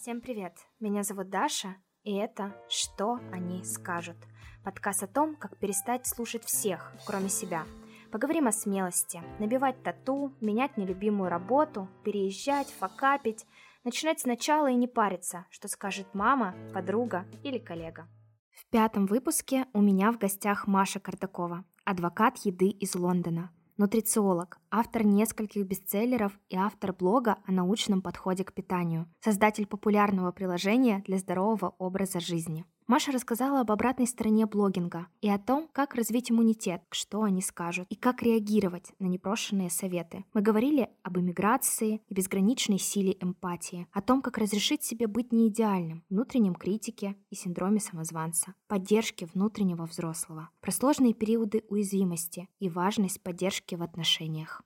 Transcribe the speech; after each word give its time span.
Всем 0.00 0.22
привет! 0.22 0.54
Меня 0.80 1.02
зовут 1.02 1.28
Даша, 1.28 1.76
и 2.04 2.16
это 2.16 2.56
«Что 2.70 3.18
они 3.32 3.62
скажут?» 3.64 4.16
Подкаст 4.64 5.02
о 5.02 5.06
том, 5.06 5.36
как 5.36 5.58
перестать 5.58 6.06
слушать 6.06 6.42
всех, 6.42 6.94
кроме 7.06 7.28
себя. 7.28 7.66
Поговорим 8.10 8.46
о 8.46 8.52
смелости, 8.52 9.20
набивать 9.38 9.82
тату, 9.82 10.34
менять 10.40 10.78
нелюбимую 10.78 11.28
работу, 11.28 11.86
переезжать, 12.02 12.68
факапить, 12.68 13.44
начинать 13.84 14.20
сначала 14.20 14.70
и 14.70 14.74
не 14.74 14.88
париться, 14.88 15.44
что 15.50 15.68
скажет 15.68 16.06
мама, 16.14 16.54
подруга 16.72 17.26
или 17.42 17.58
коллега. 17.58 18.08
В 18.52 18.70
пятом 18.70 19.04
выпуске 19.04 19.66
у 19.74 19.82
меня 19.82 20.12
в 20.12 20.18
гостях 20.18 20.66
Маша 20.66 20.98
Кардакова, 20.98 21.66
адвокат 21.84 22.38
еды 22.38 22.70
из 22.70 22.94
Лондона– 22.94 23.52
нутрициолог, 23.80 24.58
автор 24.70 25.06
нескольких 25.06 25.66
бестселлеров 25.66 26.38
и 26.50 26.56
автор 26.56 26.92
блога 26.92 27.38
о 27.46 27.52
научном 27.52 28.02
подходе 28.02 28.44
к 28.44 28.52
питанию, 28.52 29.06
создатель 29.20 29.66
популярного 29.66 30.32
приложения 30.32 31.02
для 31.06 31.16
здорового 31.16 31.74
образа 31.78 32.20
жизни. 32.20 32.66
Маша 32.90 33.12
рассказала 33.12 33.60
об 33.60 33.70
обратной 33.70 34.08
стороне 34.08 34.46
блогинга 34.46 35.06
и 35.20 35.30
о 35.30 35.38
том, 35.38 35.68
как 35.72 35.94
развить 35.94 36.32
иммунитет, 36.32 36.82
что 36.90 37.22
они 37.22 37.40
скажут, 37.40 37.86
и 37.88 37.94
как 37.94 38.20
реагировать 38.20 38.90
на 38.98 39.06
непрошенные 39.06 39.70
советы. 39.70 40.24
Мы 40.34 40.40
говорили 40.40 40.90
об 41.04 41.16
эмиграции 41.16 42.02
и 42.08 42.14
безграничной 42.14 42.80
силе 42.80 43.16
эмпатии, 43.20 43.86
о 43.92 44.02
том, 44.02 44.22
как 44.22 44.38
разрешить 44.38 44.82
себе 44.82 45.06
быть 45.06 45.30
неидеальным, 45.30 46.02
внутреннем 46.10 46.56
критике 46.56 47.14
и 47.30 47.36
синдроме 47.36 47.78
самозванца, 47.78 48.56
поддержке 48.66 49.26
внутреннего 49.26 49.86
взрослого, 49.86 50.50
про 50.60 50.72
сложные 50.72 51.14
периоды 51.14 51.62
уязвимости 51.68 52.48
и 52.58 52.68
важность 52.68 53.22
поддержки 53.22 53.76
в 53.76 53.84
отношениях. 53.84 54.62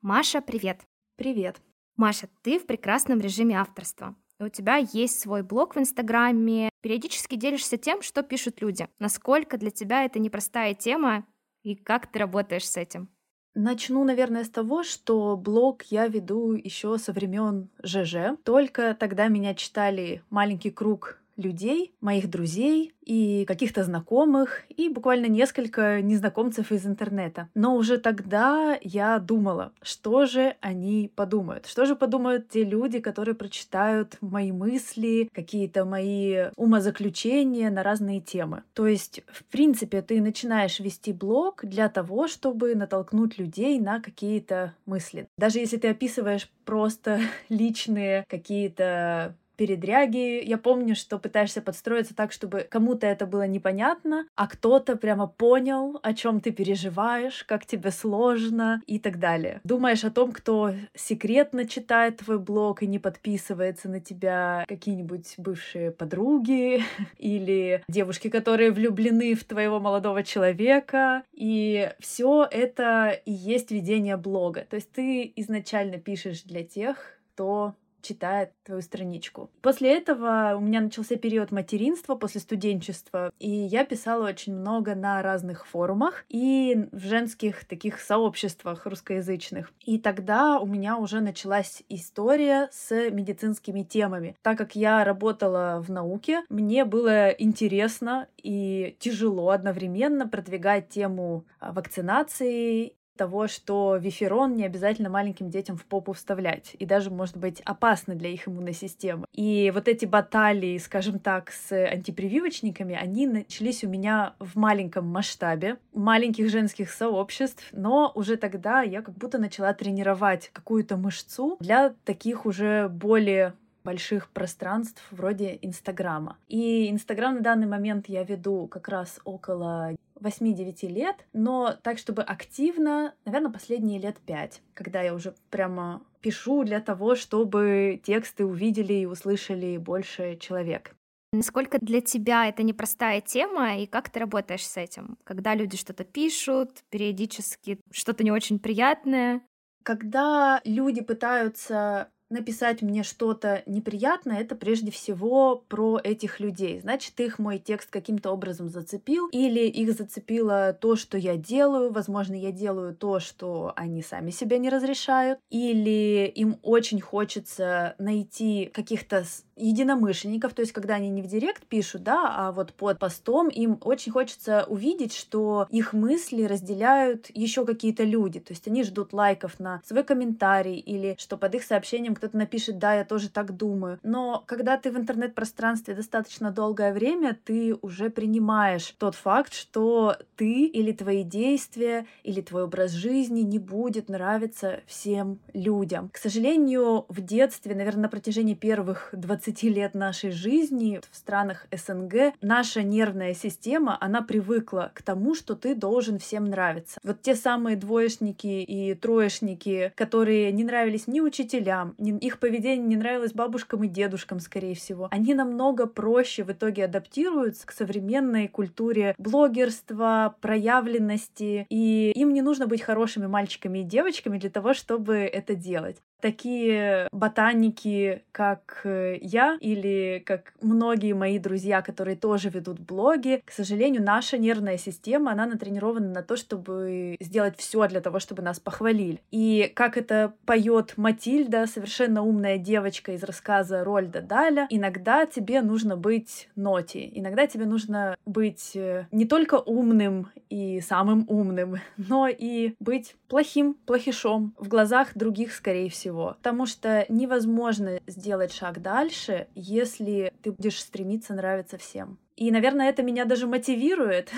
Маша, 0.00 0.40
привет! 0.40 0.88
Привет! 1.14 1.62
Маша, 1.94 2.28
ты 2.42 2.58
в 2.58 2.66
прекрасном 2.66 3.20
режиме 3.20 3.60
авторства. 3.60 4.16
У 4.40 4.48
тебя 4.48 4.76
есть 4.76 5.20
свой 5.20 5.42
блог 5.42 5.76
в 5.76 5.78
Инстаграме, 5.78 6.70
периодически 6.82 7.36
делишься 7.36 7.76
тем, 7.76 8.02
что 8.02 8.22
пишут 8.22 8.60
люди. 8.60 8.88
Насколько 8.98 9.58
для 9.58 9.70
тебя 9.70 10.04
это 10.04 10.18
непростая 10.18 10.74
тема 10.74 11.24
и 11.62 11.76
как 11.76 12.10
ты 12.10 12.18
работаешь 12.18 12.68
с 12.68 12.76
этим? 12.76 13.08
Начну, 13.54 14.02
наверное, 14.02 14.42
с 14.42 14.50
того, 14.50 14.82
что 14.82 15.36
блог 15.36 15.84
я 15.84 16.08
веду 16.08 16.52
еще 16.54 16.98
со 16.98 17.12
времен 17.12 17.70
ЖЖ. 17.84 18.36
Только 18.44 18.96
тогда 18.98 19.28
меня 19.28 19.54
читали 19.54 20.24
маленький 20.28 20.72
круг 20.72 21.20
людей, 21.36 21.94
моих 22.00 22.30
друзей 22.30 22.94
и 23.02 23.44
каких-то 23.46 23.84
знакомых, 23.84 24.62
и 24.68 24.88
буквально 24.88 25.26
несколько 25.26 26.00
незнакомцев 26.00 26.72
из 26.72 26.86
интернета. 26.86 27.48
Но 27.54 27.76
уже 27.76 27.98
тогда 27.98 28.78
я 28.82 29.18
думала, 29.18 29.72
что 29.82 30.26
же 30.26 30.56
они 30.60 31.10
подумают, 31.14 31.66
что 31.66 31.84
же 31.84 31.96
подумают 31.96 32.48
те 32.48 32.64
люди, 32.64 33.00
которые 33.00 33.34
прочитают 33.34 34.16
мои 34.20 34.52
мысли, 34.52 35.28
какие-то 35.32 35.84
мои 35.84 36.46
умозаключения 36.56 37.70
на 37.70 37.82
разные 37.82 38.20
темы. 38.20 38.62
То 38.72 38.86
есть, 38.86 39.22
в 39.30 39.44
принципе, 39.44 40.02
ты 40.02 40.20
начинаешь 40.20 40.80
вести 40.80 41.12
блог 41.12 41.64
для 41.64 41.88
того, 41.88 42.28
чтобы 42.28 42.74
натолкнуть 42.74 43.38
людей 43.38 43.78
на 43.78 44.00
какие-то 44.00 44.74
мысли. 44.86 45.28
Даже 45.36 45.58
если 45.58 45.76
ты 45.76 45.88
описываешь 45.88 46.50
просто 46.64 47.20
личные 47.48 48.24
какие-то 48.28 49.36
передряги. 49.56 50.42
Я 50.44 50.58
помню, 50.58 50.94
что 50.94 51.18
пытаешься 51.18 51.62
подстроиться 51.62 52.14
так, 52.14 52.32
чтобы 52.32 52.66
кому-то 52.68 53.06
это 53.06 53.26
было 53.26 53.46
непонятно, 53.46 54.26
а 54.34 54.46
кто-то 54.46 54.96
прямо 54.96 55.26
понял, 55.26 55.98
о 56.02 56.14
чем 56.14 56.40
ты 56.40 56.50
переживаешь, 56.50 57.44
как 57.44 57.66
тебе 57.66 57.90
сложно 57.90 58.82
и 58.86 58.98
так 58.98 59.18
далее. 59.18 59.60
Думаешь 59.64 60.04
о 60.04 60.10
том, 60.10 60.32
кто 60.32 60.72
секретно 60.94 61.66
читает 61.66 62.18
твой 62.18 62.38
блог 62.38 62.82
и 62.82 62.86
не 62.86 62.98
подписывается 62.98 63.88
на 63.88 64.00
тебя, 64.00 64.64
какие-нибудь 64.68 65.34
бывшие 65.38 65.90
подруги 65.90 66.82
или 67.18 67.82
девушки, 67.88 68.28
которые 68.28 68.70
влюблены 68.70 69.34
в 69.34 69.44
твоего 69.44 69.80
молодого 69.80 70.22
человека. 70.22 71.22
И 71.32 71.90
все 72.00 72.46
это 72.50 73.10
и 73.24 73.32
есть 73.32 73.70
ведение 73.70 74.16
блога. 74.16 74.66
То 74.68 74.76
есть 74.76 74.90
ты 74.92 75.32
изначально 75.36 75.98
пишешь 75.98 76.42
для 76.42 76.64
тех, 76.64 77.18
кто 77.34 77.74
читает 78.04 78.52
твою 78.62 78.82
страничку. 78.82 79.50
После 79.62 79.96
этого 79.96 80.54
у 80.56 80.60
меня 80.60 80.80
начался 80.80 81.16
период 81.16 81.50
материнства 81.50 82.14
после 82.14 82.40
студенчества, 82.40 83.32
и 83.38 83.50
я 83.50 83.84
писала 83.84 84.28
очень 84.28 84.54
много 84.54 84.94
на 84.94 85.22
разных 85.22 85.66
форумах 85.66 86.24
и 86.28 86.86
в 86.92 87.00
женских 87.00 87.64
таких 87.64 88.00
сообществах 88.00 88.86
русскоязычных. 88.86 89.72
И 89.84 89.98
тогда 89.98 90.58
у 90.60 90.66
меня 90.66 90.96
уже 90.96 91.20
началась 91.20 91.82
история 91.88 92.68
с 92.70 93.10
медицинскими 93.10 93.82
темами. 93.82 94.36
Так 94.42 94.58
как 94.58 94.76
я 94.76 95.04
работала 95.04 95.82
в 95.84 95.90
науке, 95.90 96.42
мне 96.48 96.84
было 96.84 97.30
интересно 97.30 98.28
и 98.42 98.96
тяжело 98.98 99.50
одновременно 99.50 100.28
продвигать 100.28 100.88
тему 100.88 101.46
а, 101.58 101.72
вакцинации 101.72 102.94
того, 103.16 103.48
что 103.48 103.96
виферон 103.96 104.54
не 104.54 104.64
обязательно 104.64 105.08
маленьким 105.08 105.50
детям 105.50 105.76
в 105.76 105.84
попу 105.84 106.12
вставлять, 106.12 106.76
и 106.78 106.86
даже 106.86 107.10
может 107.10 107.36
быть 107.36 107.60
опасно 107.64 108.14
для 108.14 108.30
их 108.30 108.48
иммунной 108.48 108.72
системы. 108.72 109.26
И 109.32 109.70
вот 109.74 109.88
эти 109.88 110.04
баталии, 110.04 110.78
скажем 110.78 111.18
так, 111.18 111.50
с 111.50 111.72
антипрививочниками, 111.72 112.94
они 112.94 113.26
начались 113.26 113.84
у 113.84 113.88
меня 113.88 114.34
в 114.38 114.56
маленьком 114.56 115.06
масштабе, 115.06 115.78
маленьких 115.92 116.50
женских 116.50 116.90
сообществ, 116.90 117.64
но 117.72 118.12
уже 118.14 118.36
тогда 118.36 118.82
я 118.82 119.02
как 119.02 119.16
будто 119.16 119.38
начала 119.38 119.72
тренировать 119.72 120.50
какую-то 120.52 120.96
мышцу 120.96 121.56
для 121.60 121.94
таких 122.04 122.46
уже 122.46 122.88
более 122.88 123.54
больших 123.84 124.30
пространств 124.30 125.02
вроде 125.10 125.58
Инстаграма. 125.62 126.38
И 126.48 126.90
Инстаграм 126.90 127.36
на 127.36 127.40
данный 127.40 127.66
момент 127.66 128.08
я 128.08 128.24
веду 128.24 128.66
как 128.66 128.88
раз 128.88 129.20
около 129.24 129.94
8-9 130.20 130.88
лет, 130.88 131.16
но 131.32 131.76
так, 131.82 131.98
чтобы 131.98 132.22
активно, 132.22 133.14
наверное, 133.24 133.52
последние 133.52 134.00
лет 134.00 134.16
5, 134.26 134.62
когда 134.72 135.02
я 135.02 135.14
уже 135.14 135.34
прямо 135.50 136.02
пишу 136.20 136.64
для 136.64 136.80
того, 136.80 137.14
чтобы 137.14 138.00
тексты 138.02 138.44
увидели 138.46 138.94
и 138.94 139.06
услышали 139.06 139.76
больше 139.76 140.36
человек. 140.36 140.94
Насколько 141.34 141.78
для 141.80 142.00
тебя 142.00 142.46
это 142.48 142.62
непростая 142.62 143.20
тема, 143.20 143.76
и 143.76 143.86
как 143.86 144.08
ты 144.08 144.20
работаешь 144.20 144.66
с 144.66 144.76
этим? 144.76 145.18
Когда 145.24 145.54
люди 145.54 145.76
что-то 145.76 146.04
пишут, 146.04 146.84
периодически 146.90 147.80
что-то 147.90 148.22
не 148.22 148.30
очень 148.30 148.60
приятное? 148.60 149.42
Когда 149.82 150.62
люди 150.64 151.02
пытаются 151.02 152.08
написать 152.30 152.82
мне 152.82 153.02
что-то 153.02 153.62
неприятное, 153.66 154.40
это 154.40 154.54
прежде 154.54 154.90
всего 154.90 155.64
про 155.68 156.00
этих 156.02 156.40
людей. 156.40 156.80
Значит, 156.80 157.18
их 157.20 157.38
мой 157.38 157.58
текст 157.58 157.90
каким-то 157.90 158.30
образом 158.30 158.68
зацепил, 158.68 159.28
или 159.28 159.60
их 159.60 159.92
зацепило 159.92 160.72
то, 160.72 160.96
что 160.96 161.18
я 161.18 161.36
делаю, 161.36 161.92
возможно, 161.92 162.34
я 162.34 162.52
делаю 162.52 162.94
то, 162.94 163.20
что 163.20 163.72
они 163.76 164.02
сами 164.02 164.30
себе 164.30 164.58
не 164.58 164.70
разрешают, 164.70 165.38
или 165.50 166.26
им 166.34 166.58
очень 166.62 167.00
хочется 167.00 167.94
найти 167.98 168.66
каких-то 168.72 169.24
единомышленников, 169.56 170.54
то 170.54 170.60
есть 170.60 170.72
когда 170.72 170.94
они 170.94 171.10
не 171.10 171.22
в 171.22 171.26
директ 171.26 171.66
пишут, 171.66 172.02
да, 172.02 172.34
а 172.36 172.52
вот 172.52 172.72
под 172.72 172.98
постом 172.98 173.48
им 173.48 173.78
очень 173.82 174.12
хочется 174.12 174.64
увидеть, 174.68 175.14
что 175.14 175.66
их 175.70 175.92
мысли 175.92 176.44
разделяют 176.44 177.26
еще 177.34 177.64
какие-то 177.64 178.04
люди, 178.04 178.40
то 178.40 178.52
есть 178.52 178.66
они 178.68 178.82
ждут 178.82 179.12
лайков 179.12 179.60
на 179.60 179.80
свой 179.84 180.04
комментарий 180.04 180.76
или 180.76 181.16
что 181.18 181.36
под 181.36 181.54
их 181.54 181.64
сообщением 181.64 182.14
кто-то 182.14 182.36
напишет, 182.36 182.78
да, 182.78 182.94
я 182.94 183.04
тоже 183.04 183.28
так 183.28 183.56
думаю. 183.56 183.98
Но 184.02 184.42
когда 184.46 184.76
ты 184.76 184.90
в 184.90 184.96
интернет-пространстве 184.96 185.94
достаточно 185.94 186.50
долгое 186.50 186.92
время, 186.92 187.38
ты 187.44 187.76
уже 187.82 188.10
принимаешь 188.10 188.94
тот 188.98 189.14
факт, 189.14 189.52
что 189.52 190.16
ты 190.36 190.64
или 190.66 190.92
твои 190.92 191.22
действия, 191.22 192.06
или 192.22 192.40
твой 192.40 192.64
образ 192.64 192.92
жизни 192.92 193.40
не 193.40 193.58
будет 193.58 194.08
нравиться 194.08 194.80
всем 194.86 195.38
людям. 195.52 196.10
К 196.12 196.18
сожалению, 196.18 197.06
в 197.08 197.20
детстве, 197.20 197.74
наверное, 197.74 198.04
на 198.04 198.08
протяжении 198.08 198.54
первых 198.54 199.10
20 199.12 199.43
20 199.44 199.62
лет 199.64 199.94
нашей 199.94 200.30
жизни 200.30 201.00
в 201.10 201.16
странах 201.16 201.66
СНГ 201.70 202.32
наша 202.40 202.82
нервная 202.82 203.34
система, 203.34 203.98
она 204.00 204.22
привыкла 204.22 204.90
к 204.94 205.02
тому, 205.02 205.34
что 205.34 205.54
ты 205.54 205.74
должен 205.74 206.18
всем 206.18 206.46
нравиться. 206.46 206.98
Вот 207.04 207.20
те 207.20 207.34
самые 207.34 207.76
двоечники 207.76 208.46
и 208.46 208.94
троечники, 208.94 209.92
которые 209.96 210.50
не 210.52 210.64
нравились 210.64 211.06
ни 211.06 211.20
учителям, 211.20 211.94
ни 211.98 212.16
их 212.18 212.38
поведение 212.38 212.86
не 212.86 212.96
нравилось 212.96 213.32
бабушкам 213.32 213.84
и 213.84 213.88
дедушкам, 213.88 214.40
скорее 214.40 214.74
всего, 214.74 215.08
они 215.10 215.34
намного 215.34 215.86
проще 215.86 216.42
в 216.42 216.50
итоге 216.50 216.86
адаптируются 216.86 217.66
к 217.66 217.72
современной 217.72 218.48
культуре 218.48 219.14
блогерства, 219.18 220.36
проявленности, 220.40 221.66
и 221.68 222.12
им 222.12 222.32
не 222.32 222.40
нужно 222.40 222.66
быть 222.66 222.80
хорошими 222.80 223.26
мальчиками 223.26 223.80
и 223.80 223.84
девочками 223.84 224.38
для 224.38 224.50
того, 224.50 224.72
чтобы 224.72 225.16
это 225.16 225.54
делать. 225.54 225.98
Такие 226.24 227.06
ботаники, 227.12 228.22
как 228.32 228.80
э, 228.84 229.18
я, 229.20 229.58
или 229.60 230.22
как 230.24 230.54
многие 230.62 231.12
мои 231.12 231.38
друзья, 231.38 231.82
которые 231.82 232.16
тоже 232.16 232.48
ведут 232.48 232.80
блоги, 232.80 233.42
к 233.44 233.50
сожалению, 233.50 234.02
наша 234.02 234.38
нервная 234.38 234.78
система, 234.78 235.32
она 235.32 235.44
натренирована 235.44 236.08
на 236.08 236.22
то, 236.22 236.36
чтобы 236.36 237.16
сделать 237.20 237.58
все 237.58 237.86
для 237.88 238.00
того, 238.00 238.20
чтобы 238.20 238.40
нас 238.40 238.58
похвалили. 238.58 239.20
И 239.32 239.70
как 239.74 239.98
это 239.98 240.32
поет 240.46 240.94
Матильда, 240.96 241.66
совершенно 241.66 242.22
умная 242.22 242.56
девочка 242.56 243.12
из 243.12 243.22
рассказа 243.22 243.84
Рольда 243.84 244.22
Даля, 244.22 244.66
иногда 244.70 245.26
тебе 245.26 245.60
нужно 245.60 245.94
быть 245.94 246.48
ноти, 246.56 247.06
иногда 247.12 247.46
тебе 247.46 247.66
нужно 247.66 248.16
быть 248.24 248.74
э, 248.74 249.08
не 249.12 249.26
только 249.26 249.56
умным 249.56 250.28
и 250.48 250.80
самым 250.80 251.26
умным, 251.28 251.76
но 251.98 252.28
и 252.28 252.76
быть 252.80 253.14
плохим, 253.28 253.74
плохишом 253.84 254.54
в 254.58 254.68
глазах 254.68 255.08
других, 255.14 255.52
скорее 255.52 255.90
всего. 255.90 256.13
Потому 256.14 256.66
что 256.66 257.04
невозможно 257.08 258.00
сделать 258.06 258.52
шаг 258.52 258.80
дальше, 258.80 259.48
если 259.54 260.32
ты 260.42 260.52
будешь 260.52 260.80
стремиться 260.80 261.34
нравиться 261.34 261.78
всем. 261.78 262.18
И, 262.36 262.50
наверное, 262.50 262.88
это 262.88 263.02
меня 263.02 263.24
даже 263.24 263.46
мотивирует. 263.46 264.30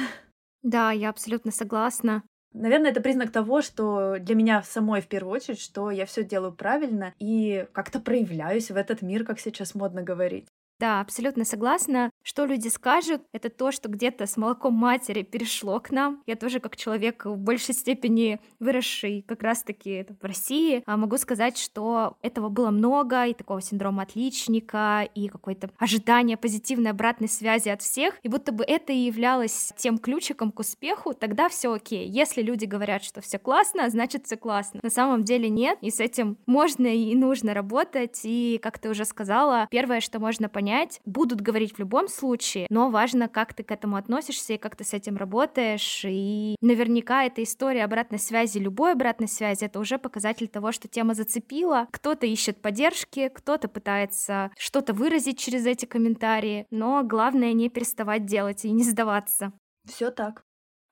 Да, 0.63 0.91
я 0.91 1.11
абсолютно 1.11 1.53
согласна. 1.53 2.23
Наверное, 2.53 2.91
это 2.91 3.03
признак 3.03 3.31
того, 3.31 3.61
что 3.61 4.17
для 4.19 4.35
меня 4.35 4.63
самой 4.63 5.03
в 5.03 5.09
первую 5.09 5.35
очередь, 5.35 5.61
что 5.61 5.91
я 5.91 6.07
все 6.07 6.25
делаю 6.25 6.53
правильно 6.53 7.13
и 7.19 7.67
как-то 7.73 8.01
проявляюсь 8.01 8.71
в 8.71 8.77
этот 8.77 9.03
мир, 9.03 9.25
как 9.25 9.39
сейчас 9.39 9.75
модно 9.75 10.03
говорить. 10.03 10.47
Да, 10.79 11.01
абсолютно 11.01 11.45
согласна. 11.45 12.11
Что 12.23 12.45
люди 12.45 12.69
скажут, 12.69 13.23
это 13.33 13.49
то, 13.49 13.73
что 13.73 13.89
где-то 13.89 14.27
с 14.27 14.37
молоком 14.37 14.75
матери 14.75 15.23
перешло 15.23 15.81
к 15.81 15.91
нам. 15.91 16.23
Я 16.27 16.37
тоже 16.37 16.61
как 16.61 16.77
человек 16.77 17.25
в 17.25 17.37
большей 17.37 17.75
степени 17.75 18.41
выросший 18.59 19.25
как 19.27 19.43
раз-таки 19.43 20.07
в 20.21 20.25
России, 20.25 20.83
а 20.87 20.97
могу 20.97 21.17
сказать, 21.17 21.57
что 21.57 22.19
этого 22.21 22.51
было 22.51 22.71
много, 22.71 23.25
и 23.25 23.33
такого 23.33 23.63
синдрома 23.63 24.03
отличника, 24.03 25.09
и 25.15 25.29
какое-то 25.29 25.71
ожидание 25.79 26.37
позитивной 26.37 26.91
обратной 26.91 27.29
связи 27.29 27.71
от 27.71 27.81
всех, 27.81 28.19
и 28.23 28.29
будто 28.29 28.53
бы 28.53 28.63
это 28.63 28.93
и 28.93 28.99
являлось 28.99 29.73
тем 29.77 29.97
ключиком 29.99 30.53
к 30.53 30.59
успеху, 30.61 31.15
тогда 31.15 31.49
все 31.49 31.73
окей. 31.73 32.07
Если 32.07 32.43
люди 32.43 32.67
говорят, 32.67 33.03
что 33.03 33.23
все 33.23 33.39
классно, 33.39 33.89
значит 33.89 34.27
все 34.27 34.37
классно. 34.37 34.81
На 34.83 34.91
самом 34.91 35.23
деле 35.23 35.49
нет, 35.49 35.79
и 35.81 35.91
с 35.91 36.01
этим 36.01 36.37
можно 36.47 36.87
и 36.87 37.15
нужно 37.15 37.55
работать, 37.55 38.21
и, 38.25 38.61
как 38.63 38.79
ты 38.79 38.91
уже 38.91 39.07
сказала, 39.07 39.69
первое, 39.71 40.01
что 40.01 40.21
можно 40.21 40.51
понять, 40.51 40.66
понять, 40.67 41.01
будут 41.05 41.41
говорить 41.41 41.75
в 41.75 41.79
любом 41.79 42.09
случае, 42.09 42.67
но 42.71 42.91
важно, 42.91 43.29
как 43.29 43.55
ты 43.55 43.63
к 43.63 43.71
этому 43.71 43.97
относишься 43.97 44.55
и 44.55 44.59
как 44.59 44.75
ты 44.75 44.83
с 44.83 44.93
этим 44.95 45.17
работаешь. 45.17 46.05
И 46.05 46.57
наверняка 46.61 47.25
эта 47.25 47.45
история 47.45 47.85
обратной 47.85 48.19
связи, 48.19 48.59
любой 48.59 48.93
обратной 48.93 49.29
связи, 49.29 49.65
это 49.65 49.79
уже 49.79 49.97
показатель 49.99 50.49
того, 50.49 50.73
что 50.73 50.89
тема 50.89 51.15
зацепила. 51.15 51.87
Кто-то 51.93 52.27
ищет 52.27 52.61
поддержки, 52.61 53.29
кто-то 53.29 53.69
пытается 53.69 54.51
что-то 54.59 54.93
выразить 54.93 55.39
через 55.39 55.67
эти 55.67 55.85
комментарии, 55.85 56.67
но 56.71 57.05
главное 57.05 57.53
не 57.53 57.69
переставать 57.69 58.27
делать 58.27 58.65
и 58.65 58.73
не 58.73 58.83
сдаваться. 58.83 59.53
Все 59.87 60.11
так. 60.11 60.43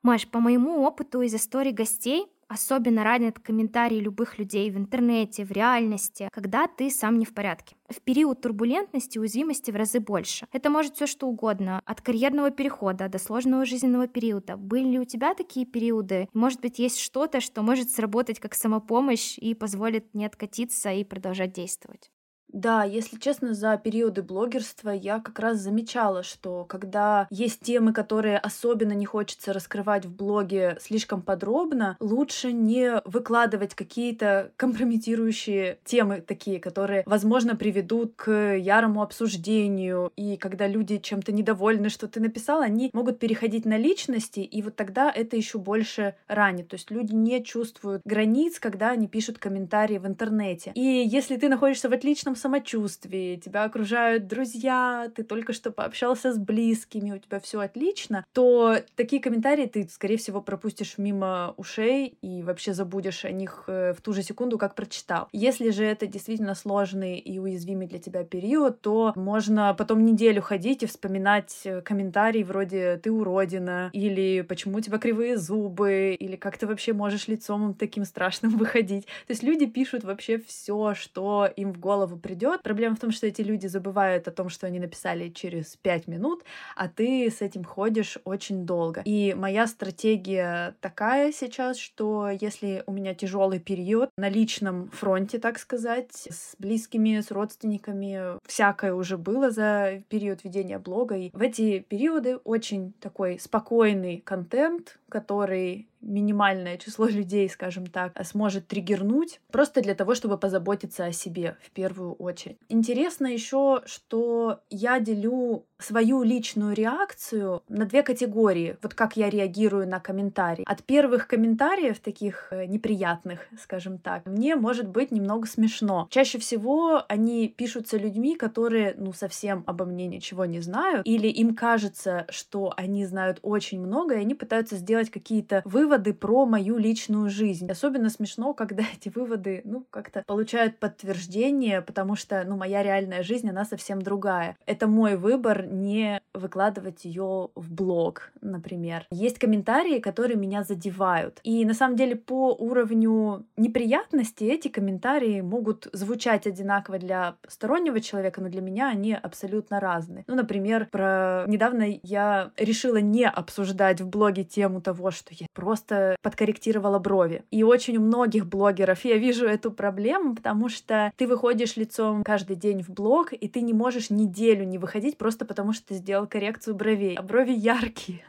Маш, 0.05 0.29
по 0.29 0.39
моему 0.39 0.83
опыту 0.83 1.23
из 1.23 1.35
истории 1.35 1.73
гостей, 1.73 2.27
Особенно 2.49 3.05
ранят 3.05 3.39
комментарии 3.39 3.99
любых 3.99 4.39
людей 4.39 4.71
в 4.71 4.77
интернете, 4.77 5.45
в 5.45 5.51
реальности, 5.51 6.29
когда 6.33 6.67
ты 6.67 6.91
сам 6.91 7.19
не 7.19 7.25
в 7.25 7.35
порядке. 7.35 7.77
В 7.89 8.01
период 8.01 8.41
турбулентности 8.41 9.19
уязвимости 9.19 9.71
в 9.71 9.77
разы 9.77 10.01
больше. 10.01 10.47
Это 10.53 10.71
может 10.71 10.97
все 10.97 11.07
что 11.07 11.27
угодно, 11.27 11.81
от 11.85 12.01
карьерного 12.01 12.51
перехода 12.51 13.09
до 13.09 13.19
сложного 13.19 13.65
жизненного 13.65 14.09
периода. 14.09 14.57
Были 14.57 14.89
ли 14.93 14.99
у 14.99 15.05
тебя 15.05 15.35
такие 15.35 15.67
периоды? 15.67 16.29
Может 16.33 16.61
быть, 16.61 16.79
есть 16.79 16.99
что-то, 16.99 17.41
что 17.41 17.63
может 17.63 17.91
сработать 17.91 18.41
как 18.41 18.55
самопомощь 18.55 19.39
и 19.39 19.55
позволит 19.55 20.15
не 20.15 20.27
откатиться 20.27 20.93
и 20.93 21.05
продолжать 21.05 21.53
действовать? 21.53 22.11
Да, 22.55 22.85
если 22.85 23.19
честно, 23.19 23.53
за 23.53 23.77
периоды 23.77 24.23
блогерства 24.23 24.91
я 24.91 25.19
как 25.19 25.41
раз 25.41 25.59
замечала, 25.59 26.23
что 26.23 26.65
когда 26.65 27.27
есть 27.29 27.61
темы, 27.61 27.93
которые 27.93 28.39
особенно 28.39 28.93
не 28.93 29.07
хочется 29.07 29.53
раскрывать 29.53 30.07
в 30.07 30.15
блоге 30.15 30.79
слишком 30.81 31.21
подробно, 31.21 31.97
лучше 31.99 32.53
не 32.53 33.03
выкладывать 33.07 33.75
какие-то 33.75 34.53
компрометирующие 34.57 35.79
темы 35.85 36.21
такие, 36.21 36.61
которые, 36.61 37.03
возможно, 37.07 37.57
приведут 37.57 38.13
к 38.15 38.55
ярому 38.57 39.03
обсуждению. 39.03 40.13
И 40.15 40.37
когда 40.37 40.69
люди 40.69 40.99
чем-то 40.99 41.33
недовольны, 41.33 41.89
что 41.89 42.07
ты 42.07 42.21
написал, 42.21 42.61
они 42.61 42.89
могут 42.93 43.19
переходить 43.19 43.65
на 43.65 43.77
личности, 43.77 44.41
и 44.41 44.63
вот 44.63 44.77
тогда 44.77 45.11
это 45.11 45.37
еще 45.37 45.59
больше 45.59 46.15
ранит. 46.29 46.69
То 46.69 46.77
есть 46.77 46.93
люди 46.93 47.13
не 47.13 47.43
чувствуют 47.43 48.03
границ, 48.05 48.61
когда 48.61 48.91
они 48.91 49.09
пишут 49.09 49.39
комментарии 49.39 49.99
в 49.99 50.07
интернете. 50.07 50.71
И 50.77 50.81
если 50.81 51.37
ты 51.37 51.49
находишься 51.49 51.89
в 51.89 51.93
отличном 51.93 52.37
самочувствии, 52.45 53.37
тебя 53.37 53.65
окружают 53.65 54.27
друзья, 54.27 55.11
ты 55.15 55.23
только 55.23 55.55
что 55.55 55.71
пообщался 55.71 56.31
с 56.31 56.39
близкими, 56.39 57.13
у 57.13 57.19
тебя 57.19 57.41
все 57.41 57.61
отлично, 57.61 58.27
то 58.35 58.77
такие 58.97 59.23
комментарии 59.23 59.65
ты, 59.65 59.89
скорее 59.91 60.19
всего, 60.19 60.43
пропустишь 60.43 60.99
мимо 60.99 61.55
ушей 61.57 62.19
и 62.21 62.43
вообще 62.43 62.75
забудешь 62.75 63.25
о 63.25 63.31
них 63.31 63.65
э, 63.67 63.95
в 63.95 64.03
ту 64.03 64.13
же 64.13 64.23
секунду, 64.23 64.59
как 64.59 64.75
прочитал. 64.75 65.29
Если 65.33 65.71
же 65.71 65.87
это 65.87 66.07
действительно 66.07 66.55
сложный 66.55 67.19
и 67.19 67.39
уязвимый 67.39 67.87
для 67.87 67.99
тебя 67.99 68.25
период, 68.25 68.83
то 68.83 69.15
можно 69.17 69.73
потом 69.73 70.05
неделю 70.05 70.43
ходить 70.43 70.83
и 70.83 70.87
вспоминать 70.87 71.63
э, 71.65 71.81
комментарии 71.81 72.43
вроде 72.43 72.99
«ты 72.99 73.11
уродина» 73.11 73.89
или 73.95 74.43
«почему 74.43 74.77
у 74.77 74.81
тебя 74.81 74.99
кривые 74.99 75.39
зубы» 75.39 76.15
или 76.21 76.37
«как 76.37 76.59
ты 76.59 76.67
вообще 76.67 76.93
можешь 76.93 77.27
лицом 77.27 77.73
таким 77.73 78.05
страшным 78.05 78.53
выходить». 78.59 79.07
То 79.07 79.31
есть 79.31 79.43
люди 79.43 79.65
пишут 79.65 80.05
вообще 80.05 80.39
все, 80.47 80.93
что 80.95 81.49
им 81.57 81.73
в 81.73 81.81
голову 81.81 82.19
придет 82.19 82.34
придет. 82.35 82.63
Проблема 82.63 82.97
в 82.97 83.01
том, 83.01 83.11
что 83.13 83.27
эти 83.27 83.43
люди 83.43 83.67
забывают 83.67 84.27
о 84.29 84.33
том, 84.33 84.49
что 84.49 84.67
они 84.67 84.81
написали 84.81 85.29
через 85.29 85.77
пять 85.77 86.09
минут, 86.09 86.43
а 86.77 86.89
ты 86.89 87.31
с 87.31 87.41
этим 87.41 87.65
ходишь 87.65 88.19
очень 88.25 88.67
долго. 88.67 89.03
И 89.05 89.35
моя 89.35 89.67
стратегия 89.67 90.75
такая 90.81 91.33
сейчас, 91.33 91.79
что 91.79 92.29
если 92.29 92.83
у 92.87 92.93
меня 92.93 93.15
тяжелый 93.15 93.61
период 93.61 94.11
на 94.17 94.29
личном 94.29 94.91
фронте, 94.91 95.39
так 95.39 95.59
сказать, 95.59 96.27
с 96.29 96.57
близкими, 96.59 97.21
с 97.21 97.31
родственниками, 97.31 98.39
всякое 98.47 98.95
уже 98.95 99.17
было 99.17 99.51
за 99.51 100.03
период 100.09 100.45
ведения 100.45 100.79
блога. 100.79 101.17
И 101.17 101.31
в 101.33 101.41
эти 101.41 101.79
периоды 101.79 102.37
очень 102.39 102.93
такой 103.01 103.39
спокойный 103.39 104.19
контент, 104.25 104.99
который 105.09 105.87
минимальное 106.05 106.77
число 106.77 107.07
людей, 107.07 107.49
скажем 107.49 107.87
так, 107.87 108.13
сможет 108.25 108.67
триггернуть, 108.67 109.41
просто 109.51 109.81
для 109.81 109.95
того, 109.95 110.15
чтобы 110.15 110.39
позаботиться 110.39 111.05
о 111.07 111.13
себе 111.13 111.57
в 111.63 111.71
первую 111.71 112.15
очередь. 112.15 112.59
Интересно 112.69 113.27
еще, 113.27 113.83
что 113.87 114.61
я 114.71 115.01
делю 115.01 115.67
свою 115.79 116.23
личную 116.23 116.75
реакцию 116.75 117.63
на 117.69 117.85
две 117.85 118.03
категории. 118.03 118.77
Вот 118.83 118.95
как 118.95 119.17
я 119.17 119.31
реагирую 119.31 119.89
на 119.89 120.01
комментарии. 120.01 120.65
От 120.67 120.83
первых 120.85 121.27
комментариев, 121.27 121.99
таких 121.99 122.49
э, 122.51 122.67
неприятных, 122.67 123.41
скажем 123.61 123.99
так, 123.99 124.25
мне 124.27 124.57
может 124.57 124.89
быть 124.89 125.11
немного 125.11 125.47
смешно. 125.47 126.07
Чаще 126.11 126.39
всего 126.39 127.03
они 127.09 127.49
пишутся 127.49 127.97
людьми, 127.97 128.37
которые, 128.37 128.95
ну, 128.97 129.13
совсем 129.13 129.65
обо 129.67 129.85
мне 129.85 130.07
ничего 130.07 130.45
не 130.45 130.61
знают, 130.61 131.07
или 131.07 131.29
им 131.29 131.55
кажется, 131.55 132.27
что 132.29 132.73
они 132.77 133.05
знают 133.05 133.39
очень 133.43 133.81
много, 133.81 134.15
и 134.15 134.21
они 134.21 134.35
пытаются 134.35 134.77
сделать 134.77 135.11
какие-то 135.11 135.63
выводы 135.65 136.13
про 136.15 136.47
мою 136.47 136.79
личную 136.79 137.31
жизнь. 137.31 137.71
Особенно 137.71 138.11
смешно, 138.11 138.55
когда 138.55 138.85
эти 138.97 139.09
выводы, 139.09 139.63
ну, 139.65 139.85
как-то 139.91 140.23
получают 140.27 140.79
подтверждение, 140.79 141.83
потому 141.83 142.17
что, 142.17 142.45
ну, 142.47 142.57
моя 142.57 142.83
реальная 142.83 143.23
жизнь, 143.23 143.49
она 143.51 143.65
совсем 143.65 144.03
другая. 144.03 144.57
Это 144.67 144.87
мой 144.87 145.17
выбор, 145.17 145.64
не 145.67 146.21
выкладывать 146.33 147.05
ее 147.05 147.51
в 147.55 147.73
блог, 147.73 148.33
например. 148.41 149.07
Есть 149.11 149.39
комментарии, 149.39 150.01
которые 150.01 150.37
меня 150.37 150.65
задевают. 150.65 151.41
И 151.43 151.65
на 151.65 151.75
самом 151.75 151.97
деле 151.97 152.17
по 152.17 152.53
уровню 152.53 153.47
неприятности 153.57 154.45
эти 154.45 154.69
комментарии 154.69 155.41
могут 155.41 155.89
звучать 155.93 156.47
одинаково 156.47 156.99
для 156.99 157.37
стороннего 157.49 158.01
человека, 158.01 158.41
но 158.41 158.49
для 158.49 158.61
меня 158.61 158.89
они 158.89 159.15
абсолютно 159.15 159.81
разные. 159.81 160.25
Ну, 160.27 160.35
например, 160.35 160.89
про 160.91 161.45
недавно 161.47 161.85
я 162.03 162.51
решила 162.57 162.97
не 162.97 163.29
обсуждать 163.29 164.01
в 164.01 164.09
блоге 164.09 164.45
тему 164.45 164.81
того, 164.81 165.11
что 165.11 165.33
я 165.33 165.47
просто 165.53 166.17
подкорректировала 166.23 166.99
брови. 166.99 167.45
И 167.51 167.63
очень 167.63 167.97
у 167.97 168.01
многих 168.01 168.47
блогеров 168.47 169.05
я 169.05 169.17
вижу 169.17 169.47
эту 169.47 169.71
проблему, 169.71 170.35
потому 170.35 170.69
что 170.69 171.13
ты 171.17 171.27
выходишь 171.27 171.77
лицом 171.77 172.23
каждый 172.25 172.57
день 172.57 172.83
в 172.83 172.91
блог, 172.91 173.33
и 173.33 173.49
ты 173.49 173.61
не 173.61 173.73
можешь 173.73 174.11
неделю 174.11 174.65
не 174.65 174.79
выходить 174.79 175.19
просто 175.19 175.45
потому, 175.55 175.73
что 175.73 175.87
ты 175.87 175.95
сделал 175.95 176.27
коррекцию 176.27 176.75
бровей, 176.75 177.15
а 177.15 177.23
брови 177.23 177.53
яркие. 177.53 178.25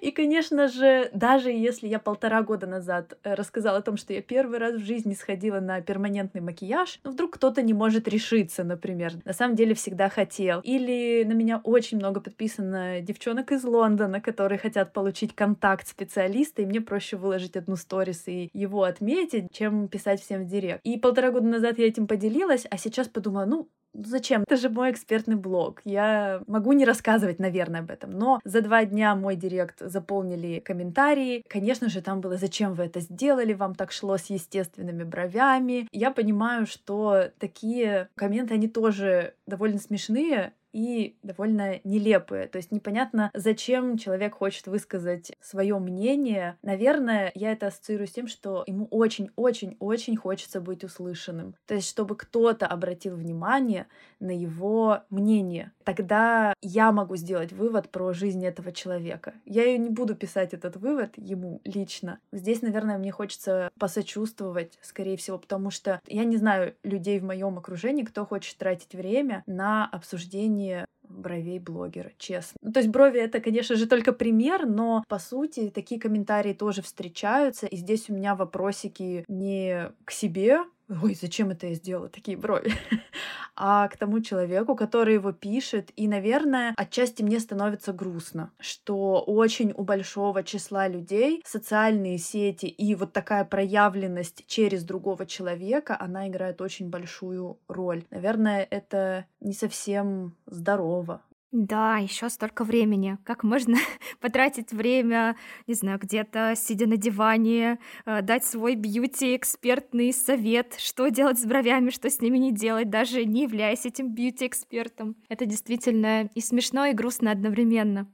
И, 0.00 0.10
конечно 0.10 0.68
же, 0.68 1.10
даже 1.12 1.50
если 1.50 1.88
я 1.88 1.98
полтора 1.98 2.42
года 2.42 2.66
назад 2.66 3.16
э, 3.22 3.34
рассказала 3.34 3.78
о 3.78 3.82
том, 3.82 3.96
что 3.96 4.12
я 4.12 4.22
первый 4.22 4.58
раз 4.58 4.74
в 4.74 4.84
жизни 4.84 5.14
сходила 5.14 5.60
на 5.60 5.80
перманентный 5.80 6.40
макияж, 6.40 7.00
ну, 7.04 7.10
вдруг 7.10 7.34
кто-то 7.34 7.62
не 7.62 7.72
может 7.72 8.08
решиться, 8.08 8.64
например. 8.64 9.14
На 9.24 9.32
самом 9.32 9.56
деле 9.56 9.74
всегда 9.74 10.08
хотел. 10.08 10.60
Или 10.60 11.24
на 11.24 11.32
меня 11.32 11.60
очень 11.64 11.98
много 11.98 12.20
подписано 12.20 13.00
девчонок 13.00 13.52
из 13.52 13.64
Лондона, 13.64 14.20
которые 14.20 14.58
хотят 14.58 14.92
получить 14.92 15.34
контакт 15.34 15.88
специалиста, 15.88 16.62
и 16.62 16.66
мне 16.66 16.80
проще 16.80 17.16
выложить 17.16 17.56
одну 17.56 17.76
сторис 17.76 18.24
и 18.26 18.50
его 18.52 18.84
отметить, 18.84 19.52
чем 19.52 19.88
писать 19.88 20.20
всем 20.20 20.44
в 20.44 20.46
директ. 20.46 20.80
И 20.84 20.98
полтора 20.98 21.30
года 21.30 21.46
назад 21.46 21.78
я 21.78 21.86
этим 21.86 22.06
поделилась, 22.06 22.66
а 22.70 22.78
сейчас 22.78 23.08
подумала, 23.08 23.44
ну, 23.44 23.68
зачем? 23.94 24.42
Это 24.42 24.56
же 24.56 24.68
мой 24.68 24.90
экспертный 24.90 25.36
блог. 25.36 25.80
Я 25.84 26.42
могу 26.46 26.72
не 26.72 26.84
рассказывать, 26.84 27.38
наверное, 27.38 27.80
об 27.80 27.90
этом. 27.90 28.10
Но 28.10 28.40
за 28.44 28.60
два 28.60 28.84
дня 28.84 29.14
мой 29.14 29.36
директ 29.36 29.53
заполнили 29.80 30.60
комментарии. 30.60 31.44
Конечно 31.48 31.88
же, 31.88 32.02
там 32.02 32.20
было 32.20 32.36
«Зачем 32.36 32.74
вы 32.74 32.84
это 32.84 33.00
сделали? 33.00 33.52
Вам 33.52 33.74
так 33.74 33.92
шло 33.92 34.16
с 34.16 34.26
естественными 34.26 35.04
бровями». 35.04 35.88
Я 35.92 36.10
понимаю, 36.10 36.66
что 36.66 37.30
такие 37.38 38.08
комменты, 38.14 38.54
они 38.54 38.68
тоже 38.68 39.34
довольно 39.46 39.78
смешные, 39.78 40.52
и 40.74 41.16
довольно 41.22 41.80
нелепые. 41.84 42.48
То 42.48 42.58
есть 42.58 42.72
непонятно, 42.72 43.30
зачем 43.32 43.96
человек 43.96 44.34
хочет 44.34 44.66
высказать 44.66 45.32
свое 45.40 45.78
мнение. 45.78 46.58
Наверное, 46.62 47.30
я 47.36 47.52
это 47.52 47.68
ассоциирую 47.68 48.08
с 48.08 48.12
тем, 48.12 48.26
что 48.26 48.64
ему 48.66 48.86
очень-очень-очень 48.90 50.16
хочется 50.16 50.60
быть 50.60 50.82
услышанным. 50.82 51.54
То 51.66 51.74
есть, 51.74 51.88
чтобы 51.88 52.16
кто-то 52.16 52.66
обратил 52.66 53.14
внимание 53.14 53.86
на 54.18 54.36
его 54.36 55.02
мнение. 55.10 55.70
Тогда 55.84 56.54
я 56.60 56.90
могу 56.90 57.14
сделать 57.14 57.52
вывод 57.52 57.90
про 57.90 58.12
жизнь 58.12 58.44
этого 58.44 58.72
человека. 58.72 59.34
Я 59.44 59.64
ее 59.64 59.78
не 59.78 59.90
буду 59.90 60.16
писать 60.16 60.54
этот 60.54 60.76
вывод 60.76 61.12
ему 61.16 61.60
лично. 61.64 62.18
Здесь, 62.32 62.62
наверное, 62.62 62.98
мне 62.98 63.12
хочется 63.12 63.70
посочувствовать, 63.78 64.76
скорее 64.82 65.16
всего, 65.16 65.38
потому 65.38 65.70
что 65.70 66.00
я 66.08 66.24
не 66.24 66.36
знаю 66.36 66.74
людей 66.82 67.20
в 67.20 67.24
моем 67.24 67.58
окружении, 67.58 68.02
кто 68.02 68.26
хочет 68.26 68.56
тратить 68.56 68.94
время 68.94 69.44
на 69.46 69.86
обсуждение 69.86 70.63
рисование 70.64 70.86
бровей 71.08 71.58
блогера, 71.58 72.12
честно. 72.18 72.56
Ну, 72.62 72.72
то 72.72 72.80
есть 72.80 72.90
брови 72.90 73.20
это, 73.20 73.40
конечно 73.40 73.76
же, 73.76 73.86
только 73.86 74.12
пример, 74.12 74.66
но 74.66 75.04
по 75.08 75.18
сути 75.18 75.70
такие 75.70 76.00
комментарии 76.00 76.54
тоже 76.54 76.82
встречаются. 76.82 77.66
И 77.66 77.76
здесь 77.76 78.10
у 78.10 78.14
меня 78.14 78.34
вопросики 78.34 79.24
не 79.28 79.92
к 80.04 80.10
себе, 80.10 80.60
ой, 80.88 81.14
зачем 81.20 81.50
это 81.50 81.66
я 81.68 81.74
сделала, 81.74 82.08
такие 82.08 82.36
брови, 82.36 82.72
а 83.56 83.88
к 83.88 83.96
тому 83.96 84.20
человеку, 84.20 84.74
который 84.76 85.14
его 85.14 85.32
пишет. 85.32 85.90
И, 85.96 86.08
наверное, 86.08 86.74
отчасти 86.76 87.22
мне 87.22 87.40
становится 87.40 87.92
грустно, 87.92 88.52
что 88.58 89.22
очень 89.22 89.72
у 89.76 89.84
большого 89.84 90.42
числа 90.42 90.88
людей 90.88 91.42
социальные 91.46 92.18
сети 92.18 92.66
и 92.66 92.94
вот 92.94 93.12
такая 93.12 93.44
проявленность 93.44 94.44
через 94.46 94.84
другого 94.84 95.26
человека, 95.26 95.96
она 95.98 96.28
играет 96.28 96.60
очень 96.60 96.90
большую 96.90 97.58
роль. 97.68 98.04
Наверное, 98.10 98.66
это 98.70 99.26
не 99.40 99.52
совсем 99.52 100.36
здорово. 100.46 101.22
Да, 101.56 101.98
еще 101.98 102.30
столько 102.30 102.64
времени. 102.64 103.16
Как 103.22 103.44
можно 103.44 103.76
потратить 104.20 104.72
время, 104.72 105.36
не 105.68 105.74
знаю, 105.74 106.00
где-то 106.00 106.54
сидя 106.56 106.88
на 106.88 106.96
диване, 106.96 107.78
э, 108.06 108.22
дать 108.22 108.44
свой 108.44 108.74
бьюти-экспертный 108.74 110.12
совет, 110.12 110.74
что 110.78 111.06
делать 111.10 111.38
с 111.38 111.44
бровями, 111.46 111.90
что 111.90 112.10
с 112.10 112.20
ними 112.20 112.38
не 112.38 112.52
делать, 112.52 112.90
даже 112.90 113.24
не 113.24 113.42
являясь 113.42 113.86
этим 113.86 114.12
бьюти-экспертом. 114.12 115.14
Это 115.28 115.46
действительно 115.46 116.28
и 116.34 116.40
смешно, 116.40 116.86
и 116.86 116.92
грустно 116.92 117.30
одновременно. 117.30 118.08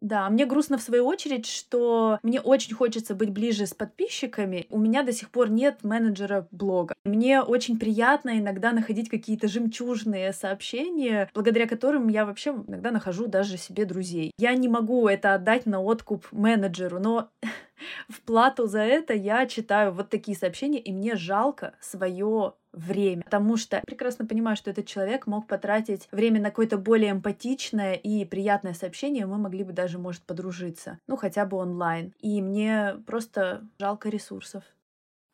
Да, 0.00 0.28
мне 0.28 0.46
грустно 0.46 0.78
в 0.78 0.82
свою 0.82 1.06
очередь, 1.06 1.46
что 1.46 2.18
мне 2.22 2.40
очень 2.40 2.74
хочется 2.74 3.14
быть 3.14 3.30
ближе 3.30 3.66
с 3.66 3.74
подписчиками. 3.74 4.66
У 4.70 4.78
меня 4.78 5.02
до 5.02 5.12
сих 5.12 5.30
пор 5.30 5.50
нет 5.50 5.82
менеджера 5.82 6.46
блога. 6.50 6.94
Мне 7.04 7.40
очень 7.40 7.78
приятно 7.78 8.38
иногда 8.38 8.72
находить 8.72 9.08
какие-то 9.08 9.48
жемчужные 9.48 10.32
сообщения, 10.32 11.30
благодаря 11.34 11.66
которым 11.66 12.08
я 12.08 12.26
вообще 12.26 12.50
иногда 12.50 12.90
нахожу 12.90 13.26
даже 13.26 13.56
себе 13.56 13.84
друзей. 13.84 14.32
Я 14.38 14.54
не 14.54 14.68
могу 14.68 15.08
это 15.08 15.34
отдать 15.34 15.66
на 15.66 15.80
откуп 15.80 16.26
менеджеру, 16.30 17.00
но 17.00 17.30
в 18.08 18.20
плату 18.22 18.66
за 18.66 18.80
это 18.80 19.14
я 19.14 19.46
читаю 19.46 19.92
вот 19.92 20.10
такие 20.10 20.36
сообщения, 20.36 20.78
и 20.78 20.92
мне 20.92 21.16
жалко 21.16 21.74
свое 21.80 22.54
время, 22.72 23.22
потому 23.22 23.56
что 23.56 23.80
прекрасно 23.86 24.26
понимаю, 24.26 24.56
что 24.56 24.70
этот 24.70 24.86
человек 24.86 25.26
мог 25.26 25.46
потратить 25.46 26.08
время 26.12 26.40
на 26.40 26.50
какое-то 26.50 26.76
более 26.76 27.12
эмпатичное 27.12 27.94
и 27.94 28.24
приятное 28.24 28.74
сообщение, 28.74 29.26
мы 29.26 29.38
могли 29.38 29.64
бы 29.64 29.72
даже, 29.72 29.98
может, 29.98 30.22
подружиться, 30.22 30.98
ну, 31.06 31.16
хотя 31.16 31.46
бы 31.46 31.56
онлайн. 31.56 32.12
И 32.20 32.42
мне 32.42 32.96
просто 33.06 33.66
жалко 33.78 34.08
ресурсов. 34.08 34.64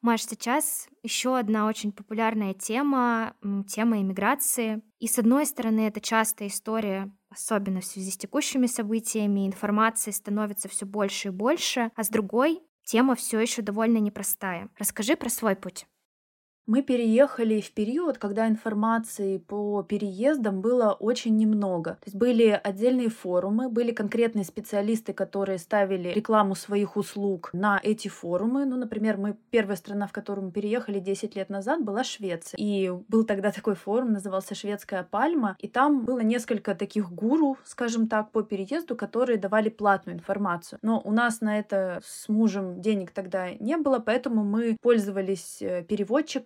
Маш, 0.02 0.22
сейчас 0.22 0.88
еще 1.04 1.38
одна 1.38 1.68
очень 1.68 1.92
популярная 1.92 2.54
тема, 2.54 3.34
тема 3.68 4.00
иммиграции. 4.00 4.82
И 4.99 5.06
с 5.06 5.18
одной 5.18 5.46
стороны, 5.46 5.87
это 5.87 6.00
частая 6.00 6.49
история, 6.49 7.12
особенно 7.32 7.80
в 7.80 7.84
связи 7.84 8.10
с 8.10 8.16
текущими 8.16 8.66
событиями, 8.66 9.46
информации 9.46 10.10
становится 10.10 10.68
все 10.68 10.86
больше 10.86 11.28
и 11.28 11.30
больше, 11.30 11.90
а 11.94 12.04
с 12.04 12.08
другой, 12.08 12.60
тема 12.84 13.14
все 13.14 13.40
еще 13.40 13.62
довольно 13.62 13.98
непростая. 13.98 14.68
Расскажи 14.78 15.16
про 15.16 15.28
свой 15.28 15.56
путь. 15.56 15.86
Мы 16.66 16.83
переехали 16.83 17.61
в 17.61 17.73
период, 17.73 18.19
когда 18.19 18.47
информации 18.47 19.38
по 19.38 19.83
переездам 19.83 20.61
было 20.61 20.92
очень 20.92 21.37
немного. 21.37 21.92
То 21.95 22.07
есть 22.07 22.16
были 22.16 22.61
отдельные 22.62 23.09
форумы, 23.09 23.69
были 23.69 23.90
конкретные 23.90 24.45
специалисты, 24.45 25.12
которые 25.12 25.59
ставили 25.59 26.11
рекламу 26.11 26.54
своих 26.54 26.97
услуг 26.97 27.50
на 27.52 27.81
эти 27.83 28.07
форумы. 28.07 28.64
Ну, 28.64 28.76
например, 28.76 29.16
мы 29.16 29.37
первая 29.50 29.76
страна, 29.76 30.07
в 30.07 30.12
которую 30.12 30.47
мы 30.47 30.52
переехали 30.52 31.00
10 31.00 31.35
лет 31.35 31.50
назад, 31.50 31.83
была 31.83 32.04
Швеция. 32.04 32.57
И 32.59 32.92
был 33.09 33.25
тогда 33.25 33.50
такой 33.50 33.75
форум, 33.75 34.12
назывался 34.12 34.54
«Шведская 34.54 35.02
пальма», 35.02 35.57
и 35.59 35.66
там 35.66 36.04
было 36.04 36.21
несколько 36.21 36.76
таких 36.76 37.11
гуру, 37.11 37.57
скажем 37.64 38.07
так, 38.07 38.31
по 38.31 38.42
переезду, 38.42 38.95
которые 38.95 39.37
давали 39.37 39.69
платную 39.69 40.16
информацию. 40.16 40.78
Но 40.83 41.00
у 41.04 41.11
нас 41.11 41.40
на 41.40 41.59
это 41.59 42.00
с 42.04 42.28
мужем 42.28 42.81
денег 42.81 43.11
тогда 43.11 43.50
не 43.50 43.76
было, 43.76 43.99
поэтому 43.99 44.45
мы 44.45 44.76
пользовались 44.81 45.61
э, 45.61 45.83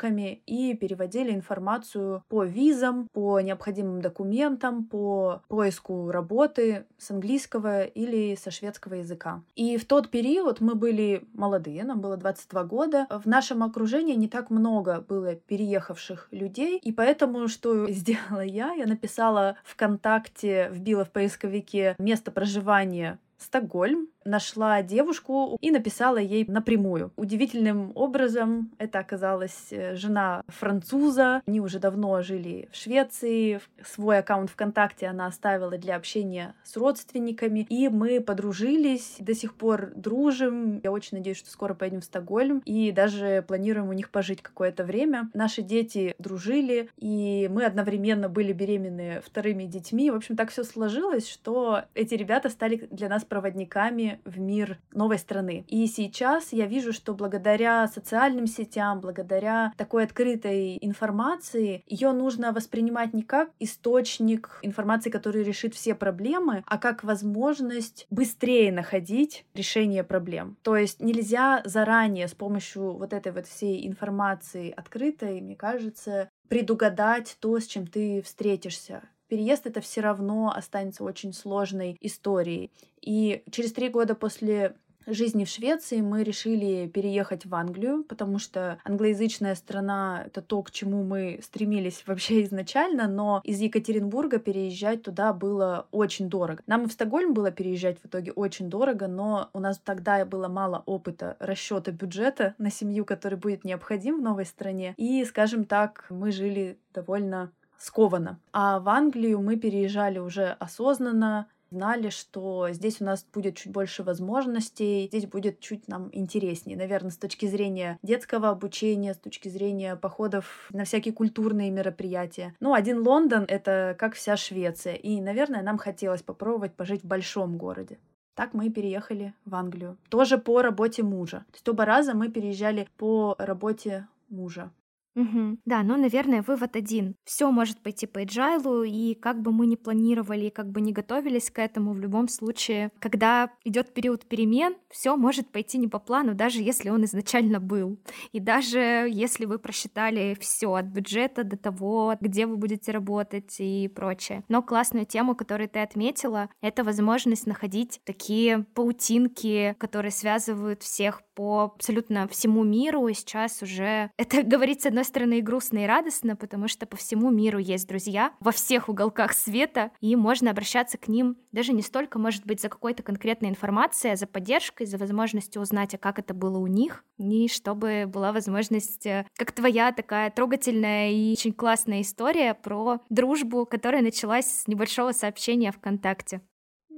ссылками 0.06 0.42
и 0.46 0.74
переводили 0.74 1.32
информацию 1.32 2.22
по 2.28 2.44
визам, 2.44 3.08
по 3.12 3.40
необходимым 3.40 4.00
документам, 4.00 4.84
по 4.84 5.42
поиску 5.48 6.10
работы 6.10 6.86
с 6.98 7.10
английского 7.10 7.82
или 7.82 8.36
со 8.36 8.50
шведского 8.50 8.94
языка. 8.94 9.42
И 9.56 9.76
в 9.76 9.84
тот 9.84 10.10
период 10.10 10.60
мы 10.60 10.74
были 10.74 11.26
молодые, 11.34 11.84
нам 11.84 12.00
было 12.00 12.16
22 12.16 12.64
года. 12.64 13.06
В 13.10 13.26
нашем 13.26 13.62
окружении 13.62 14.14
не 14.14 14.28
так 14.28 14.50
много 14.50 15.00
было 15.00 15.34
переехавших 15.34 16.28
людей, 16.30 16.78
и 16.78 16.92
поэтому 16.92 17.48
что 17.48 17.90
сделала 17.90 18.44
я? 18.44 18.72
Я 18.72 18.86
написала 18.86 19.56
ВКонтакте, 19.64 20.68
вбила 20.72 21.04
в 21.04 21.10
поисковике 21.10 21.94
место 21.98 22.30
проживания 22.30 23.18
Стокгольм, 23.38 24.08
нашла 24.26 24.82
девушку 24.82 25.56
и 25.60 25.70
написала 25.70 26.18
ей 26.18 26.44
напрямую. 26.46 27.12
Удивительным 27.16 27.92
образом 27.94 28.70
это 28.78 28.98
оказалась 28.98 29.68
э, 29.70 29.94
жена 29.94 30.42
француза. 30.48 31.42
Они 31.46 31.60
уже 31.60 31.78
давно 31.78 32.20
жили 32.22 32.68
в 32.72 32.76
Швеции. 32.76 33.60
Свой 33.84 34.18
аккаунт 34.18 34.50
ВКонтакте 34.50 35.06
она 35.06 35.26
оставила 35.26 35.78
для 35.78 35.96
общения 35.96 36.54
с 36.64 36.76
родственниками. 36.76 37.66
И 37.68 37.88
мы 37.88 38.20
подружились, 38.20 39.16
до 39.18 39.34
сих 39.34 39.54
пор 39.54 39.92
дружим. 39.94 40.80
Я 40.82 40.92
очень 40.92 41.18
надеюсь, 41.18 41.38
что 41.38 41.50
скоро 41.50 41.74
поедем 41.74 42.00
в 42.00 42.04
Стокгольм. 42.04 42.62
И 42.64 42.92
даже 42.92 43.44
планируем 43.46 43.88
у 43.88 43.92
них 43.92 44.10
пожить 44.10 44.42
какое-то 44.42 44.84
время. 44.84 45.30
Наши 45.34 45.62
дети 45.62 46.14
дружили, 46.18 46.90
и 46.96 47.48
мы 47.52 47.64
одновременно 47.64 48.28
были 48.28 48.52
беременны 48.52 49.20
вторыми 49.24 49.64
детьми. 49.64 50.10
В 50.10 50.16
общем, 50.16 50.36
так 50.36 50.50
все 50.50 50.64
сложилось, 50.64 51.28
что 51.28 51.82
эти 51.94 52.14
ребята 52.14 52.48
стали 52.50 52.88
для 52.90 53.08
нас 53.08 53.24
проводниками 53.24 54.15
в 54.24 54.38
мир 54.38 54.78
новой 54.92 55.18
страны. 55.18 55.64
И 55.68 55.86
сейчас 55.86 56.52
я 56.52 56.66
вижу, 56.66 56.92
что 56.92 57.14
благодаря 57.14 57.86
социальным 57.88 58.46
сетям, 58.46 59.00
благодаря 59.00 59.72
такой 59.76 60.04
открытой 60.04 60.78
информации, 60.80 61.82
ее 61.86 62.12
нужно 62.12 62.52
воспринимать 62.52 63.14
не 63.14 63.22
как 63.22 63.50
источник 63.58 64.58
информации, 64.62 65.10
который 65.10 65.42
решит 65.42 65.74
все 65.74 65.94
проблемы, 65.94 66.62
а 66.66 66.78
как 66.78 67.04
возможность 67.04 68.06
быстрее 68.10 68.72
находить 68.72 69.44
решение 69.54 70.04
проблем. 70.04 70.56
То 70.62 70.76
есть 70.76 71.00
нельзя 71.00 71.62
заранее 71.64 72.28
с 72.28 72.34
помощью 72.34 72.92
вот 72.92 73.12
этой 73.12 73.32
вот 73.32 73.46
всей 73.46 73.86
информации 73.86 74.70
открытой, 74.70 75.40
мне 75.40 75.56
кажется, 75.56 76.28
предугадать 76.48 77.36
то, 77.40 77.58
с 77.58 77.66
чем 77.66 77.86
ты 77.86 78.22
встретишься 78.22 79.02
переезд 79.28 79.66
это 79.66 79.80
все 79.80 80.00
равно 80.00 80.52
останется 80.54 81.04
очень 81.04 81.32
сложной 81.32 81.96
историей. 82.00 82.70
И 83.00 83.42
через 83.50 83.72
три 83.72 83.88
года 83.88 84.14
после 84.14 84.76
жизни 85.06 85.44
в 85.44 85.48
Швеции 85.48 86.00
мы 86.00 86.24
решили 86.24 86.88
переехать 86.88 87.46
в 87.46 87.54
Англию, 87.54 88.04
потому 88.04 88.38
что 88.38 88.78
англоязычная 88.84 89.54
страна— 89.54 90.24
это 90.26 90.42
то, 90.42 90.62
к 90.62 90.70
чему 90.70 91.04
мы 91.04 91.40
стремились 91.42 92.02
вообще 92.06 92.44
изначально, 92.44 93.08
но 93.08 93.40
из 93.44 93.60
Екатеринбурга 93.60 94.38
переезжать 94.38 95.02
туда 95.02 95.32
было 95.32 95.86
очень 95.90 96.28
дорого. 96.28 96.62
Нам 96.66 96.84
и 96.84 96.88
в 96.88 96.92
Стокгольм 96.92 97.34
было 97.34 97.50
переезжать 97.50 97.98
в 98.00 98.06
итоге 98.06 98.32
очень 98.32 98.68
дорого, 98.68 99.06
но 99.06 99.50
у 99.52 99.60
нас 99.60 99.78
тогда 99.78 100.24
было 100.24 100.48
мало 100.48 100.82
опыта 100.86 101.36
расчета 101.38 101.92
бюджета 101.92 102.54
на 102.58 102.70
семью, 102.70 103.04
который 103.04 103.38
будет 103.38 103.64
необходим 103.64 104.18
в 104.18 104.22
новой 104.22 104.44
стране. 104.44 104.94
И, 104.96 105.24
скажем 105.24 105.64
так, 105.64 106.06
мы 106.10 106.32
жили 106.32 106.78
довольно 106.92 107.52
скованно. 107.78 108.38
А 108.52 108.80
в 108.80 108.88
Англию 108.88 109.40
мы 109.40 109.56
переезжали 109.56 110.18
уже 110.18 110.56
осознанно, 110.58 111.48
знали, 111.70 112.10
что 112.10 112.68
здесь 112.70 113.00
у 113.00 113.04
нас 113.04 113.26
будет 113.32 113.56
чуть 113.56 113.72
больше 113.72 114.02
возможностей, 114.02 115.06
здесь 115.08 115.26
будет 115.26 115.60
чуть 115.60 115.88
нам 115.88 116.08
интереснее, 116.12 116.76
наверное, 116.76 117.10
с 117.10 117.16
точки 117.16 117.46
зрения 117.46 117.98
детского 118.02 118.50
обучения, 118.50 119.14
с 119.14 119.18
точки 119.18 119.48
зрения 119.48 119.96
походов 119.96 120.68
на 120.72 120.84
всякие 120.84 121.12
культурные 121.12 121.70
мероприятия. 121.70 122.54
Ну, 122.60 122.74
один 122.74 123.06
Лондон— 123.06 123.44
это 123.48 123.96
как 123.98 124.14
вся 124.14 124.36
Швеция, 124.36 124.94
и, 124.94 125.20
наверное, 125.20 125.62
нам 125.62 125.78
хотелось 125.78 126.22
попробовать 126.22 126.74
пожить 126.74 127.02
в 127.02 127.06
большом 127.06 127.56
городе. 127.56 127.98
Так 128.34 128.52
мы 128.52 128.66
и 128.66 128.70
переехали 128.70 129.32
в 129.46 129.54
Англию. 129.54 129.96
Тоже 130.10 130.36
по 130.36 130.60
работе 130.60 131.02
мужа. 131.02 131.38
То 131.50 131.54
есть 131.54 131.68
оба 131.68 131.86
раза 131.86 132.14
мы 132.14 132.28
переезжали 132.28 132.86
по 132.98 133.34
работе 133.38 134.06
мужа. 134.28 134.70
Угу. 135.16 135.58
Да, 135.64 135.82
ну, 135.82 135.96
наверное, 135.96 136.42
вывод 136.42 136.76
один. 136.76 137.16
Все 137.24 137.50
может 137.50 137.82
пойти 137.82 138.06
по 138.06 138.22
agile, 138.22 138.86
и 138.86 139.14
как 139.14 139.40
бы 139.40 139.50
мы 139.50 139.66
ни 139.66 139.74
планировали, 139.74 140.50
как 140.50 140.70
бы 140.70 140.82
ни 140.82 140.92
готовились 140.92 141.50
к 141.50 141.58
этому, 141.58 141.94
в 141.94 141.98
любом 141.98 142.28
случае, 142.28 142.90
когда 143.00 143.50
идет 143.64 143.94
период 143.94 144.26
перемен, 144.26 144.76
все 144.90 145.16
может 145.16 145.50
пойти 145.50 145.78
не 145.78 145.88
по 145.88 145.98
плану, 145.98 146.34
даже 146.34 146.62
если 146.62 146.90
он 146.90 147.04
изначально 147.06 147.60
был. 147.60 147.98
И 148.32 148.40
даже 148.40 148.78
если 148.78 149.46
вы 149.46 149.58
просчитали 149.58 150.36
все 150.38 150.74
от 150.74 150.84
бюджета 150.84 151.44
до 151.44 151.56
того, 151.56 152.14
где 152.20 152.44
вы 152.44 152.58
будете 152.58 152.92
работать 152.92 153.56
и 153.58 153.88
прочее. 153.88 154.44
Но 154.48 154.62
классную 154.62 155.06
тему, 155.06 155.34
которую 155.34 155.70
ты 155.70 155.78
отметила, 155.78 156.50
это 156.60 156.84
возможность 156.84 157.46
находить 157.46 158.00
такие 158.04 158.66
паутинки, 158.74 159.74
которые 159.78 160.12
связывают 160.12 160.82
всех 160.82 161.22
по 161.36 161.72
абсолютно 161.76 162.26
всему 162.26 162.64
миру, 162.64 163.06
и 163.06 163.14
сейчас 163.14 163.62
уже 163.62 164.10
это 164.16 164.42
говорится 164.42 164.86
с 164.86 164.88
одной 164.88 165.04
стороны 165.04 165.38
и 165.38 165.42
грустно, 165.42 165.84
и 165.84 165.86
радостно, 165.86 166.34
потому 166.34 166.66
что 166.66 166.86
по 166.86 166.96
всему 166.96 167.30
миру 167.30 167.58
есть 167.58 167.86
друзья 167.86 168.32
во 168.40 168.50
всех 168.50 168.88
уголках 168.88 169.32
света, 169.32 169.92
и 170.00 170.16
можно 170.16 170.50
обращаться 170.50 170.98
к 170.98 171.08
ним 171.08 171.36
даже 171.52 171.72
не 171.72 171.82
столько, 171.82 172.18
может 172.18 172.44
быть, 172.46 172.60
за 172.60 172.68
какой-то 172.68 173.02
конкретной 173.02 173.50
информацией, 173.50 174.14
а 174.14 174.16
за 174.16 174.26
поддержкой, 174.26 174.86
за 174.86 174.98
возможностью 174.98 175.62
узнать, 175.62 175.94
а 175.94 175.98
как 175.98 176.18
это 176.18 176.34
было 176.34 176.58
у 176.58 176.66
них, 176.66 177.04
и 177.18 177.48
чтобы 177.48 178.04
была 178.06 178.32
возможность, 178.32 179.06
э, 179.06 179.26
как 179.36 179.52
твоя 179.52 179.92
такая 179.92 180.30
трогательная 180.30 181.10
и 181.10 181.32
очень 181.32 181.52
классная 181.52 182.00
история 182.00 182.54
про 182.54 183.00
дружбу, 183.10 183.66
которая 183.66 184.02
началась 184.02 184.46
с 184.46 184.66
небольшого 184.66 185.12
сообщения 185.12 185.72
ВКонтакте. 185.72 186.40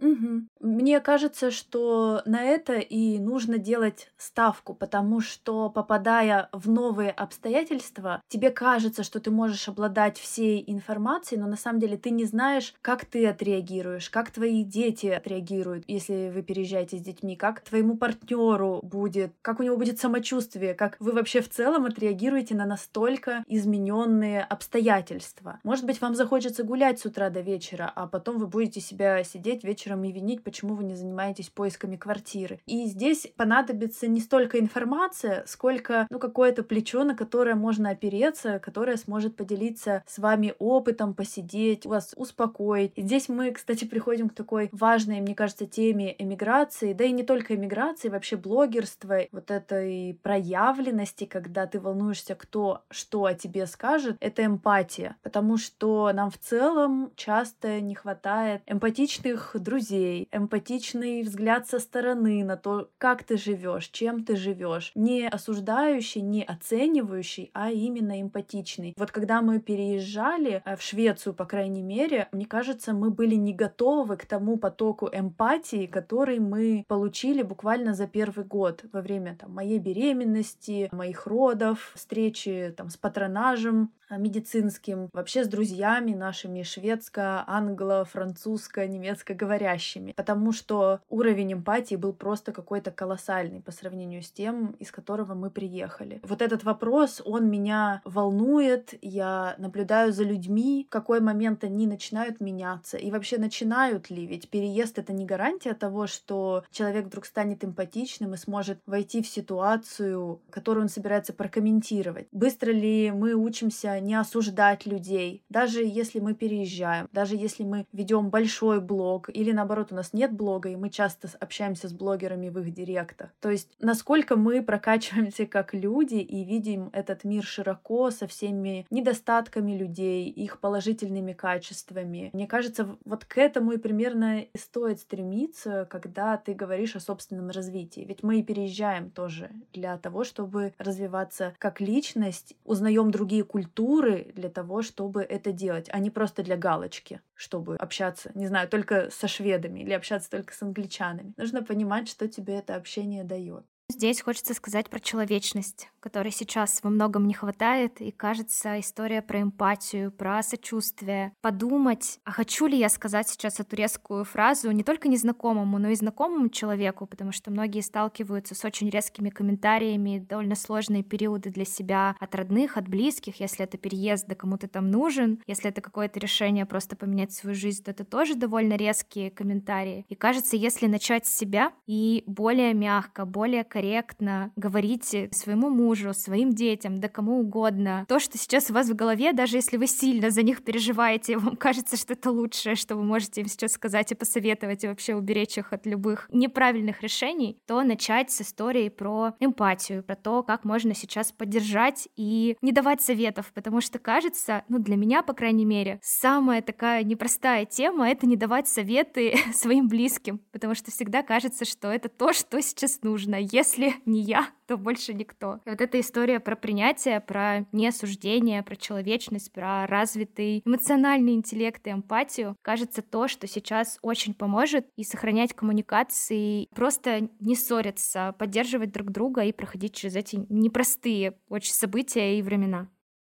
Угу. 0.00 0.48
Мне 0.60 1.00
кажется, 1.00 1.50
что 1.50 2.22
на 2.24 2.42
это 2.42 2.74
и 2.74 3.18
нужно 3.18 3.58
делать 3.58 4.10
ставку, 4.16 4.74
потому 4.74 5.20
что 5.20 5.70
попадая 5.70 6.48
в 6.52 6.68
новые 6.68 7.10
обстоятельства, 7.10 8.22
тебе 8.28 8.50
кажется, 8.50 9.02
что 9.02 9.20
ты 9.20 9.30
можешь 9.30 9.68
обладать 9.68 10.18
всей 10.18 10.62
информацией, 10.66 11.40
но 11.40 11.46
на 11.46 11.56
самом 11.56 11.80
деле 11.80 11.96
ты 11.96 12.10
не 12.10 12.24
знаешь, 12.24 12.74
как 12.82 13.04
ты 13.04 13.26
отреагируешь, 13.26 14.10
как 14.10 14.30
твои 14.30 14.62
дети 14.62 15.06
отреагируют, 15.06 15.84
если 15.86 16.30
вы 16.34 16.42
переезжаете 16.42 16.98
с 16.98 17.00
детьми, 17.00 17.36
как 17.36 17.60
твоему 17.60 17.96
партнеру 17.96 18.80
будет, 18.82 19.32
как 19.42 19.60
у 19.60 19.62
него 19.62 19.76
будет 19.76 19.98
самочувствие, 19.98 20.74
как 20.74 20.96
вы 21.00 21.12
вообще 21.12 21.40
в 21.40 21.48
целом 21.48 21.86
отреагируете 21.86 22.54
на 22.54 22.66
настолько 22.66 23.44
измененные 23.46 24.42
обстоятельства. 24.42 25.60
Может 25.64 25.86
быть, 25.86 26.00
вам 26.00 26.14
захочется 26.14 26.62
гулять 26.62 27.00
с 27.00 27.06
утра 27.06 27.30
до 27.30 27.40
вечера, 27.40 27.92
а 27.94 28.06
потом 28.06 28.38
вы 28.38 28.46
будете 28.46 28.80
себя 28.80 29.22
сидеть 29.24 29.64
вечером 29.64 29.87
вечером 29.88 30.04
и 30.04 30.12
винить, 30.12 30.42
почему 30.42 30.74
вы 30.74 30.84
не 30.84 30.94
занимаетесь 30.94 31.48
поисками 31.48 31.96
квартиры. 31.96 32.60
И 32.66 32.86
здесь 32.86 33.26
понадобится 33.36 34.06
не 34.06 34.20
столько 34.20 34.58
информация, 34.58 35.44
сколько 35.46 36.06
ну, 36.10 36.18
какое-то 36.18 36.62
плечо, 36.62 37.04
на 37.04 37.14
которое 37.14 37.54
можно 37.54 37.90
опереться, 37.90 38.58
которое 38.58 38.96
сможет 38.96 39.36
поделиться 39.36 40.02
с 40.06 40.18
вами 40.18 40.54
опытом, 40.58 41.14
посидеть, 41.14 41.86
вас 41.86 42.12
успокоить. 42.16 42.92
И 42.96 43.02
здесь 43.02 43.28
мы, 43.28 43.52
кстати, 43.52 43.84
приходим 43.84 44.28
к 44.28 44.34
такой 44.34 44.68
важной, 44.72 45.20
мне 45.20 45.34
кажется, 45.34 45.66
теме 45.66 46.14
эмиграции, 46.18 46.92
да 46.92 47.04
и 47.04 47.12
не 47.12 47.22
только 47.22 47.54
эмиграции, 47.54 48.08
вообще 48.08 48.36
блогерства, 48.36 49.20
вот 49.32 49.50
этой 49.50 50.18
проявленности, 50.22 51.24
когда 51.24 51.66
ты 51.66 51.80
волнуешься, 51.80 52.34
кто 52.34 52.82
что 52.90 53.24
о 53.24 53.34
тебе 53.34 53.66
скажет, 53.66 54.16
это 54.20 54.44
эмпатия. 54.44 55.16
Потому 55.22 55.56
что 55.56 56.12
нам 56.12 56.30
в 56.30 56.38
целом 56.38 57.10
часто 57.16 57.80
не 57.80 57.94
хватает 57.94 58.62
эмпатичных 58.66 59.56
друзей, 59.58 59.77
друзей, 59.78 60.28
эмпатичный 60.32 61.22
взгляд 61.22 61.68
со 61.68 61.78
стороны 61.78 62.42
на 62.42 62.56
то, 62.56 62.90
как 62.98 63.22
ты 63.22 63.36
живешь, 63.36 63.88
чем 63.90 64.24
ты 64.24 64.34
живешь, 64.34 64.90
не 64.96 65.28
осуждающий, 65.28 66.20
не 66.20 66.42
оценивающий, 66.42 67.52
а 67.54 67.70
именно 67.70 68.20
эмпатичный. 68.20 68.94
Вот 68.96 69.12
когда 69.12 69.40
мы 69.40 69.60
переезжали 69.60 70.62
э, 70.64 70.74
в 70.74 70.82
Швецию, 70.82 71.32
по 71.32 71.44
крайней 71.44 71.82
мере, 71.82 72.26
мне 72.32 72.44
кажется, 72.44 72.92
мы 72.92 73.10
были 73.10 73.36
не 73.36 73.54
готовы 73.54 74.16
к 74.16 74.26
тому 74.26 74.56
потоку 74.56 75.08
эмпатии, 75.12 75.86
который 75.86 76.40
мы 76.40 76.84
получили 76.88 77.42
буквально 77.42 77.94
за 77.94 78.08
первый 78.08 78.44
год 78.44 78.84
во 78.92 79.00
время 79.00 79.36
там, 79.36 79.54
моей 79.54 79.78
беременности, 79.78 80.88
моих 80.90 81.28
родов, 81.28 81.92
встречи 81.94 82.74
там, 82.76 82.90
с 82.90 82.96
патронажем 82.96 83.92
э, 84.10 84.18
медицинским, 84.18 85.08
вообще 85.12 85.44
с 85.44 85.48
друзьями 85.48 86.14
нашими 86.14 86.64
шведско, 86.64 87.44
англо, 87.46 88.04
французско, 88.04 88.84
немецко 88.88 89.34
говоря 89.34 89.67
говорящими, 89.68 90.12
потому 90.12 90.52
что 90.52 91.00
уровень 91.08 91.52
эмпатии 91.52 91.96
был 91.96 92.12
просто 92.12 92.52
какой-то 92.52 92.90
колоссальный 92.90 93.60
по 93.60 93.72
сравнению 93.72 94.22
с 94.22 94.30
тем, 94.30 94.76
из 94.78 94.90
которого 94.90 95.34
мы 95.34 95.50
приехали. 95.50 96.20
Вот 96.22 96.42
этот 96.42 96.64
вопрос, 96.64 97.22
он 97.24 97.48
меня 97.48 98.00
волнует, 98.04 98.94
я 99.02 99.54
наблюдаю 99.58 100.12
за 100.12 100.24
людьми, 100.24 100.86
в 100.88 100.92
какой 100.92 101.20
момент 101.20 101.64
они 101.64 101.86
начинают 101.86 102.40
меняться, 102.40 102.96
и 102.96 103.10
вообще 103.10 103.38
начинают 103.38 104.10
ли, 104.10 104.26
ведь 104.26 104.48
переезд— 104.48 104.98
это 105.00 105.12
не 105.12 105.24
гарантия 105.24 105.74
того, 105.74 106.06
что 106.06 106.64
человек 106.70 107.06
вдруг 107.06 107.26
станет 107.26 107.64
эмпатичным 107.64 108.34
и 108.34 108.36
сможет 108.36 108.78
войти 108.86 109.22
в 109.22 109.28
ситуацию, 109.28 110.40
которую 110.50 110.84
он 110.84 110.88
собирается 110.88 111.32
прокомментировать. 111.32 112.28
Быстро 112.32 112.70
ли 112.70 113.10
мы 113.10 113.34
учимся 113.34 114.00
не 114.00 114.14
осуждать 114.14 114.86
людей, 114.86 115.42
даже 115.48 115.84
если 115.84 116.20
мы 116.20 116.34
переезжаем, 116.34 117.08
даже 117.12 117.36
если 117.36 117.64
мы 117.64 117.86
ведем 117.92 118.30
большой 118.30 118.80
блог 118.80 119.28
или 119.28 119.52
наоборот, 119.58 119.88
у 119.90 119.94
нас 119.94 120.12
нет 120.12 120.32
блога, 120.32 120.68
и 120.68 120.76
мы 120.76 120.88
часто 120.88 121.28
общаемся 121.40 121.88
с 121.88 121.92
блогерами 121.92 122.48
в 122.48 122.58
их 122.60 122.72
директах. 122.72 123.30
То 123.40 123.50
есть, 123.50 123.68
насколько 123.80 124.36
мы 124.36 124.62
прокачиваемся 124.62 125.46
как 125.46 125.74
люди 125.74 126.16
и 126.16 126.44
видим 126.44 126.90
этот 126.92 127.24
мир 127.24 127.44
широко, 127.44 128.10
со 128.10 128.26
всеми 128.26 128.86
недостатками 128.90 129.76
людей, 129.76 130.28
их 130.28 130.60
положительными 130.60 131.32
качествами. 131.32 132.30
Мне 132.32 132.46
кажется, 132.46 132.96
вот 133.04 133.24
к 133.24 133.38
этому 133.38 133.72
и 133.72 133.78
примерно 133.78 134.40
и 134.40 134.58
стоит 134.58 135.00
стремиться, 135.00 135.86
когда 135.90 136.36
ты 136.36 136.54
говоришь 136.54 136.96
о 136.96 137.00
собственном 137.00 137.50
развитии. 137.50 138.04
Ведь 138.08 138.22
мы 138.22 138.38
и 138.38 138.42
переезжаем 138.42 139.10
тоже 139.10 139.50
для 139.72 139.98
того, 139.98 140.24
чтобы 140.24 140.74
развиваться 140.78 141.54
как 141.58 141.80
личность, 141.80 142.54
узнаем 142.64 143.10
другие 143.10 143.44
культуры 143.44 144.32
для 144.34 144.48
того, 144.48 144.82
чтобы 144.82 145.22
это 145.22 145.52
делать, 145.52 145.88
а 145.90 145.98
не 145.98 146.10
просто 146.10 146.42
для 146.42 146.56
галочки, 146.56 147.20
чтобы 147.34 147.76
общаться, 147.76 148.30
не 148.34 148.46
знаю, 148.46 148.68
только 148.68 149.10
со 149.10 149.26
шведами 149.26 149.47
шведами 149.48 149.80
или 149.80 149.92
общаться 149.92 150.30
только 150.30 150.54
с 150.54 150.62
англичанами. 150.62 151.32
Нужно 151.36 151.62
понимать, 151.62 152.08
что 152.08 152.28
тебе 152.28 152.54
это 152.56 152.76
общение 152.76 153.24
дает. 153.24 153.66
Здесь 153.90 154.20
хочется 154.20 154.52
сказать 154.52 154.90
про 154.90 155.00
человечность, 155.00 155.88
которой 156.00 156.30
сейчас 156.30 156.80
во 156.82 156.90
многом 156.90 157.26
не 157.26 157.32
хватает, 157.32 158.02
и 158.02 158.10
кажется 158.10 158.78
история 158.80 159.22
про 159.22 159.40
эмпатию, 159.40 160.12
про 160.12 160.42
сочувствие. 160.42 161.32
Подумать, 161.40 162.20
а 162.24 162.30
хочу 162.30 162.66
ли 162.66 162.78
я 162.78 162.90
сказать 162.90 163.28
сейчас 163.28 163.60
эту 163.60 163.76
резкую 163.76 164.24
фразу 164.24 164.70
не 164.72 164.84
только 164.84 165.08
незнакомому, 165.08 165.78
но 165.78 165.88
и 165.88 165.94
знакомому 165.94 166.50
человеку, 166.50 167.06
потому 167.06 167.32
что 167.32 167.50
многие 167.50 167.80
сталкиваются 167.80 168.54
с 168.54 168.62
очень 168.64 168.90
резкими 168.90 169.30
комментариями, 169.30 170.18
довольно 170.18 170.54
сложные 170.54 171.02
периоды 171.02 171.50
для 171.50 171.64
себя 171.64 172.14
от 172.20 172.34
родных, 172.34 172.76
от 172.76 172.88
близких, 172.88 173.40
если 173.40 173.64
это 173.64 173.78
переезд, 173.78 174.26
да 174.28 174.34
кому-то 174.34 174.68
там 174.68 174.90
нужен, 174.90 175.42
если 175.46 175.70
это 175.70 175.80
какое-то 175.80 176.20
решение 176.20 176.66
просто 176.66 176.94
поменять 176.94 177.32
свою 177.32 177.56
жизнь, 177.56 177.84
то 177.84 177.90
это 177.90 178.04
тоже 178.04 178.34
довольно 178.34 178.74
резкие 178.74 179.30
комментарии. 179.30 180.04
И 180.10 180.14
кажется, 180.14 180.56
если 180.56 180.86
начать 180.86 181.26
с 181.26 181.36
себя 181.36 181.72
и 181.86 182.22
более 182.26 182.74
мягко, 182.74 183.24
более 183.24 183.64
корректно 183.78 184.50
говорите 184.56 185.28
своему 185.30 185.70
мужу, 185.70 186.12
своим 186.12 186.52
детям, 186.52 186.98
да 186.98 187.08
кому 187.08 187.38
угодно. 187.38 188.04
То, 188.08 188.18
что 188.18 188.36
сейчас 188.36 188.70
у 188.70 188.74
вас 188.74 188.88
в 188.88 188.94
голове, 188.96 189.32
даже 189.32 189.56
если 189.56 189.76
вы 189.76 189.86
сильно 189.86 190.30
за 190.30 190.42
них 190.42 190.64
переживаете, 190.64 191.36
вам 191.38 191.56
кажется, 191.56 191.96
что 191.96 192.14
это 192.14 192.32
лучшее, 192.32 192.74
что 192.74 192.96
вы 192.96 193.04
можете 193.04 193.42
им 193.42 193.46
сейчас 193.46 193.72
сказать 193.72 194.10
и 194.10 194.16
посоветовать, 194.16 194.82
и 194.82 194.88
вообще 194.88 195.14
уберечь 195.14 195.58
их 195.58 195.72
от 195.72 195.86
любых 195.86 196.28
неправильных 196.32 197.02
решений, 197.02 197.56
то 197.66 197.84
начать 197.84 198.32
с 198.32 198.40
истории 198.40 198.88
про 198.88 199.34
эмпатию, 199.38 200.02
про 200.02 200.16
то, 200.16 200.42
как 200.42 200.64
можно 200.64 200.92
сейчас 200.92 201.30
поддержать 201.30 202.08
и 202.16 202.56
не 202.60 202.72
давать 202.72 203.00
советов, 203.00 203.52
потому 203.54 203.80
что 203.80 204.00
кажется, 204.00 204.64
ну 204.68 204.80
для 204.80 204.96
меня, 204.96 205.22
по 205.22 205.34
крайней 205.34 205.64
мере, 205.64 206.00
самая 206.02 206.62
такая 206.62 207.04
непростая 207.04 207.64
тема— 207.64 208.08
это 208.10 208.26
не 208.26 208.36
давать 208.36 208.66
советы 208.66 209.36
своим 209.54 209.86
близким, 209.86 210.40
потому 210.50 210.74
что 210.74 210.90
всегда 210.90 211.22
кажется, 211.22 211.64
что 211.64 211.92
это 211.92 212.08
то, 212.08 212.32
что 212.32 212.60
сейчас 212.60 213.02
нужно. 213.02 213.36
Если 213.36 213.67
не 214.06 214.22
я, 214.22 214.48
то 214.66 214.76
больше 214.76 215.14
никто. 215.14 215.60
И 215.64 215.70
вот 215.70 215.80
эта 215.80 216.00
история 216.00 216.40
про 216.40 216.56
принятие, 216.56 217.20
про 217.20 217.66
неосуждение, 217.72 218.62
про 218.62 218.76
человечность, 218.76 219.52
про 219.52 219.86
развитый 219.86 220.62
эмоциональный 220.64 221.34
интеллект 221.34 221.86
и 221.86 221.90
эмпатию, 221.90 222.56
кажется 222.62 223.02
то, 223.02 223.28
что 223.28 223.46
сейчас 223.46 223.98
очень 224.02 224.34
поможет 224.34 224.86
и 224.96 225.04
сохранять 225.04 225.54
коммуникации, 225.54 226.66
просто 226.74 227.28
не 227.40 227.54
ссориться, 227.54 228.34
поддерживать 228.38 228.92
друг 228.92 229.10
друга 229.10 229.42
и 229.42 229.52
проходить 229.52 229.94
через 229.94 230.16
эти 230.16 230.44
непростые 230.48 231.38
очень 231.48 231.72
события 231.72 232.38
и 232.38 232.42
времена. 232.42 232.88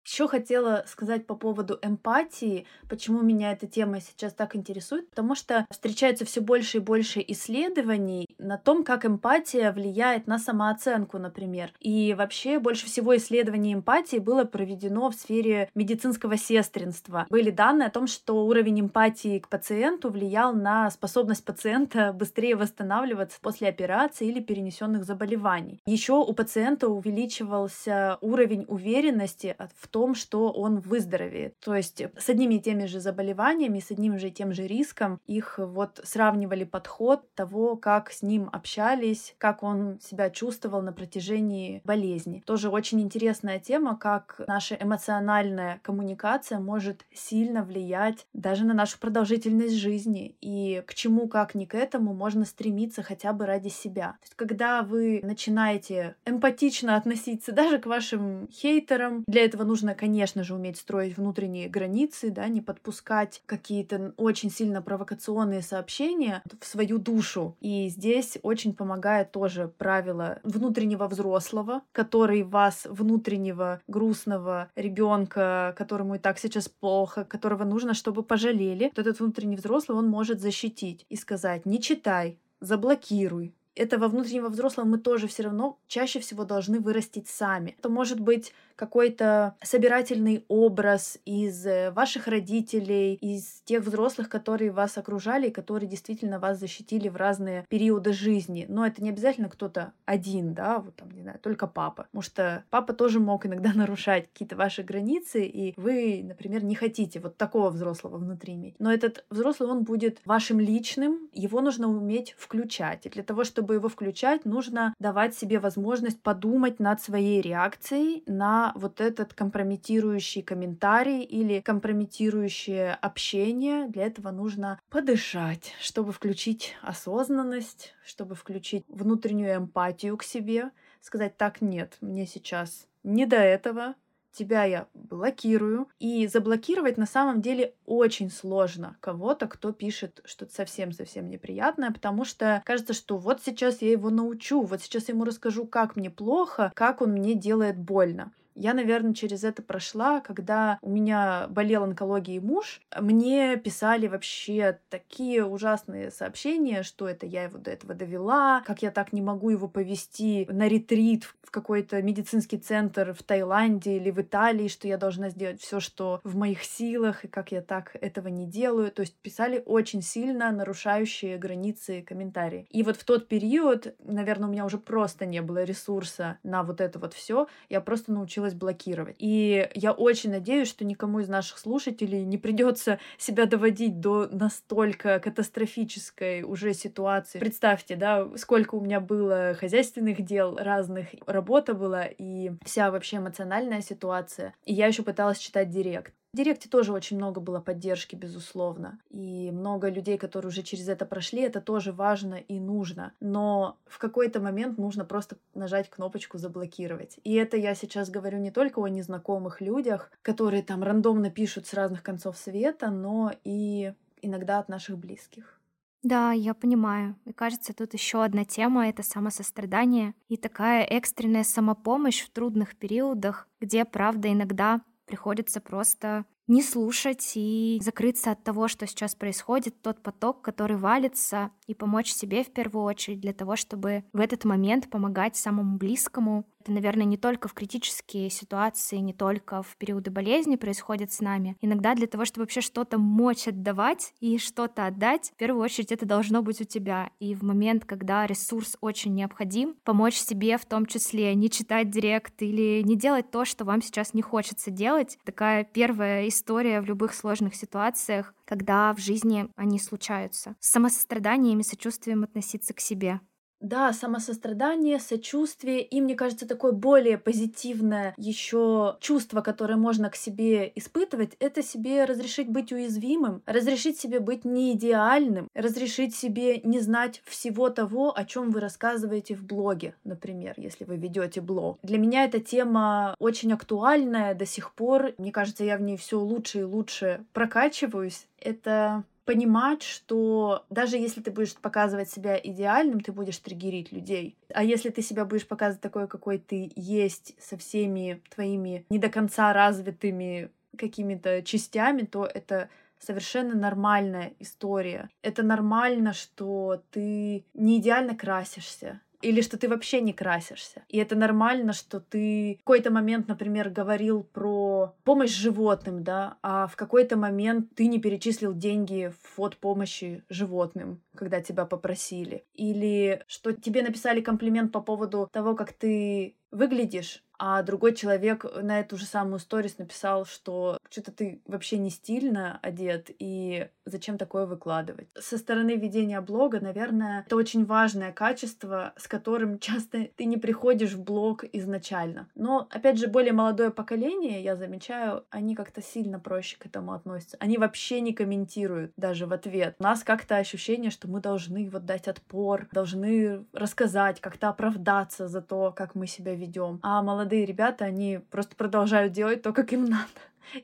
Еще 0.05 0.27
хотела 0.27 0.83
сказать 0.87 1.25
по 1.27 1.35
поводу 1.35 1.77
эмпатии, 1.81 2.65
почему 2.87 3.21
меня 3.21 3.51
эта 3.51 3.67
тема 3.67 4.01
сейчас 4.01 4.33
так 4.33 4.55
интересует, 4.55 5.09
потому 5.09 5.35
что 5.35 5.65
встречается 5.69 6.25
все 6.25 6.41
больше 6.41 6.77
и 6.77 6.81
больше 6.81 7.23
исследований 7.27 8.27
на 8.37 8.57
том, 8.57 8.83
как 8.83 9.05
эмпатия 9.05 9.71
влияет 9.71 10.27
на 10.27 10.39
самооценку, 10.39 11.17
например. 11.17 11.71
И 11.79 12.15
вообще 12.17 12.59
больше 12.59 12.85
всего 12.85 13.15
исследований 13.17 13.73
эмпатии 13.73 14.17
было 14.17 14.45
проведено 14.45 15.09
в 15.09 15.15
сфере 15.15 15.69
медицинского 15.75 16.37
сестринства. 16.37 17.27
Были 17.29 17.51
данные 17.51 17.87
о 17.87 17.91
том, 17.91 18.07
что 18.07 18.45
уровень 18.45 18.81
эмпатии 18.81 19.39
к 19.39 19.49
пациенту 19.49 20.09
влиял 20.09 20.53
на 20.53 20.89
способность 20.89 21.43
пациента 21.43 22.13
быстрее 22.13 22.55
восстанавливаться 22.55 23.39
после 23.41 23.67
операции 23.67 24.27
или 24.27 24.39
перенесенных 24.39 25.03
заболеваний. 25.03 25.81
Еще 25.85 26.13
у 26.13 26.33
пациента 26.33 26.87
увеличивался 26.87 28.17
уровень 28.21 28.65
уверенности 28.67 29.55
в 29.75 29.87
том, 29.89 30.15
что 30.15 30.51
он 30.51 30.79
выздоровеет. 30.79 31.59
То 31.59 31.75
есть 31.75 32.01
с 32.17 32.29
одними 32.29 32.55
и 32.55 32.59
теми 32.59 32.85
же 32.85 32.99
заболеваниями, 32.99 33.79
с 33.79 33.91
одним 33.91 34.17
же 34.17 34.29
и 34.29 34.31
тем 34.31 34.53
же 34.53 34.67
риском 34.67 35.19
их 35.25 35.59
вот 35.59 35.99
сравнивали 36.03 36.63
подход 36.63 37.33
того, 37.33 37.75
как 37.75 38.11
с 38.11 38.21
ним 38.21 38.49
общались, 38.51 39.35
как 39.37 39.63
он 39.63 39.99
себя 40.01 40.29
чувствовал 40.29 40.81
на 40.81 40.93
протяжении 40.93 41.81
болезни. 41.83 42.43
Тоже 42.45 42.69
очень 42.69 43.01
интересная 43.01 43.59
тема, 43.59 43.97
как 43.97 44.41
наша 44.47 44.75
эмоциональная 44.75 45.79
коммуникация 45.83 46.59
может 46.59 47.05
сильно 47.13 47.63
влиять 47.63 48.27
даже 48.33 48.65
на 48.65 48.73
нашу 48.73 48.99
продолжительность 48.99 49.75
жизни 49.75 50.35
и 50.41 50.83
к 50.85 50.93
чему, 50.93 51.27
как 51.27 51.55
ни 51.55 51.65
к 51.65 51.75
этому, 51.75 52.13
можно 52.13 52.45
стремиться 52.45 53.03
хотя 53.03 53.33
бы 53.33 53.45
ради 53.45 53.69
себя. 53.69 54.17
То 54.19 54.25
есть, 54.25 54.35
когда 54.35 54.83
вы 54.83 55.21
начинаете 55.23 56.15
эмпатично 56.25 56.95
относиться 56.95 57.51
даже 57.51 57.79
к 57.79 57.85
вашим 57.85 58.47
хейтерам, 58.51 59.23
для 59.27 59.45
этого 59.45 59.63
нужно 59.63 59.78
нужно, 59.79 59.95
конечно 59.95 60.43
же, 60.43 60.55
уметь 60.55 60.77
строить 60.77 61.15
внутренние 61.15 61.69
границы, 61.69 62.31
да, 62.31 62.49
не 62.49 62.59
подпускать 62.59 63.41
какие-то 63.45 64.13
очень 64.17 64.51
сильно 64.51 64.81
провокационные 64.81 65.61
сообщения 65.61 66.43
в 66.59 66.65
свою 66.65 66.97
душу. 66.97 67.55
И 67.61 67.87
здесь 67.87 68.37
очень 68.43 68.73
помогает 68.73 69.31
тоже 69.31 69.71
правило 69.77 70.39
внутреннего 70.43 71.07
взрослого, 71.07 71.81
который 71.93 72.43
вас, 72.43 72.85
внутреннего 72.89 73.79
грустного 73.87 74.69
ребенка, 74.75 75.73
которому 75.77 76.15
и 76.15 76.19
так 76.19 76.39
сейчас 76.39 76.67
плохо, 76.67 77.23
которого 77.23 77.63
нужно, 77.63 77.93
чтобы 77.93 78.21
пожалели, 78.21 78.91
вот 78.93 78.99
этот 78.99 79.21
внутренний 79.21 79.55
взрослый, 79.55 79.97
он 79.97 80.09
может 80.09 80.41
защитить 80.41 81.05
и 81.07 81.15
сказать, 81.15 81.65
не 81.65 81.79
читай, 81.79 82.37
заблокируй, 82.59 83.53
этого 83.79 84.09
внутреннего 84.09 84.49
взрослого 84.49 84.85
мы 84.85 84.97
тоже 84.97 85.27
все 85.27 85.43
равно 85.43 85.79
чаще 85.87 86.19
всего 86.19 86.43
должны 86.43 86.79
вырастить 86.79 87.29
сами. 87.29 87.75
Это 87.79 87.87
может 87.87 88.19
быть 88.19 88.53
какой-то 88.79 89.55
собирательный 89.61 90.45
образ 90.47 91.19
из 91.25 91.65
э, 91.65 91.91
ваших 91.91 92.27
родителей, 92.27 93.15
из 93.15 93.61
тех 93.65 93.83
взрослых, 93.83 94.29
которые 94.29 94.71
вас 94.71 94.97
окружали 94.97 95.47
и 95.47 95.51
которые 95.51 95.89
действительно 95.89 96.39
вас 96.39 96.59
защитили 96.59 97.09
в 97.09 97.17
разные 97.17 97.65
периоды 97.67 98.13
жизни. 98.13 98.65
Но 98.69 98.87
это 98.87 99.03
не 99.03 99.09
обязательно 99.09 99.49
кто-то 99.49 99.91
один, 100.05 100.53
да, 100.53 100.79
вот 100.79 100.95
там, 100.95 101.11
не 101.11 101.23
знаю, 101.23 101.39
только 101.39 101.67
папа. 101.67 102.03
Потому 102.03 102.21
что 102.21 102.63
папа 102.69 102.93
тоже 102.93 103.19
мог 103.19 103.45
иногда 103.45 103.73
нарушать 103.75 104.29
какие-то 104.31 104.55
ваши 104.55 104.81
границы, 104.81 105.43
и 105.45 105.73
вы, 105.75 106.21
например, 106.23 106.63
не 106.63 106.75
хотите 106.75 107.19
вот 107.19 107.35
такого 107.35 107.71
взрослого 107.71 108.17
внутри 108.17 108.53
иметь. 108.53 108.75
Но 108.79 108.93
этот 108.93 109.25
взрослый, 109.29 109.69
он 109.69 109.83
будет 109.83 110.21
вашим 110.23 110.61
личным, 110.61 111.27
его 111.33 111.59
нужно 111.59 111.89
уметь 111.89 112.33
включать. 112.37 113.05
И 113.05 113.09
для 113.09 113.23
того, 113.23 113.43
чтобы 113.43 113.73
его 113.73 113.89
включать, 113.89 114.45
нужно 114.45 114.93
давать 114.99 115.35
себе 115.35 115.59
возможность 115.59 116.21
подумать 116.21 116.79
над 116.79 117.01
своей 117.01 117.41
реакцией 117.41 118.23
на 118.25 118.68
вот 118.75 119.01
этот 119.01 119.33
компрометирующий 119.33 120.41
комментарий 120.41 121.23
или 121.23 121.59
компрометирующее 121.59 122.93
общение. 122.93 123.87
Для 123.87 124.05
этого 124.05 124.31
нужно 124.31 124.79
подышать, 124.89 125.73
чтобы 125.79 126.11
включить 126.11 126.75
осознанность, 126.81 127.93
чтобы 128.05 128.35
включить 128.35 128.85
внутреннюю 128.87 129.57
эмпатию 129.57 130.17
к 130.17 130.23
себе, 130.23 130.71
сказать 131.01 131.37
так, 131.37 131.61
нет, 131.61 131.97
мне 132.01 132.25
сейчас 132.25 132.87
не 133.03 133.25
до 133.25 133.37
этого, 133.37 133.95
тебя 134.31 134.63
я 134.63 134.87
блокирую. 134.93 135.87
И 135.99 136.27
заблокировать 136.27 136.97
на 136.97 137.05
самом 137.05 137.41
деле 137.41 137.73
очень 137.85 138.31
сложно 138.31 138.97
кого-то, 139.01 139.47
кто 139.47 139.71
пишет 139.71 140.21
что-то 140.25 140.53
совсем-совсем 140.53 141.29
неприятное, 141.29 141.91
потому 141.91 142.25
что 142.25 142.61
кажется, 142.65 142.93
что 142.93 143.17
вот 143.17 143.41
сейчас 143.43 143.81
я 143.81 143.91
его 143.91 144.09
научу, 144.09 144.61
вот 144.61 144.81
сейчас 144.81 145.07
я 145.09 145.13
ему 145.13 145.25
расскажу, 145.25 145.65
как 145.65 145.95
мне 145.95 146.09
плохо, 146.09 146.71
как 146.75 147.01
он 147.01 147.11
мне 147.11 147.35
делает 147.35 147.77
больно. 147.77 148.31
Я, 148.59 148.73
наверное, 148.73 149.13
через 149.13 149.45
это 149.45 149.63
прошла, 149.63 150.19
когда 150.19 150.79
у 150.81 150.89
меня 150.89 151.47
болел 151.49 151.83
онкологией 151.83 152.39
муж. 152.39 152.81
Мне 152.99 153.55
писали 153.55 154.07
вообще 154.07 154.79
такие 154.89 155.45
ужасные 155.45 156.11
сообщения, 156.11 156.83
что 156.83 157.07
это 157.07 157.25
я 157.25 157.43
его 157.43 157.57
до 157.57 157.71
этого 157.71 157.93
довела, 157.93 158.61
как 158.65 158.81
я 158.81 158.91
так 158.91 159.13
не 159.13 159.21
могу 159.21 159.49
его 159.49 159.69
повести 159.69 160.45
на 160.49 160.67
ретрит 160.67 161.23
в 161.49 161.51
какой-то 161.51 161.99
медицинский 162.03 162.59
центр 162.59 163.11
в 163.13 163.23
Таиланде 163.23 163.97
или 163.97 164.11
в 164.11 164.21
Италии, 164.21 164.67
что 164.67 164.87
я 164.87 164.97
должна 164.97 165.29
сделать 165.29 165.59
все, 165.59 165.79
что 165.79 166.19
в 166.23 166.35
моих 166.35 166.63
силах, 166.63 167.25
и 167.25 167.27
как 167.27 167.51
я 167.51 167.61
так 167.61 167.95
этого 168.01 168.27
не 168.27 168.45
делаю. 168.45 168.91
То 168.91 169.01
есть 169.01 169.15
писали 169.15 169.63
очень 169.65 170.03
сильно 170.03 170.51
нарушающие 170.51 171.39
границы 171.39 172.03
комментарии. 172.03 172.67
И 172.69 172.83
вот 172.83 172.97
в 172.97 173.03
тот 173.03 173.27
период, 173.27 173.95
наверное, 174.03 174.47
у 174.47 174.51
меня 174.51 174.65
уже 174.65 174.77
просто 174.77 175.25
не 175.25 175.41
было 175.41 175.63
ресурса 175.63 176.37
на 176.43 176.61
вот 176.61 176.81
это 176.81 176.99
вот 176.99 177.15
все. 177.15 177.47
Я 177.67 177.81
просто 177.81 178.11
научилась 178.11 178.48
научилась 178.49 178.53
блокировать. 178.53 179.15
И 179.19 179.69
я 179.73 179.91
очень 179.91 180.31
надеюсь, 180.31 180.67
что 180.67 180.85
никому 180.85 181.19
из 181.19 181.29
наших 181.29 181.57
слушателей 181.57 182.23
не 182.23 182.37
придется 182.37 182.99
себя 183.17 183.45
доводить 183.45 183.99
до 183.99 184.27
настолько 184.31 185.19
катастрофической 185.19 186.43
уже 186.43 186.73
ситуации. 186.73 187.39
Представьте, 187.39 187.95
да, 187.95 188.27
сколько 188.35 188.75
у 188.75 188.81
меня 188.81 188.99
было 188.99 189.55
хозяйственных 189.59 190.21
дел 190.23 190.55
разных, 190.57 191.07
работа 191.25 191.73
была 191.73 192.05
и 192.05 192.51
вся 192.65 192.91
вообще 192.91 193.17
эмоциональная 193.17 193.81
ситуация. 193.81 194.53
И 194.65 194.73
я 194.73 194.87
еще 194.87 195.03
пыталась 195.03 195.37
читать 195.37 195.69
директ. 195.69 196.13
В 196.31 196.37
Директе 196.37 196.69
тоже 196.69 196.93
очень 196.93 197.17
много 197.17 197.41
было 197.41 197.59
поддержки, 197.59 198.15
безусловно. 198.15 198.99
И 199.09 199.49
много 199.51 199.89
людей, 199.89 200.19
которые 200.19 200.49
уже 200.49 200.61
через 200.61 200.87
это 200.87 201.07
прошли, 201.07 201.41
это 201.41 201.59
тоже 201.59 201.91
важно 201.91 202.35
и 202.35 202.59
нужно. 202.59 203.13
Но 203.19 203.77
в 203.87 203.97
какой-то 203.97 204.39
момент 204.39 204.77
нужно 204.77 205.05
просто 205.05 205.37
нажать 205.55 205.89
кнопочку 205.89 206.37
«заблокировать». 206.37 207.19
И 207.23 207.33
это 207.33 207.57
я 207.57 207.73
сейчас 207.73 208.11
говорю 208.11 208.37
не 208.37 208.51
только 208.51 208.79
о 208.79 208.87
незнакомых 208.87 209.59
людях, 209.59 210.11
которые 210.21 210.61
там 210.61 210.83
рандомно 210.83 211.31
пишут 211.31 211.65
с 211.65 211.73
разных 211.73 212.03
концов 212.03 212.37
света, 212.37 212.91
но 212.91 213.31
и 213.43 213.93
иногда 214.21 214.59
от 214.59 214.69
наших 214.69 214.99
близких. 214.99 215.59
Да, 216.03 216.31
я 216.31 216.53
понимаю. 216.53 217.15
И 217.25 217.33
кажется, 217.33 217.73
тут 217.73 217.93
еще 217.93 218.23
одна 218.23 218.45
тема— 218.45 218.87
это 218.89 219.03
самосострадание 219.03 220.13
и 220.29 220.37
такая 220.37 220.83
экстренная 220.83 221.43
самопомощь 221.43 222.23
в 222.23 222.29
трудных 222.29 222.77
периодах, 222.77 223.49
где, 223.59 223.83
правда, 223.83 224.31
иногда 224.31 224.81
приходится 225.09 225.59
просто 225.59 226.25
не 226.47 226.61
слушать 226.63 227.33
и 227.35 227.79
закрыться 227.81 228.31
от 228.31 228.43
того, 228.43 228.67
что 228.67 228.87
сейчас 228.87 229.15
происходит, 229.15 229.81
тот 229.81 230.01
поток, 230.01 230.41
который 230.41 230.77
валится, 230.77 231.51
и 231.67 231.73
помочь 231.73 232.11
себе 232.11 232.43
в 232.43 232.51
первую 232.51 232.85
очередь 232.85 233.19
для 233.19 233.33
того, 233.33 233.55
чтобы 233.55 234.03
в 234.13 234.19
этот 234.19 234.45
момент 234.45 234.89
помогать 234.89 235.35
самому 235.35 235.77
близкому. 235.77 236.47
Это, 236.69 236.75
наверное, 236.75 237.05
не 237.05 237.17
только 237.17 237.47
в 237.47 237.55
критические 237.55 238.29
ситуации, 238.29 238.97
не 238.97 239.11
только 239.11 239.63
в 239.63 239.75
периоды 239.77 240.11
болезни 240.11 240.55
происходит 240.55 241.11
с 241.11 241.19
нами. 241.19 241.57
Иногда 241.61 241.95
для 241.95 242.05
того, 242.05 242.25
чтобы 242.25 242.43
вообще 242.43 242.61
что-то 242.61 242.99
мочь 242.99 243.47
отдавать 243.47 244.13
и 244.19 244.37
что-то 244.37 244.85
отдать, 244.85 245.31
в 245.33 245.37
первую 245.37 245.63
очередь 245.63 245.91
это 245.91 246.05
должно 246.05 246.43
быть 246.43 246.61
у 246.61 246.65
тебя. 246.65 247.09
И 247.19 247.33
в 247.33 247.41
момент, 247.41 247.85
когда 247.85 248.27
ресурс 248.27 248.77
очень 248.81 249.15
необходим, 249.15 249.77
помочь 249.83 250.13
себе 250.13 250.59
в 250.59 250.65
том 250.65 250.85
числе 250.85 251.33
не 251.33 251.49
читать 251.49 251.89
директ 251.89 252.39
или 252.43 252.83
не 252.83 252.95
делать 252.95 253.31
то, 253.31 253.45
что 253.45 253.65
вам 253.65 253.81
сейчас 253.81 254.13
не 254.13 254.21
хочется 254.21 254.69
делать. 254.69 255.17
Такая 255.25 255.63
первая 255.63 256.27
история 256.27 256.81
в 256.81 256.85
любых 256.85 257.15
сложных 257.15 257.55
ситуациях, 257.55 258.35
когда 258.45 258.93
в 258.93 258.99
жизни 258.99 259.47
они 259.55 259.79
случаются. 259.79 260.55
С 260.59 260.69
самосостраданием 260.69 261.61
и 261.61 261.63
сочувствием 261.63 262.23
относиться 262.23 262.75
к 262.75 262.79
себе. 262.79 263.21
Да, 263.59 263.91
самосострадание, 263.91 264.99
сочувствие 264.99 265.81
и, 265.81 266.01
мне 266.01 266.15
кажется, 266.15 266.47
такое 266.47 266.71
более 266.71 267.17
позитивное 267.17 268.13
еще 268.17 268.97
чувство, 269.01 269.41
которое 269.41 269.75
можно 269.75 270.09
к 270.09 270.15
себе 270.15 270.71
испытывать, 270.75 271.35
это 271.39 271.61
себе 271.61 272.05
разрешить 272.05 272.49
быть 272.49 272.71
уязвимым, 272.71 273.41
разрешить 273.45 273.99
себе 273.99 274.19
быть 274.19 274.45
не 274.45 274.73
идеальным, 274.73 275.49
разрешить 275.53 276.15
себе 276.15 276.61
не 276.61 276.79
знать 276.79 277.21
всего 277.25 277.69
того, 277.69 278.17
о 278.17 278.23
чем 278.25 278.51
вы 278.51 278.61
рассказываете 278.61 279.35
в 279.35 279.43
блоге, 279.43 279.93
например, 280.03 280.53
если 280.57 280.85
вы 280.85 280.95
ведете 280.95 281.41
блог. 281.41 281.79
Для 281.83 281.97
меня 281.97 282.23
эта 282.23 282.39
тема 282.39 283.15
очень 283.19 283.51
актуальная 283.51 284.35
до 284.35 284.45
сих 284.45 284.73
пор. 284.73 285.13
Мне 285.17 285.31
кажется, 285.31 285.65
я 285.65 285.77
в 285.77 285.81
ней 285.81 285.97
все 285.97 286.19
лучше 286.19 286.59
и 286.59 286.63
лучше 286.63 287.25
прокачиваюсь. 287.33 288.27
Это 288.39 289.03
понимать, 289.29 289.83
что 289.83 290.65
даже 290.71 290.97
если 290.97 291.21
ты 291.21 291.29
будешь 291.29 291.53
показывать 291.53 292.09
себя 292.09 292.35
идеальным, 292.35 292.99
ты 292.99 293.11
будешь 293.11 293.37
триггерить 293.37 293.91
людей. 293.91 294.35
А 294.55 294.63
если 294.63 294.89
ты 294.89 295.03
себя 295.03 295.23
будешь 295.23 295.47
показывать 295.47 295.81
такой, 295.81 296.07
какой 296.07 296.39
ты 296.39 296.71
есть, 296.75 297.35
со 297.39 297.55
всеми 297.55 298.23
твоими 298.33 298.85
не 298.89 298.97
до 298.97 299.09
конца 299.09 299.53
развитыми 299.53 300.49
какими-то 300.75 301.43
частями, 301.43 302.01
то 302.01 302.25
это 302.25 302.69
совершенно 302.97 303.53
нормальная 303.53 304.33
история. 304.39 305.11
Это 305.21 305.43
нормально, 305.43 306.13
что 306.13 306.81
ты 306.89 307.45
не 307.53 307.77
идеально 307.77 308.15
красишься, 308.15 308.99
или 309.21 309.41
что 309.41 309.57
ты 309.57 309.67
вообще 309.67 310.01
не 310.01 310.13
красишься. 310.13 310.83
И 310.87 310.97
это 310.97 311.15
нормально, 311.15 311.73
что 311.73 311.99
ты 311.99 312.55
в 312.55 312.63
какой-то 312.63 312.91
момент, 312.91 313.27
например, 313.27 313.69
говорил 313.69 314.23
про 314.23 314.95
помощь 315.03 315.35
животным, 315.35 316.03
да, 316.03 316.37
а 316.41 316.67
в 316.67 316.75
какой-то 316.75 317.17
момент 317.17 317.75
ты 317.75 317.87
не 317.87 317.99
перечислил 317.99 318.53
деньги 318.53 319.13
в 319.21 319.35
фонд 319.35 319.57
помощи 319.57 320.23
животным, 320.29 321.01
когда 321.15 321.41
тебя 321.41 321.65
попросили. 321.65 322.45
Или 322.53 323.23
что 323.27 323.53
тебе 323.53 323.81
написали 323.81 324.21
комплимент 324.21 324.71
по 324.71 324.81
поводу 324.81 325.27
того, 325.31 325.55
как 325.55 325.73
ты 325.73 326.35
выглядишь, 326.51 327.23
а 327.39 327.63
другой 327.63 327.95
человек 327.95 328.45
на 328.61 328.81
эту 328.81 328.97
же 328.97 329.05
самую 329.05 329.39
сторис 329.39 329.77
написал, 329.77 330.25
что 330.25 330.77
что-то 330.89 331.11
ты 331.11 331.41
вообще 331.47 331.77
не 331.77 331.89
стильно 331.89 332.59
одет, 332.61 333.09
и 333.17 333.69
зачем 333.85 334.17
такое 334.17 334.45
выкладывать. 334.45 335.07
Со 335.17 335.37
стороны 335.37 335.75
ведения 335.75 336.19
блога, 336.21 336.59
наверное, 336.59 337.23
это 337.25 337.35
очень 337.35 337.65
важное 337.65 338.11
качество, 338.11 338.93
с 338.97 339.07
которым 339.07 339.59
часто 339.59 340.09
ты 340.15 340.25
не 340.25 340.37
приходишь 340.37 340.93
в 340.93 341.03
блог 341.03 341.45
изначально. 341.53 342.27
Но, 342.35 342.67
опять 342.69 342.99
же, 342.99 343.07
более 343.07 343.33
молодое 343.33 343.71
поколение, 343.71 344.43
я 344.43 344.55
замечаю, 344.55 345.25
они 345.29 345.55
как-то 345.55 345.81
сильно 345.81 346.19
проще 346.19 346.57
к 346.57 346.65
этому 346.65 346.93
относятся. 346.93 347.37
Они 347.39 347.57
вообще 347.57 348.01
не 348.01 348.13
комментируют 348.13 348.91
даже 348.97 349.25
в 349.25 349.33
ответ. 349.33 349.75
У 349.79 349.83
нас 349.83 350.03
как-то 350.03 350.37
ощущение, 350.37 350.91
что 350.91 351.07
мы 351.07 351.21
должны 351.21 351.69
вот 351.69 351.85
дать 351.85 352.07
отпор, 352.07 352.67
должны 352.71 353.45
рассказать, 353.53 354.19
как-то 354.19 354.49
оправдаться 354.49 355.27
за 355.27 355.41
то, 355.41 355.71
как 355.75 355.95
мы 355.95 356.05
себя 356.05 356.35
ведем. 356.35 356.79
А 356.83 357.01
молодые 357.01 357.28
ребята, 357.37 357.85
они 357.85 358.19
просто 358.31 358.55
продолжают 358.55 359.13
делать 359.13 359.41
то, 359.41 359.53
как 359.53 359.73
им 359.73 359.85
надо. 359.89 360.09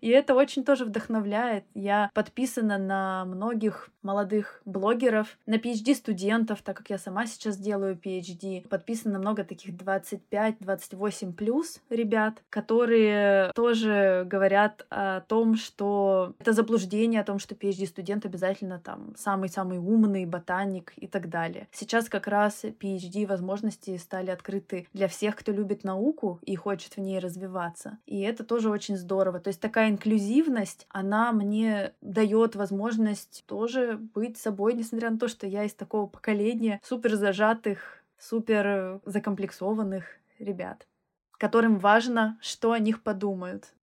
И 0.02 0.10
это 0.10 0.34
очень 0.34 0.64
тоже 0.64 0.86
вдохновляет. 0.86 1.66
Я 1.74 2.10
подписана 2.14 2.78
на 2.78 3.26
многих 3.26 3.90
молодых 4.06 4.62
блогеров, 4.66 5.38
на 5.46 5.56
PhD-студентов, 5.56 6.62
так 6.62 6.78
как 6.78 6.90
я 6.90 6.98
сама 6.98 7.28
сейчас 7.28 7.58
делаю 7.58 7.96
PhD. 7.96 8.68
Подписана 8.68 9.14
на 9.16 9.20
много 9.20 9.44
таких 9.44 9.76
25-28 9.76 11.34
плюс 11.34 11.80
ребят, 11.90 12.42
которые 12.50 13.52
тоже 13.54 14.26
говорят 14.26 14.86
о 14.90 15.22
том, 15.22 15.56
что 15.56 16.34
это 16.40 16.54
заблуждение, 16.54 17.22
о 17.22 17.26
том, 17.26 17.40
что 17.40 17.56
PhD-студент 17.56 18.26
обязательно 18.26 18.80
там 18.80 19.14
самый-самый 19.16 19.78
умный 19.78 20.26
ботаник 20.26 20.94
и 20.96 21.08
так 21.08 21.30
далее. 21.30 21.68
Сейчас 21.72 22.10
как 22.10 22.28
раз 22.28 22.64
PhD 22.64 23.28
возможности 23.28 23.96
стали 23.98 24.32
открыты 24.32 24.88
для 24.94 25.08
всех, 25.08 25.36
кто 25.36 25.52
любит 25.52 25.84
науку 25.84 26.40
и 26.44 26.56
хочет 26.56 26.98
в 26.98 27.02
ней 27.02 27.20
развиваться. 27.20 28.00
И 28.08 28.22
это 28.22 28.44
тоже 28.44 28.70
очень 28.70 28.98
здорово. 28.98 29.40
То 29.40 29.50
есть 29.50 29.62
так 29.62 29.76
такая 29.76 29.90
инклюзивность, 29.90 30.88
она 30.88 31.34
мне 31.34 31.92
дает 32.00 32.56
возможность 32.56 33.44
тоже 33.46 33.95
быть 33.96 34.38
собой, 34.38 34.74
несмотря 34.74 35.10
на 35.10 35.18
то, 35.18 35.28
что 35.28 35.48
я 35.48 35.64
из 35.64 35.74
такого 35.74 36.08
поколения 36.08 36.80
супер 36.84 37.16
зажатых, 37.16 38.04
супер 38.18 39.02
закомплексованных 39.06 40.06
ребят, 40.40 40.88
которым 41.38 41.78
важно, 41.80 42.38
что 42.42 42.72
о 42.72 42.80
них 42.80 43.04
подумают 43.04 43.74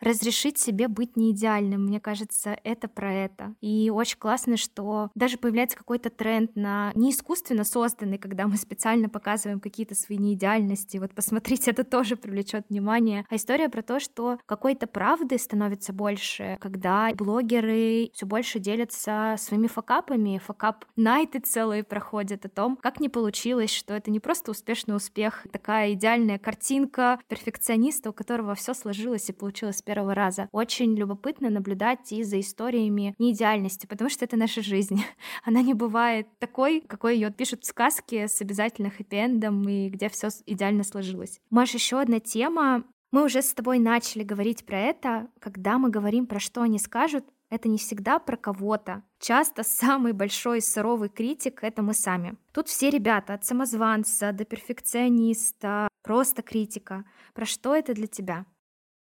разрешить 0.00 0.58
себе 0.58 0.88
быть 0.88 1.16
не 1.16 1.32
идеальным. 1.32 1.86
Мне 1.86 2.00
кажется, 2.00 2.58
это 2.64 2.88
про 2.88 3.12
это. 3.12 3.54
И 3.60 3.90
очень 3.90 4.18
классно, 4.18 4.56
что 4.56 5.10
даже 5.14 5.38
появляется 5.38 5.76
какой-то 5.76 6.10
тренд 6.10 6.54
на 6.56 6.92
не 6.94 7.10
искусственно 7.10 7.64
созданный, 7.64 8.18
когда 8.18 8.46
мы 8.46 8.56
специально 8.56 9.08
показываем 9.08 9.60
какие-то 9.60 9.94
свои 9.94 10.18
неидеальности. 10.18 10.98
Вот 10.98 11.14
посмотрите, 11.14 11.70
это 11.72 11.84
тоже 11.84 12.16
привлечет 12.16 12.66
внимание. 12.68 13.24
А 13.30 13.36
история 13.36 13.68
про 13.68 13.82
то, 13.82 14.00
что 14.00 14.38
какой-то 14.46 14.86
правды 14.86 15.38
становится 15.38 15.92
больше, 15.92 16.58
когда 16.60 17.10
блогеры 17.14 18.10
все 18.12 18.26
больше 18.26 18.58
делятся 18.58 19.36
своими 19.38 19.66
факапами. 19.66 20.40
Факап 20.44 20.84
найты 20.96 21.40
целые 21.40 21.84
проходят 21.84 22.44
о 22.44 22.48
том, 22.48 22.76
как 22.76 23.00
не 23.00 23.08
получилось, 23.08 23.72
что 23.72 23.94
это 23.94 24.10
не 24.10 24.20
просто 24.20 24.50
успешный 24.50 24.96
успех, 24.96 25.46
такая 25.52 25.92
идеальная 25.92 26.38
картинка 26.38 27.18
перфекциониста, 27.28 28.10
у 28.10 28.12
которого 28.12 28.54
все 28.54 28.74
сложилось 28.74 29.28
и 29.28 29.32
получилось 29.32 29.82
первого 29.86 30.14
раза. 30.14 30.48
Очень 30.52 30.94
любопытно 30.94 31.48
наблюдать 31.48 32.12
и 32.12 32.22
за 32.22 32.40
историями 32.40 33.14
неидеальности, 33.18 33.86
потому 33.86 34.10
что 34.10 34.24
это 34.26 34.36
наша 34.36 34.60
жизнь. 34.60 35.02
Она 35.44 35.62
не 35.62 35.72
бывает 35.72 36.26
такой, 36.38 36.82
какой 36.82 37.14
ее 37.14 37.30
пишут 37.30 37.62
в 37.62 37.66
сказке 37.66 38.28
с 38.28 38.42
обязательно 38.42 38.88
хэппи-эндом 38.88 39.66
и 39.70 39.88
где 39.88 40.10
все 40.10 40.28
идеально 40.44 40.82
сложилось. 40.82 41.40
Маш, 41.48 41.72
еще 41.72 42.00
одна 42.00 42.20
тема. 42.20 42.84
Мы 43.12 43.24
уже 43.24 43.40
с 43.40 43.54
тобой 43.54 43.78
начали 43.78 44.24
говорить 44.24 44.66
про 44.66 44.78
это, 44.78 45.28
когда 45.38 45.78
мы 45.78 45.88
говорим 45.88 46.26
про 46.26 46.40
что 46.40 46.62
они 46.62 46.78
скажут, 46.78 47.24
это 47.48 47.68
не 47.68 47.78
всегда 47.78 48.18
про 48.18 48.36
кого-то. 48.36 49.02
Часто 49.20 49.62
самый 49.62 50.12
большой 50.12 50.60
суровый 50.60 51.08
критик— 51.08 51.60
это 51.62 51.82
мы 51.82 51.94
сами. 51.94 52.36
Тут 52.52 52.68
все 52.68 52.90
ребята, 52.90 53.34
от 53.34 53.44
самозванца 53.44 54.32
до 54.32 54.44
перфекциониста, 54.44 55.88
просто 56.02 56.42
критика. 56.42 57.04
Про 57.34 57.46
что 57.46 57.76
это 57.76 57.94
для 57.94 58.08
тебя? 58.08 58.46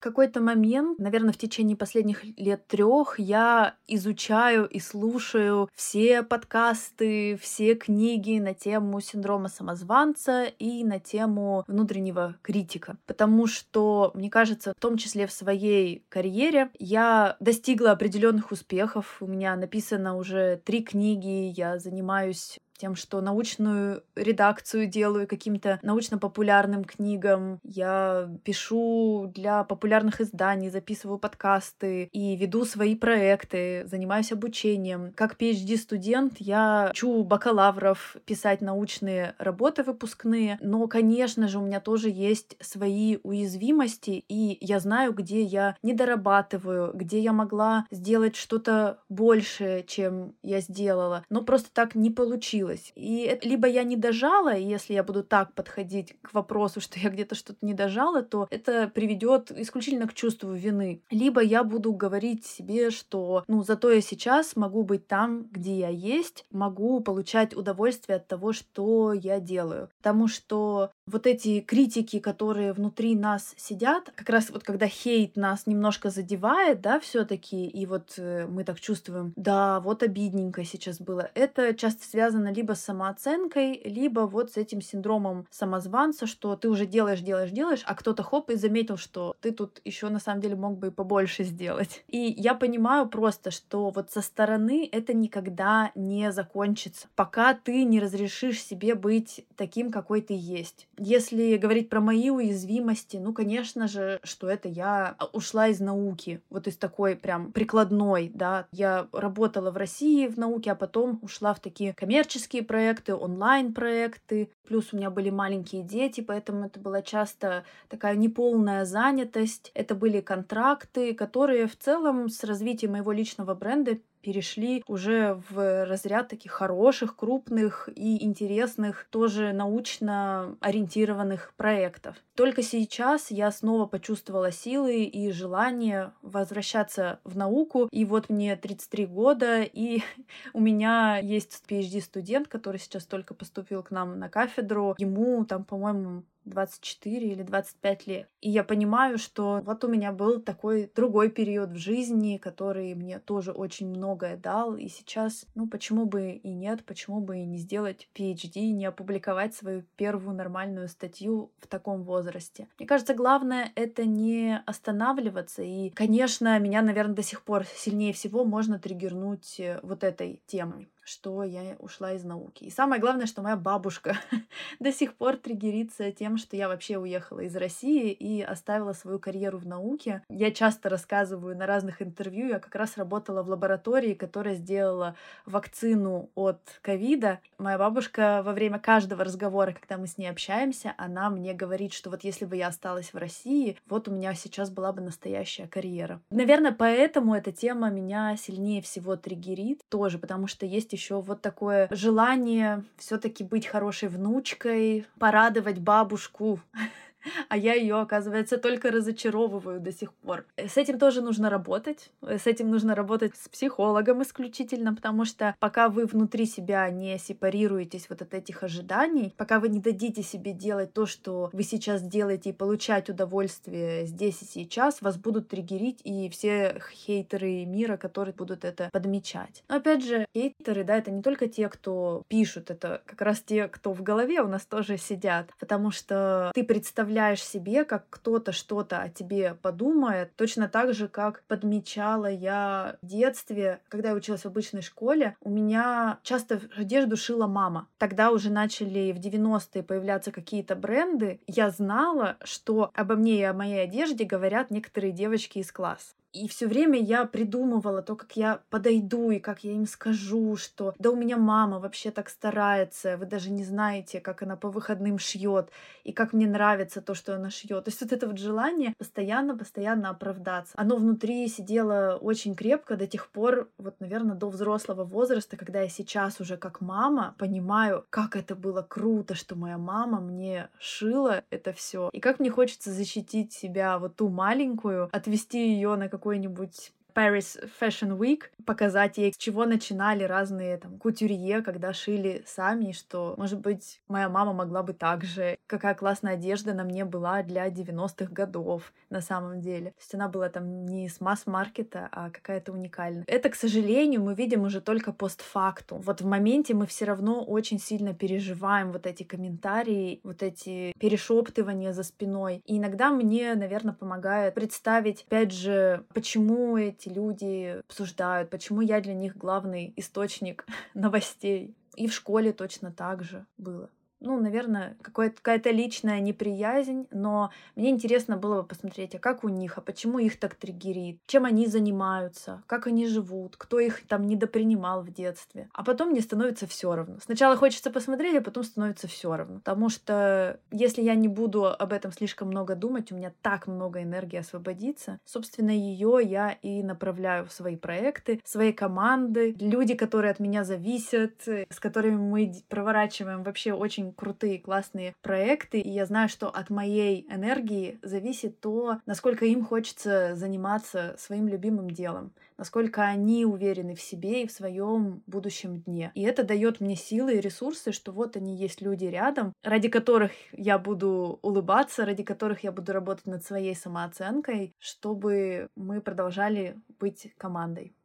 Какой-то 0.04 0.42
момент, 0.42 1.00
наверное, 1.00 1.32
в 1.32 1.38
течение 1.38 1.78
последних 1.78 2.26
лет 2.38 2.68
трех 2.68 3.18
я 3.20 3.76
изучаю 3.88 4.68
и 4.68 4.80
слушаю 4.80 5.70
все 5.74 6.24
подкасты, 6.24 7.38
все 7.42 7.76
книги 7.76 8.38
на 8.40 8.54
тему 8.54 9.00
синдрома 9.00 9.48
самозванца 9.48 10.44
и 10.44 10.84
на 10.84 11.00
тему 11.00 11.64
внутреннего 11.68 12.36
критика. 12.42 12.98
Потому 13.06 13.48
что, 13.48 14.12
мне 14.14 14.30
кажется, 14.30 14.74
в 14.78 14.82
том 14.82 14.98
числе 14.98 15.26
в 15.26 15.32
своей 15.32 16.06
карьере 16.10 16.70
я 16.80 17.38
достигла 17.40 17.92
определенных 17.92 18.52
успехов. 18.52 19.18
У 19.22 19.28
меня 19.28 19.56
написано 19.56 20.18
уже 20.18 20.62
три 20.66 20.84
книги, 20.84 21.54
я 21.56 21.80
занимаюсь 21.80 22.60
тем, 22.84 22.98
что 22.98 23.22
научную 23.22 24.04
редакцию 24.14 24.88
делаю 24.88 25.26
каким-то 25.26 25.80
научно-популярным 25.84 26.84
книгам. 26.84 27.62
Я 27.64 28.30
пишу 28.44 29.32
для 29.34 29.64
популярных 29.64 30.20
изданий, 30.20 30.70
записываю 30.70 31.18
подкасты 31.18 32.10
и 32.12 32.36
веду 32.36 32.66
свои 32.66 32.96
проекты, 32.98 33.88
занимаюсь 33.88 34.34
обучением. 34.34 35.14
Как 35.16 35.40
PhD-студент 35.40 36.34
я 36.40 36.90
учу 36.92 37.24
бакалавров 37.24 38.18
писать 38.26 38.60
научные 38.60 39.34
работы 39.38 39.84
выпускные, 39.84 40.58
но, 40.60 40.86
конечно 40.90 41.48
же, 41.48 41.60
у 41.60 41.62
меня 41.66 41.80
тоже 41.80 42.10
есть 42.10 42.58
свои 42.60 43.20
уязвимости, 43.24 44.26
и 44.28 44.58
я 44.60 44.82
знаю, 44.82 45.14
где 45.14 45.42
я 45.42 45.78
не 45.84 45.94
дорабатываю, 45.94 46.92
где 46.94 47.22
я 47.22 47.32
могла 47.32 47.86
сделать 47.92 48.36
что-то 48.36 49.00
большее, 49.08 49.86
чем 49.86 50.36
я 50.44 50.60
сделала, 50.60 51.24
но 51.30 51.44
просто 51.44 51.70
так 51.72 51.96
не 51.96 52.10
получилось 52.10 52.73
получилось. 52.74 52.92
И 52.96 53.40
либо 53.44 53.68
я 53.68 53.84
не 53.84 53.96
дожала, 53.96 54.54
если 54.54 54.94
я 54.94 55.04
буду 55.04 55.24
так 55.24 55.54
подходить 55.54 56.16
к 56.22 56.34
вопросу, 56.34 56.82
что 56.82 57.00
я 57.00 57.10
где-то 57.10 57.36
что-то 57.36 57.60
не 57.62 57.74
дожала, 57.74 58.22
то 58.22 58.48
это 58.50 58.92
приведет 58.94 59.52
исключительно 59.52 60.08
к 60.08 60.14
чувству 60.14 60.52
вины. 60.54 61.02
Либо 61.12 61.42
я 61.42 61.64
буду 61.64 61.94
говорить 61.94 62.46
себе, 62.46 62.92
что 62.92 63.44
ну 63.48 63.64
зато 63.64 63.92
я 63.92 64.02
сейчас 64.02 64.56
могу 64.56 64.84
быть 64.84 65.08
там, 65.08 65.48
где 65.52 65.80
я 65.80 65.90
есть, 65.90 66.46
могу 66.52 67.00
получать 67.00 67.56
удовольствие 67.56 68.18
от 68.18 68.28
того, 68.28 68.54
что 68.54 69.14
я 69.14 69.40
делаю. 69.40 69.90
Потому 69.98 70.28
что 70.28 70.92
вот 71.06 71.28
эти 71.28 71.60
критики, 71.60 72.20
которые 72.20 72.74
внутри 72.74 73.16
нас 73.16 73.54
сидят, 73.58 74.12
как 74.16 74.30
раз 74.30 74.50
вот 74.50 74.64
когда 74.64 74.88
хейт 74.88 75.36
нас 75.36 75.68
немножко 75.68 76.10
задевает, 76.10 76.82
да, 76.82 77.00
все-таки, 77.00 77.66
и 77.66 77.86
вот 77.86 78.14
э, 78.18 78.48
мы 78.48 78.64
так 78.64 78.80
чувствуем, 78.80 79.34
да, 79.36 79.80
вот 79.82 80.04
обидненько 80.04 80.64
сейчас 80.64 81.00
было, 81.00 81.30
это 81.36 81.74
часто 81.74 82.06
связано 82.06 82.53
либо 82.54 82.74
с 82.74 82.82
самооценкой, 82.82 83.82
либо 83.84 84.22
вот 84.22 84.52
с 84.52 84.58
этим 84.58 84.82
синдромом 84.82 85.48
самозванца, 85.50 86.28
что 86.28 86.56
ты 86.56 86.70
уже 86.70 86.86
делаешь, 86.86 87.22
делаешь, 87.22 87.52
делаешь, 87.52 87.84
а 87.86 87.96
кто-то 87.96 88.24
хоп 88.24 88.50
и 88.50 88.56
заметил, 88.56 88.98
что 88.98 89.36
ты 89.42 89.52
тут 89.52 89.82
еще 89.84 90.10
на 90.10 90.20
самом 90.20 90.42
деле 90.42 90.56
мог 90.56 90.78
бы 90.78 90.88
и 90.88 90.92
побольше 90.92 91.44
сделать. 91.44 92.04
И 92.08 92.18
я 92.38 92.54
понимаю 92.54 93.08
просто, 93.08 93.52
что 93.52 93.90
вот 93.90 94.12
со 94.12 94.22
стороны 94.22 94.88
это 94.92 95.14
никогда 95.14 95.92
не 95.96 96.32
закончится, 96.32 97.08
пока 97.16 97.54
ты 97.54 97.84
не 97.84 98.00
разрешишь 98.00 98.64
себе 98.64 98.96
быть 98.96 99.46
таким, 99.56 99.92
какой 99.92 100.22
ты 100.22 100.36
есть. 100.38 100.88
Если 100.98 101.58
говорить 101.58 101.90
про 101.90 102.00
мои 102.00 102.30
уязвимости, 102.30 103.18
ну, 103.18 103.34
конечно 103.34 103.88
же, 103.88 104.20
что 104.24 104.50
это 104.50 104.70
я 104.70 105.16
ушла 105.34 105.68
из 105.68 105.80
науки, 105.80 106.42
вот 106.50 106.68
из 106.68 106.78
такой 106.78 107.16
прям 107.16 107.52
прикладной, 107.52 108.32
да. 108.34 108.68
Я 108.72 109.08
работала 109.12 109.72
в 109.72 109.78
России 109.78 110.28
в 110.28 110.38
науке, 110.38 110.72
а 110.72 110.76
потом 110.76 111.20
ушла 111.22 111.54
в 111.54 111.60
такие 111.60 111.94
коммерческие 111.94 112.43
проекты, 112.62 113.16
онлайн-проекты. 113.16 114.52
Плюс 114.68 114.94
у 114.94 114.98
меня 114.98 115.10
были 115.10 115.30
маленькие 115.30 115.84
дети, 115.84 116.22
поэтому 116.22 116.66
это 116.66 116.80
была 116.80 117.02
часто 117.02 117.64
такая 117.90 118.16
неполная 118.16 118.86
занятость. 118.86 119.72
Это 119.74 119.96
были 119.96 120.22
контракты, 120.22 121.14
которые 121.14 121.68
в 121.68 121.78
целом 121.78 122.30
с 122.30 122.44
развитием 122.44 122.94
моего 122.94 123.12
личного 123.12 123.56
бренда 123.56 123.98
перешли 124.24 124.84
уже 124.88 125.42
в 125.50 125.86
разряд 125.86 126.30
таких 126.30 126.52
хороших, 126.52 127.16
крупных 127.16 127.90
и 127.94 128.24
интересных, 128.24 129.06
тоже 129.12 129.54
научно 129.54 130.58
ориентированных 130.62 131.54
проектов. 131.58 132.16
Только 132.36 132.64
сейчас 132.64 133.30
я 133.30 133.52
снова 133.52 133.86
почувствовала 133.86 134.52
силы 134.52 135.04
и 135.04 135.32
желание 135.32 136.14
возвращаться 136.22 137.20
в 137.24 137.38
науку. 137.38 137.88
И 137.92 138.06
вот 138.06 138.30
мне 138.30 138.56
33 138.56 139.06
года, 139.06 139.62
и 139.62 140.02
у 140.54 140.60
меня 140.60 141.18
есть 141.18 141.62
PhD-студент, 141.68 142.48
который 142.48 142.80
сейчас 142.80 143.06
только 143.06 143.34
поступил 143.34 143.84
к 143.84 143.92
нам 143.92 144.18
на 144.18 144.30
кафедру. 144.30 144.96
Ему 144.98 145.46
там, 145.46 145.64
по-моему, 145.64 146.24
24 146.46 147.28
или 147.28 147.44
25 147.44 148.08
лет. 148.08 148.30
И 148.42 148.50
я 148.50 148.64
понимаю, 148.64 149.18
что 149.18 149.62
вот 149.66 149.84
у 149.84 149.88
меня 149.88 150.12
был 150.12 150.42
такой 150.42 150.92
другой 150.96 151.30
период 151.30 151.72
в 151.72 151.78
жизни, 151.78 152.38
который 152.38 152.94
мне 152.96 153.20
тоже 153.20 153.52
очень 153.52 153.90
многое 153.90 154.38
дал. 154.38 154.76
И 154.76 154.88
сейчас, 154.88 155.46
ну 155.56 155.68
почему 155.68 156.06
бы 156.06 156.32
и 156.32 156.54
нет, 156.54 156.84
почему 156.86 157.22
бы 157.22 157.40
и 157.40 157.46
не 157.46 157.58
сделать 157.58 158.10
PhD, 158.16 158.72
не 158.72 158.86
опубликовать 158.86 159.56
свою 159.56 159.84
первую 159.96 160.36
нормальную 160.36 160.88
статью 160.88 161.52
в 161.60 161.68
таком 161.68 162.04
возрасте. 162.04 162.68
Мне 162.78 162.88
кажется, 162.88 163.14
главное 163.14 163.72
это 163.76 164.06
не 164.06 164.62
останавливаться. 164.66 165.64
И, 165.64 165.90
конечно, 165.92 166.58
меня, 166.60 166.82
наверное, 166.82 167.16
до 167.16 167.24
сих 167.24 167.44
пор 167.44 167.66
сильнее 167.66 168.14
всего 168.14 168.44
можно 168.46 168.80
триггернуть 168.80 169.60
э, 169.60 169.80
вот 169.84 170.04
этой 170.04 170.42
темой 170.48 170.90
что 171.04 171.44
я 171.44 171.76
ушла 171.80 172.14
из 172.14 172.24
науки. 172.24 172.64
И 172.66 172.70
самое 172.70 173.02
главное, 173.02 173.26
что 173.26 173.42
моя 173.42 173.56
бабушка 173.56 174.18
до 174.80 174.92
сих 174.92 175.16
пор 175.16 175.38
триггерится 175.38 176.12
тем, 176.12 176.38
что 176.38 176.56
я 176.56 176.68
вообще 176.68 176.98
уехала 176.98 177.42
из 177.42 177.56
России 177.56 178.12
и 178.12 178.42
оставила 178.42 178.94
свою 178.94 179.20
карьеру 179.20 179.58
в 179.58 179.68
науке. 179.68 180.24
Я 180.30 180.52
часто 180.52 180.90
рассказываю 180.90 181.58
на 181.58 181.66
разных 181.66 182.02
интервью, 182.02 182.48
я 182.48 182.60
как 182.60 182.76
раз 182.76 182.98
работала 182.98 183.44
в 183.44 183.50
лаборатории, 183.50 184.14
которая 184.14 184.56
сделала 184.56 185.16
вакцину 185.46 186.30
от 186.36 186.62
ковида. 186.82 187.40
Моя 187.58 187.78
бабушка 187.78 188.42
во 188.46 188.54
время 188.54 188.80
каждого 188.80 189.24
разговора, 189.24 189.74
когда 189.74 189.98
мы 189.98 190.08
с 190.08 190.18
ней 190.18 190.28
общаемся, 190.28 190.94
она 190.98 191.30
мне 191.30 191.54
говорит, 191.54 191.94
что 191.94 192.10
вот 192.10 192.24
если 192.24 192.46
бы 192.46 192.56
я 192.56 192.68
осталась 192.68 193.14
в 193.14 193.18
России, 193.18 193.78
вот 193.88 194.08
у 194.08 194.12
меня 194.12 194.34
сейчас 194.34 194.70
была 194.70 194.94
бы 194.94 195.02
настоящая 195.02 195.68
карьера. 195.68 196.22
Наверное, 196.30 196.72
поэтому 196.72 197.36
эта 197.36 197.52
тема 197.52 197.90
меня 197.90 198.36
сильнее 198.38 198.82
всего 198.82 199.16
триггерит 199.16 199.82
тоже, 199.90 200.18
потому 200.18 200.48
что 200.48 200.66
есть 200.66 200.93
еще 200.94 201.20
вот 201.22 201.42
такое 201.42 201.88
желание 201.92 202.84
все-таки 202.98 203.44
быть 203.44 203.68
хорошей 203.68 204.08
внучкой, 204.08 205.06
порадовать 205.20 205.80
бабушку 205.80 206.60
а 207.50 207.58
я 207.58 207.74
ее, 207.74 208.00
оказывается, 208.00 208.58
только 208.58 208.92
разочаровываю 208.92 209.80
до 209.80 209.92
сих 209.92 210.14
пор. 210.14 210.46
С 210.58 210.78
этим 210.78 211.00
тоже 211.00 211.22
нужно 211.22 211.50
работать. 211.50 212.12
С 212.22 212.48
этим 212.48 212.70
нужно 212.70 212.96
работать 212.96 213.34
с 213.36 213.50
психологом 213.50 214.22
исключительно, 214.24 214.94
потому 214.94 215.26
что 215.26 215.56
пока 215.60 215.90
вы 215.90 216.06
внутри 216.06 216.46
себя 216.46 216.90
не 216.90 217.18
сепарируетесь 217.18 218.08
вот 218.10 218.22
от 218.22 218.34
этих 218.34 218.64
ожиданий, 218.64 219.34
пока 219.38 219.60
вы 219.60 219.70
не 219.70 219.80
дадите 219.80 220.24
себе 220.24 220.52
делать 220.52 220.94
то, 220.94 221.06
что 221.06 221.50
вы 221.54 221.64
сейчас 221.64 222.02
делаете, 222.02 222.50
и 222.50 222.54
получать 222.54 223.10
удовольствие 223.10 224.06
здесь 224.06 224.42
и 224.42 224.46
сейчас, 224.46 225.02
вас 225.02 225.18
будут 225.18 225.50
триггерить 225.50 226.02
и 226.04 226.30
все 226.30 226.82
хейтеры 226.92 227.66
мира, 227.66 227.98
которые 227.98 228.34
будут 228.34 228.66
это 228.66 228.90
подмечать. 228.92 229.64
Но 229.70 229.76
опять 229.76 230.04
же, 230.04 230.26
хейтеры, 230.36 230.84
да, 230.84 230.98
это 230.98 231.12
не 231.12 231.22
только 231.22 231.48
те, 231.48 231.70
кто 231.70 232.24
пишут, 232.28 232.70
это 232.70 233.02
как 233.06 233.22
раз 233.22 233.42
те, 233.42 233.68
кто 233.68 233.94
в 233.94 234.02
голове 234.04 234.42
у 234.42 234.48
нас 234.48 234.66
тоже 234.66 234.98
сидят, 234.98 235.52
потому 235.60 235.92
что 235.92 236.52
ты 236.54 236.64
представляешь 236.64 237.13
представляешь 237.14 237.44
себе, 237.44 237.86
как 237.86 238.10
кто-то 238.10 238.52
что-то 238.52 239.00
о 239.00 239.08
тебе 239.10 239.54
подумает, 239.62 240.36
точно 240.36 240.68
так 240.68 240.96
же, 240.96 241.08
как 241.08 241.44
подмечала 241.48 242.26
я 242.26 242.98
в 243.04 243.06
детстве, 243.06 243.82
когда 243.88 244.10
я 244.10 244.16
училась 244.16 244.42
в 244.42 244.48
обычной 244.48 244.82
школе, 244.82 245.36
у 245.40 245.52
меня 245.52 246.18
часто 246.24 246.60
одежду 246.76 247.16
шила 247.16 247.46
мама. 247.46 247.88
Тогда 248.00 248.32
уже 248.32 248.50
начали 248.50 249.12
в 249.12 249.20
90-е 249.20 249.84
появляться 249.84 250.32
какие-то 250.32 250.76
бренды. 250.76 251.40
Я 251.46 251.70
знала, 251.70 252.38
что 252.44 252.90
обо 252.96 253.16
мне 253.16 253.40
и 253.40 253.44
о 253.44 253.54
моей 253.54 253.84
одежде 253.84 254.24
говорят 254.24 254.72
некоторые 254.72 255.14
девочки 255.14 255.60
из 255.60 255.72
класса. 255.72 256.16
И 256.34 256.48
все 256.48 256.68
время 256.68 257.00
я 257.00 257.26
придумывала 257.26 258.02
то, 258.02 258.16
как 258.16 258.36
я 258.36 258.62
подойду 258.72 259.30
и 259.30 259.40
как 259.40 259.64
я 259.64 259.74
им 259.74 259.86
скажу, 259.86 260.56
что 260.56 260.96
да 260.98 261.12
у 261.12 261.16
меня 261.16 261.38
мама 261.38 261.80
вообще 261.80 262.10
так 262.10 262.28
старается, 262.28 263.18
вы 263.18 263.28
даже 263.28 263.52
не 263.52 263.64
знаете, 263.64 264.20
как 264.20 264.42
она 264.42 264.56
по 264.56 264.70
выходным 264.70 265.20
шьет, 265.20 265.70
и 266.04 266.12
как 266.12 266.34
мне 266.34 266.48
нравится 266.48 267.02
то, 267.02 267.14
что 267.14 267.36
она 267.36 267.52
шьет. 267.52 267.86
То 267.86 267.90
есть 267.90 268.02
вот 268.02 268.12
это 268.12 268.26
вот 268.26 268.40
желание 268.40 268.96
постоянно-постоянно 268.98 270.10
оправдаться. 270.10 270.74
Оно 270.76 270.96
внутри 270.96 271.48
сидело 271.48 272.18
очень 272.20 272.56
крепко 272.56 272.98
до 272.98 273.06
тех 273.06 273.30
пор, 273.30 273.70
вот, 273.78 274.00
наверное, 274.00 274.36
до 274.36 274.50
взрослого 274.50 275.04
возраста, 275.04 275.56
когда 275.56 275.82
я 275.82 275.90
сейчас 275.90 276.42
уже 276.42 276.58
как 276.58 276.82
мама 276.82 277.36
понимаю, 277.38 278.08
как 278.10 278.36
это 278.36 278.56
было 278.56 278.82
круто, 278.82 279.36
что 279.36 279.56
моя 279.56 279.78
мама 279.78 280.20
мне 280.20 280.70
шила 280.80 281.44
это 281.52 281.74
все, 281.74 282.10
и 282.12 282.20
как 282.20 282.40
мне 282.40 282.50
хочется 282.50 282.92
защитить 282.92 283.54
себя, 283.54 284.00
вот 284.00 284.16
ту 284.16 284.30
маленькую, 284.30 285.10
отвести 285.12 285.74
ее 285.74 285.96
на 285.96 286.10
какой 286.10 286.23
какой-нибудь 286.24 286.94
Paris 287.14 287.58
Fashion 287.80 288.18
Week, 288.18 288.44
показать 288.66 289.18
ей, 289.18 289.34
с 289.34 289.38
чего 289.38 289.66
начинали 289.66 290.24
разные 290.24 290.78
там 290.78 290.98
кутюрье, 290.98 291.62
когда 291.62 291.94
шили 291.94 292.44
сами, 292.46 292.92
что, 292.92 293.36
может 293.38 293.60
быть, 293.60 294.02
моя 294.08 294.30
мама 294.30 294.54
могла 294.54 294.84
бы 294.84 294.94
так 294.94 295.24
же, 295.24 295.58
какая 295.68 295.96
классная 295.96 296.34
одежда 296.34 296.74
на 296.74 296.84
мне 296.84 297.06
была 297.06 297.44
для 297.44 297.68
90-х 297.68 298.32
годов 298.32 298.94
на 299.10 299.22
самом 299.22 299.62
деле. 299.62 299.92
То 299.92 300.00
есть 300.00 300.16
она 300.16 300.28
была 300.28 300.50
там 300.50 300.86
не 300.86 301.10
с 301.10 301.22
масс-маркета, 301.22 302.10
а 302.12 302.30
какая-то 302.30 302.72
уникальная. 302.72 303.24
Это, 303.28 303.50
к 303.50 303.56
сожалению, 303.56 304.22
мы 304.22 304.34
видим 304.34 304.64
уже 304.64 304.82
только 304.82 305.12
постфактум. 305.12 306.02
Вот 306.02 306.22
в 306.22 306.26
моменте 306.26 306.74
мы 306.74 306.86
все 306.86 307.06
равно 307.06 307.44
очень 307.44 307.80
сильно 307.80 308.14
переживаем 308.14 308.92
вот 308.92 309.06
эти 309.06 309.24
комментарии, 309.24 310.20
вот 310.24 310.44
эти 310.44 310.94
перешептывания 311.00 311.94
за 311.94 312.04
спиной. 312.04 312.62
И 312.66 312.78
иногда 312.78 313.12
мне, 313.12 313.56
наверное, 313.56 313.94
помогает 313.94 314.54
представить, 314.54 315.24
опять 315.28 315.52
же, 315.52 316.04
почему 316.14 316.78
эти 316.78 317.03
эти 317.04 317.14
люди 317.14 317.82
обсуждают, 317.88 318.50
почему 318.50 318.82
я 318.82 319.02
для 319.02 319.14
них 319.14 319.38
главный 319.38 319.94
источник 319.96 320.66
новостей. 320.94 321.76
И 321.96 322.08
в 322.08 322.14
школе 322.14 322.54
точно 322.54 322.92
так 322.92 323.24
же 323.24 323.46
было. 323.58 323.90
Ну, 324.24 324.40
наверное, 324.40 324.98
какая-то 325.02 325.70
личная 325.70 326.20
неприязнь, 326.22 327.08
но 327.12 327.52
мне 327.76 327.90
интересно 327.90 328.38
было 328.38 328.62
бы 328.62 328.68
посмотреть, 328.68 329.16
а 329.16 329.20
как 329.20 329.44
у 329.44 329.50
них, 329.50 329.78
а 329.78 329.82
почему 329.82 330.18
их 330.18 330.40
так 330.40 330.56
триггерит, 330.56 331.20
чем 331.28 331.46
они 331.46 331.68
занимаются, 331.68 332.64
как 332.68 332.88
они 332.88 333.06
живут, 333.06 333.58
кто 333.58 333.80
их 333.80 334.08
там 334.08 334.28
недопринимал 334.28 335.04
в 335.04 335.14
детстве. 335.14 335.70
А 335.74 335.84
потом 335.84 336.10
мне 336.10 336.22
становится 336.22 336.68
все 336.68 336.96
равно. 336.96 337.18
Сначала 337.22 337.58
хочется 337.58 337.92
посмотреть, 337.92 338.38
а 338.38 338.42
потом 338.42 338.64
становится 338.64 339.08
все 339.08 339.36
равно. 339.36 339.58
Потому 339.60 339.90
что 339.90 340.60
если 340.72 341.02
я 341.02 341.16
не 341.16 341.28
буду 341.28 341.66
об 341.66 341.92
этом 341.92 342.12
слишком 342.14 342.48
много 342.48 342.76
думать, 342.76 343.12
у 343.12 343.16
меня 343.16 343.34
так 343.42 343.68
много 343.68 344.02
энергии 344.02 344.38
освободится. 344.38 345.20
Собственно, 345.26 345.72
ее 345.72 346.20
я 346.24 346.52
и 346.62 346.82
направляю 346.82 347.46
в 347.46 347.52
свои 347.52 347.76
проекты, 347.76 348.42
свои 348.46 348.72
команды, 348.72 349.56
люди, 349.60 349.96
которые 349.96 350.32
от 350.32 350.40
меня 350.40 350.64
зависят, 350.64 351.42
с 351.46 351.80
которыми 351.80 352.16
мы 352.16 352.54
проворачиваем 352.70 353.44
вообще 353.44 353.74
очень 353.74 354.13
крутые, 354.14 354.60
классные 354.60 355.16
проекты, 355.22 355.80
и 355.80 355.90
я 355.90 356.06
знаю, 356.06 356.30
что 356.30 356.50
от 356.50 356.70
моей 356.70 357.26
энергии 357.30 358.00
зависит 358.02 358.60
то, 358.60 359.00
насколько 359.06 359.46
им 359.46 359.66
хочется 359.66 360.36
заниматься 360.36 361.16
своим 361.18 361.48
любимым 361.48 361.90
делом, 361.90 362.34
насколько 362.58 363.04
они 363.04 363.46
уверены 363.46 363.96
в 363.96 364.02
себе 364.02 364.44
и 364.44 364.48
в 364.48 364.52
своем 364.52 365.24
будущем 365.28 365.82
дне. 365.82 366.12
И 366.16 366.22
это 366.22 366.44
дает 366.44 366.80
мне 366.80 366.96
силы 366.96 367.36
и 367.36 367.42
ресурсы, 367.42 367.92
что 367.92 368.12
вот 368.12 368.38
они 368.38 368.56
есть 368.56 368.82
люди 368.82 369.06
рядом, 369.06 369.54
ради 369.64 369.90
которых 369.90 370.32
я 370.52 370.78
буду 370.78 371.40
улыбаться, 371.42 372.06
ради 372.06 372.24
которых 372.24 372.64
я 372.64 372.72
буду 372.72 372.94
работать 372.94 373.26
над 373.26 373.44
своей 373.44 373.76
самооценкой, 373.76 374.74
чтобы 374.80 375.68
мы 375.76 376.02
продолжали 376.02 376.76
быть 377.00 377.34
командой. 377.38 377.96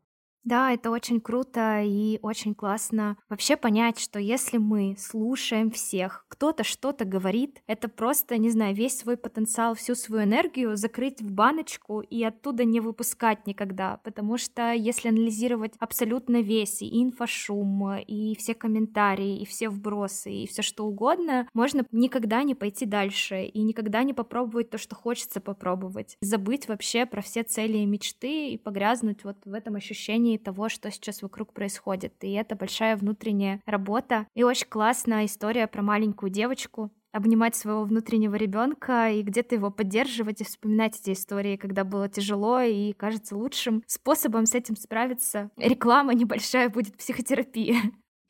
Да, 0.44 0.72
это 0.72 0.90
очень 0.90 1.20
круто 1.20 1.82
и 1.82 2.18
очень 2.22 2.54
классно 2.54 3.18
вообще 3.28 3.56
понять, 3.56 3.98
что 3.98 4.18
если 4.18 4.56
мы 4.56 4.96
слушаем 4.98 5.70
всех, 5.70 6.24
кто-то 6.28 6.64
что-то 6.64 7.04
говорит, 7.04 7.60
это 7.66 7.88
просто, 7.88 8.38
не 8.38 8.48
знаю, 8.48 8.74
весь 8.74 8.98
свой 8.98 9.18
потенциал, 9.18 9.74
всю 9.74 9.94
свою 9.94 10.24
энергию 10.24 10.76
закрыть 10.76 11.20
в 11.20 11.30
баночку 11.30 12.00
и 12.00 12.22
оттуда 12.24 12.64
не 12.64 12.80
выпускать 12.80 13.46
никогда, 13.46 13.98
потому 14.04 14.38
что 14.38 14.72
если 14.72 15.08
анализировать 15.08 15.74
абсолютно 15.80 16.40
весь 16.40 16.80
и 16.80 17.02
инфошум, 17.02 17.96
и 17.98 18.34
все 18.36 18.54
комментарии, 18.54 19.40
и 19.42 19.44
все 19.44 19.68
вбросы, 19.68 20.32
и 20.32 20.46
все 20.46 20.62
что 20.62 20.86
угодно, 20.86 21.46
можно 21.52 21.84
никогда 21.92 22.42
не 22.42 22.54
пойти 22.54 22.86
дальше 22.86 23.42
и 23.44 23.60
никогда 23.60 24.02
не 24.02 24.14
попробовать 24.14 24.70
то, 24.70 24.78
что 24.78 24.94
хочется 24.94 25.40
попробовать. 25.40 26.16
Забыть 26.22 26.68
вообще 26.68 27.04
про 27.04 27.20
все 27.20 27.42
цели 27.42 27.78
и 27.78 27.86
мечты 27.86 28.48
и 28.50 28.56
погрязнуть 28.56 29.24
вот 29.24 29.36
в 29.44 29.52
этом 29.52 29.74
ощущении 29.76 30.27
того, 30.36 30.68
что 30.68 30.90
сейчас 30.90 31.22
вокруг 31.22 31.54
происходит. 31.54 32.12
И 32.22 32.32
это 32.32 32.56
большая 32.56 32.96
внутренняя 32.96 33.62
работа. 33.64 34.26
И 34.34 34.42
очень 34.42 34.66
классная 34.68 35.24
история 35.24 35.66
про 35.66 35.80
маленькую 35.80 36.30
девочку, 36.30 36.90
обнимать 37.12 37.56
своего 37.56 37.84
внутреннего 37.84 38.34
ребенка 38.34 39.10
и 39.10 39.22
где-то 39.22 39.54
его 39.54 39.70
поддерживать 39.70 40.40
и 40.40 40.44
вспоминать 40.44 41.00
эти 41.00 41.12
истории, 41.12 41.56
когда 41.56 41.84
было 41.84 42.08
тяжело 42.08 42.60
и 42.60 42.92
кажется 42.92 43.36
лучшим 43.36 43.82
способом 43.86 44.46
с 44.46 44.54
этим 44.54 44.76
справиться. 44.76 45.50
Реклама 45.56 46.14
небольшая 46.14 46.68
будет 46.68 46.96
психотерапия. 46.96 47.76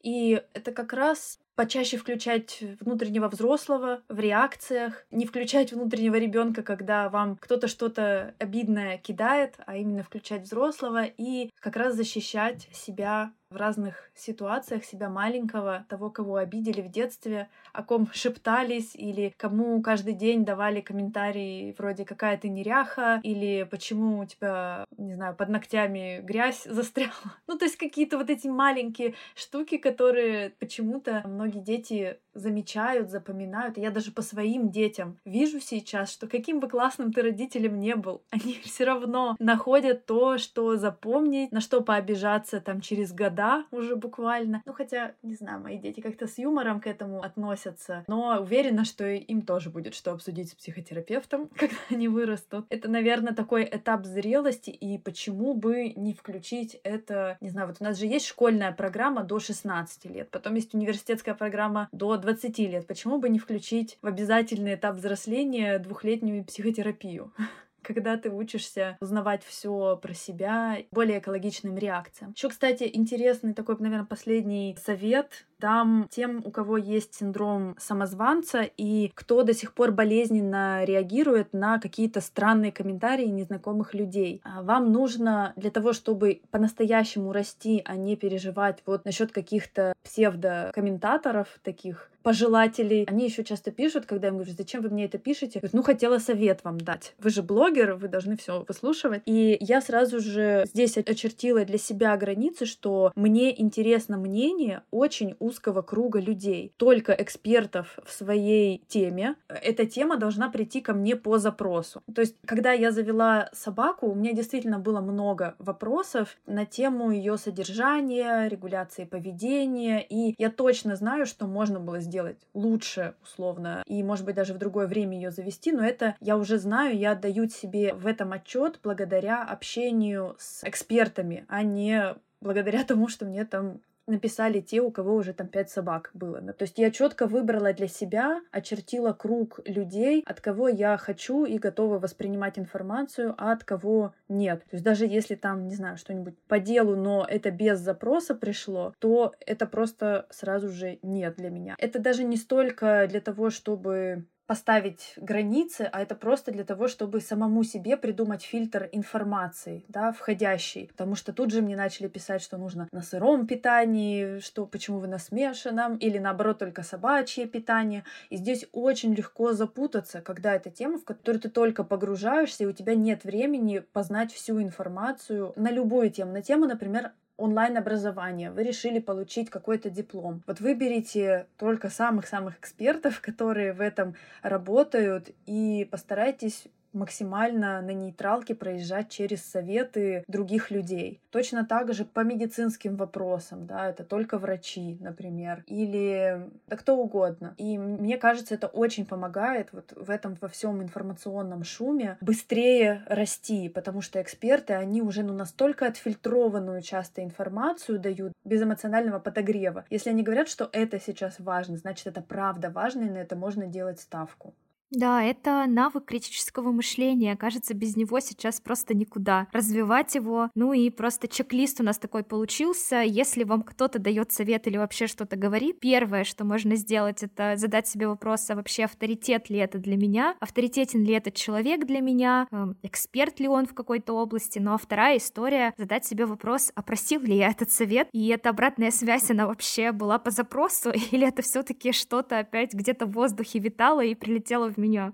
И 0.03 0.41
это 0.55 0.73
как 0.73 0.93
раз 0.93 1.39
почаще 1.59 1.97
включать 1.97 2.63
внутреннего 2.79 3.27
взрослого 3.27 4.01
в 4.09 4.21
реакциях, 4.21 5.05
не 5.11 5.27
включать 5.27 5.73
внутреннего 5.73 6.15
ребенка, 6.15 6.63
когда 6.63 7.09
вам 7.09 7.35
кто-то 7.35 7.67
что-то 7.67 8.33
обидное 8.39 8.97
кидает, 8.99 9.57
а 9.67 9.77
именно 9.77 10.05
включать 10.05 10.43
взрослого 10.43 11.03
и 11.03 11.51
как 11.59 11.75
раз 11.75 11.97
защищать 11.97 12.69
себя 12.73 13.33
в 13.51 13.57
разных 13.57 14.11
ситуациях 14.15 14.85
себя 14.85 15.09
маленького, 15.09 15.87
того, 15.89 16.11
кого 16.11 16.37
обидели 16.37 16.83
в 16.83 16.91
детстве, 16.91 17.49
о 17.73 17.83
ком 17.83 18.09
шептались 18.13 18.95
или 18.95 19.33
кому 19.37 19.81
каждый 19.83 20.13
день 20.15 20.45
давали 20.45 20.81
комментарии 20.81 21.75
вроде 21.79 22.05
«какая 22.05 22.37
ты 22.37 22.49
неряха» 22.49 23.21
или 23.23 23.67
«почему 23.71 24.21
у 24.21 24.25
тебя, 24.27 24.85
не 24.97 25.15
знаю, 25.15 25.35
под 25.35 25.49
ногтями 25.49 26.21
грязь 26.21 26.65
застряла». 26.65 27.13
Ну, 27.47 27.57
то 27.57 27.65
есть 27.65 27.77
какие-то 27.77 28.19
вот 28.19 28.29
эти 28.29 28.47
маленькие 28.47 29.15
штуки, 29.35 29.79
которые 29.79 30.51
почему-то 30.51 31.23
многие 31.27 31.61
дети 31.61 32.19
замечают, 32.39 33.11
запоминают. 33.11 33.77
Я 33.79 33.91
даже 33.91 34.13
по 34.13 34.23
своим 34.23 34.71
детям 34.71 35.19
вижу 35.25 35.61
сейчас, 35.61 36.13
что 36.13 36.27
каким 36.27 36.61
бы 36.61 36.69
классным 36.69 37.13
ты 37.13 37.23
родителем 37.23 37.79
не 37.79 37.95
был, 37.95 38.23
они 38.31 38.59
все 38.63 38.85
равно 38.85 39.37
находят 39.39 40.07
то, 40.07 40.39
что 40.39 40.77
запомнить, 40.77 41.53
на 41.53 41.61
что 41.61 41.81
пообижаться 41.81 42.61
там 42.61 42.81
через 42.81 43.13
года 43.13 43.65
уже 43.71 43.97
буквально. 43.97 44.63
Ну, 44.65 44.73
хотя, 44.73 45.13
не 45.23 45.35
знаю, 45.35 45.61
мои 45.61 45.79
дети 45.79 46.01
как-то 46.01 46.27
с 46.27 46.39
юмором 46.39 46.81
к 46.81 46.87
этому 46.87 47.23
относятся, 47.23 48.05
но 48.07 48.41
уверена, 48.41 48.85
что 48.85 49.07
им 49.07 49.43
тоже 49.43 49.71
будет 49.71 49.95
что 49.95 50.13
обсудить 50.13 50.51
с 50.51 50.55
психотерапевтом, 50.55 51.49
когда 51.57 51.77
они 51.91 52.09
вырастут. 52.09 52.67
Это, 52.69 52.89
наверное, 52.89 53.35
такой 53.35 53.65
этап 53.65 54.05
зрелости, 54.05 54.71
и 54.71 54.99
почему 54.99 55.55
бы 55.55 55.93
не 55.97 56.15
включить 56.15 56.79
это, 56.85 57.37
не 57.41 57.51
знаю, 57.51 57.69
вот 57.69 57.77
у 57.81 57.85
нас 57.85 57.99
же 57.99 58.07
есть 58.07 58.27
школьная 58.27 58.73
программа 58.73 59.25
до 59.25 59.39
16 59.39 60.05
лет, 60.07 60.31
потом 60.31 60.55
есть 60.55 60.75
университетская 60.75 61.35
программа 61.35 61.89
до 61.93 62.17
20 62.17 62.28
лет. 62.67 62.87
Почему 62.87 63.19
бы 63.19 63.29
не 63.29 63.39
включить 63.39 63.99
в 64.03 64.07
обязательный 64.07 64.75
этап 64.75 64.97
взросления 64.97 65.79
двухлетнюю 65.79 66.45
психотерапию? 66.45 67.33
когда 67.83 68.17
ты 68.19 68.31
учишься 68.31 68.99
узнавать 69.01 69.43
все 69.43 69.97
про 69.97 70.13
себя, 70.13 70.79
более 70.91 71.21
экологичным 71.21 71.79
реакциям. 71.79 72.33
Еще, 72.37 72.51
кстати, 72.51 72.91
интересный 72.93 73.55
такой, 73.55 73.77
наверное, 73.79 74.05
последний 74.05 74.77
совет 74.85 75.47
там 75.61 76.07
тем, 76.11 76.43
у 76.45 76.51
кого 76.51 76.77
есть 76.77 77.15
синдром 77.15 77.77
самозванца 77.79 78.63
и 78.63 79.11
кто 79.15 79.43
до 79.43 79.55
сих 79.55 79.75
пор 79.75 79.93
болезненно 79.93 80.85
реагирует 80.85 81.53
на 81.53 81.79
какие-то 81.79 82.21
странные 82.21 82.73
комментарии 82.73 83.27
незнакомых 83.27 83.95
людей. 83.95 84.41
А 84.45 84.63
вам 84.63 84.93
нужно 84.93 85.53
для 85.57 85.71
того, 85.71 85.93
чтобы 85.93 86.43
по-настоящему 86.51 87.33
расти, 87.33 87.83
а 87.85 87.97
не 87.97 88.17
переживать 88.17 88.83
вот 88.87 89.05
насчет 89.05 89.33
каких-то 89.33 89.93
псевдо-комментаторов 90.03 91.49
таких, 91.63 92.11
пожелателей. 92.29 93.05
Они 93.09 93.25
еще 93.25 93.43
часто 93.43 93.71
пишут, 93.71 94.05
когда 94.05 94.29
им 94.29 94.35
говорю, 94.35 94.53
зачем 94.53 94.83
вы 94.83 94.91
мне 94.91 95.07
это 95.07 95.17
пишете? 95.17 95.61
Говорят, 95.61 95.73
ну, 95.73 95.83
хотела 95.83 96.19
совет 96.19 96.63
вам 96.63 96.79
дать. 96.79 97.15
Вы 97.19 97.31
же 97.31 97.43
блогер, 97.43 97.95
вы 97.95 98.09
должны 98.09 98.37
все 98.37 98.67
выслушивать. 98.69 99.23
И 99.25 99.57
я 99.61 99.81
сразу 99.81 100.21
же 100.21 100.65
здесь 100.67 100.99
очертила 100.99 101.65
для 101.65 101.79
себя 101.79 102.15
границы, 102.19 102.67
что 102.67 103.13
мне 103.15 103.59
интересно 103.59 104.19
мнение 104.19 104.83
очень 104.91 105.37
узкого 105.49 105.83
круга 105.83 106.21
людей, 106.21 106.73
только 106.77 107.13
экспертов 107.13 107.99
в 108.05 108.13
своей 108.13 108.85
теме. 108.87 109.35
Эта 109.49 109.87
тема 109.87 110.17
должна 110.17 110.51
прийти 110.51 110.81
ко 110.81 110.93
мне 110.93 111.17
по 111.17 111.39
запросу. 111.39 112.03
То 112.15 112.21
есть, 112.21 112.37
когда 112.47 112.73
я 112.73 112.93
завела 112.93 113.49
собаку, 113.53 114.07
у 114.07 114.15
меня 114.15 114.33
действительно 114.33 114.79
было 114.79 115.01
много 115.01 115.55
вопросов 115.59 116.37
на 116.47 116.67
тему 116.67 117.11
ее 117.11 117.37
содержания, 117.39 118.49
регуляции 118.49 119.05
поведения, 119.05 120.05
и 120.09 120.35
я 120.39 120.51
точно 120.51 120.97
знаю, 120.97 121.27
что 121.27 121.47
можно 121.47 121.81
было 121.81 122.01
сделать 122.01 122.39
лучше, 122.55 123.15
условно, 123.23 123.83
и, 123.87 124.03
может 124.03 124.25
быть, 124.25 124.37
даже 124.37 124.55
в 124.55 124.59
другое 124.59 124.87
время 124.87 125.17
ее 125.17 125.31
завести, 125.31 125.73
но 125.73 125.85
это 125.85 126.17
я 126.21 126.37
уже 126.37 126.59
знаю, 126.59 126.97
я 126.97 127.13
отдаю 127.13 127.49
себе 127.49 127.95
в 127.95 128.07
этом 128.07 128.33
отчет 128.33 128.81
благодаря 128.83 129.43
общению 129.43 130.37
с 130.39 130.65
экспертами, 130.65 131.45
а 131.49 131.63
не 131.63 132.15
благодаря 132.41 132.85
тому, 132.85 133.09
что 133.09 133.25
мне 133.25 133.45
там 133.45 133.81
написали 134.09 134.61
те, 134.61 134.81
у 134.81 134.91
кого 134.91 135.15
уже 135.15 135.33
там 135.33 135.47
пять 135.49 135.71
собак 135.71 136.11
было. 136.15 136.41
То 136.41 136.63
есть 136.63 136.79
я 136.79 136.91
четко 136.91 137.27
выбрала 137.27 137.73
для 137.73 137.89
себя, 137.89 138.41
очертила 138.51 139.13
круг 139.13 139.61
людей, 139.65 140.23
от 140.27 140.41
кого 140.41 140.69
я 140.69 140.97
хочу 140.97 141.45
и 141.45 141.59
готова 141.59 141.99
воспринимать 141.99 142.59
информацию, 142.59 143.35
а 143.39 143.53
от 143.53 143.65
кого 143.65 144.15
нет. 144.29 144.61
То 144.71 144.77
есть 144.77 144.85
даже 144.85 145.07
если 145.07 145.35
там, 145.35 145.69
не 145.69 145.75
знаю, 145.75 145.97
что-нибудь 145.97 146.35
по 146.49 146.59
делу, 146.59 146.97
но 146.97 147.27
это 147.29 147.51
без 147.51 147.79
запроса 147.79 148.35
пришло, 148.35 148.95
то 148.99 149.35
это 149.47 149.67
просто 149.67 150.27
сразу 150.31 150.69
же 150.69 150.99
нет 151.03 151.37
для 151.37 151.51
меня. 151.51 151.75
Это 151.79 151.99
даже 151.99 152.25
не 152.25 152.37
столько 152.37 153.07
для 153.09 153.21
того, 153.21 153.51
чтобы 153.51 154.25
поставить 154.49 155.13
границы, 155.17 155.91
а 155.93 156.01
это 156.01 156.15
просто 156.15 156.51
для 156.51 156.65
того, 156.65 156.89
чтобы 156.89 157.21
самому 157.21 157.65
себе 157.65 157.99
придумать 157.99 158.43
фильтр 158.43 158.89
информации, 158.93 159.85
да, 159.89 160.11
входящий. 160.11 160.89
Потому 160.89 161.17
что 161.17 161.35
тут 161.35 161.53
же 161.53 161.61
мне 161.61 161.77
начали 161.77 162.09
писать, 162.09 162.41
что 162.41 162.57
нужно 162.57 162.89
на 162.91 163.03
сыром 163.03 163.47
питании, 163.47 164.39
что 164.39 164.65
почему 164.65 165.01
вы 165.01 165.07
на 165.07 165.19
смешанном, 165.19 165.99
или 165.99 166.17
наоборот 166.17 166.59
только 166.59 166.83
собачье 166.83 167.47
питание. 167.47 168.05
И 168.31 168.39
здесь 168.39 168.67
очень 168.73 169.13
легко 169.15 169.53
запутаться, 169.53 170.23
когда 170.23 170.55
это 170.55 170.71
тема, 170.71 170.97
в 170.97 171.05
которую 171.05 171.43
ты 171.43 171.51
только 171.51 171.85
погружаешься, 171.85 172.65
и 172.65 172.67
у 172.67 172.73
тебя 172.73 172.95
нет 172.95 173.25
времени 173.25 173.81
познать 173.93 174.33
всю 174.33 174.63
информацию 174.63 175.53
на 175.57 175.71
любую 175.71 176.11
тему. 176.11 176.33
На 176.33 176.41
тему, 176.41 176.65
например, 176.65 177.13
онлайн-образование, 177.39 178.51
вы 178.51 178.65
решили 178.65 178.99
получить 178.99 179.49
какой-то 179.49 179.89
диплом. 179.89 180.43
Вот 180.47 180.61
выберите 180.61 181.47
только 181.57 181.89
самых-самых 181.89 182.59
экспертов, 182.59 183.21
которые 183.23 183.73
в 183.73 183.81
этом 183.81 184.15
работают, 184.43 185.31
и 185.47 185.89
постарайтесь 185.91 186.67
максимально 186.99 187.81
на 187.81 187.93
нейтралке 187.93 188.55
проезжать 188.55 189.09
через 189.09 189.45
советы 189.45 190.25
других 190.29 190.71
людей. 190.71 191.21
Точно 191.31 191.65
так 191.65 191.93
же 191.95 192.05
по 192.05 192.21
медицинским 192.21 192.97
вопросам, 192.97 193.67
да, 193.67 193.89
это 193.89 194.05
только 194.05 194.39
врачи, 194.39 194.99
например, 195.01 195.63
или 195.67 196.51
да 196.67 196.77
кто 196.77 196.97
угодно. 196.97 197.55
И 197.57 197.79
мне 197.79 198.19
кажется, 198.19 198.55
это 198.55 198.67
очень 198.67 199.07
помогает 199.07 199.73
вот 199.73 199.93
в 199.97 200.11
этом 200.11 200.37
во 200.41 200.49
всем 200.49 200.83
информационном 200.83 201.65
шуме 201.65 202.19
быстрее 202.21 203.03
расти, 203.07 203.69
потому 203.69 204.03
что 204.03 204.21
эксперты, 204.21 204.75
они 204.75 205.03
уже 205.03 205.23
ну, 205.23 205.33
настолько 205.33 205.87
отфильтрованную 205.87 206.83
часто 206.83 207.23
информацию 207.23 207.99
дают 207.99 208.33
без 208.45 208.63
эмоционального 208.63 209.19
подогрева. 209.19 209.85
Если 209.91 210.11
они 210.11 210.23
говорят, 210.23 210.49
что 210.49 210.69
это 210.73 211.01
сейчас 211.01 211.39
важно, 211.39 211.77
значит, 211.77 212.07
это 212.07 212.21
правда 212.21 212.71
важно, 212.71 213.03
и 213.03 213.11
на 213.11 213.19
это 213.19 213.37
можно 213.37 213.67
делать 213.67 214.01
ставку. 214.01 214.55
Да, 214.91 215.23
это 215.23 215.67
навык 215.69 216.07
критического 216.07 216.73
мышления. 216.73 217.37
Кажется, 217.37 217.75
без 217.75 217.95
него 217.97 218.21
сейчас 218.21 218.59
просто 218.59 218.95
никуда. 218.95 219.47
Развивать 219.53 220.15
его, 220.15 220.51
ну 220.55 220.73
и 220.73 220.89
просто 220.89 221.29
чек-лист 221.29 221.81
у 221.81 221.85
нас 221.85 221.99
такой 221.99 222.25
получился. 222.25 223.03
Если 223.03 223.45
вам 223.45 223.63
кто-то 223.63 223.99
дает 223.99 224.33
совет 224.33 224.67
или 224.67 224.79
вообще 224.79 225.07
что-то 225.07 225.37
говорит, 225.37 225.79
первое, 225.81 226.25
что 226.25 226.45
можно 226.47 226.75
сделать, 226.77 227.23
это 227.23 227.57
задать 227.57 227.87
себе 227.87 228.09
вопрос, 228.09 228.49
а 228.49 228.55
вообще 228.55 228.85
авторитет 228.85 229.51
ли 229.51 229.59
это 229.59 229.77
для 229.77 229.97
меня, 229.99 230.35
авторитетен 230.41 231.05
ли 231.05 231.13
этот 231.13 231.35
человек 231.35 231.85
для 231.85 232.01
меня, 232.01 232.49
эм, 232.51 232.79
эксперт 232.83 233.41
ли 233.41 233.49
он 233.49 233.67
в 233.67 233.75
какой-то 233.75 234.15
области. 234.15 234.59
Ну 234.59 234.73
а 234.73 234.79
вторая 234.79 235.19
история, 235.19 235.75
задать 235.77 236.07
себе 236.07 236.25
вопрос, 236.25 236.73
а 236.75 236.83
просил 236.83 237.21
ли 237.21 237.37
я 237.37 237.51
этот 237.51 237.71
совет, 237.71 238.09
и 238.13 238.29
эта 238.29 238.49
обратная 238.49 238.91
связь, 238.91 239.31
она 239.31 239.49
вообще 239.49 239.93
была 239.93 240.19
по 240.19 240.31
запросу, 240.31 240.93
или 241.11 241.29
это 241.29 241.43
все 241.43 241.63
таки 241.63 241.93
что-то 241.93 242.39
опять 242.39 242.73
где-то 242.73 243.05
в 243.05 243.13
воздухе 243.13 243.59
витало 243.59 244.03
и 244.03 244.15
прилетело 244.15 244.73
в 244.73 244.78
меня. 244.79 245.13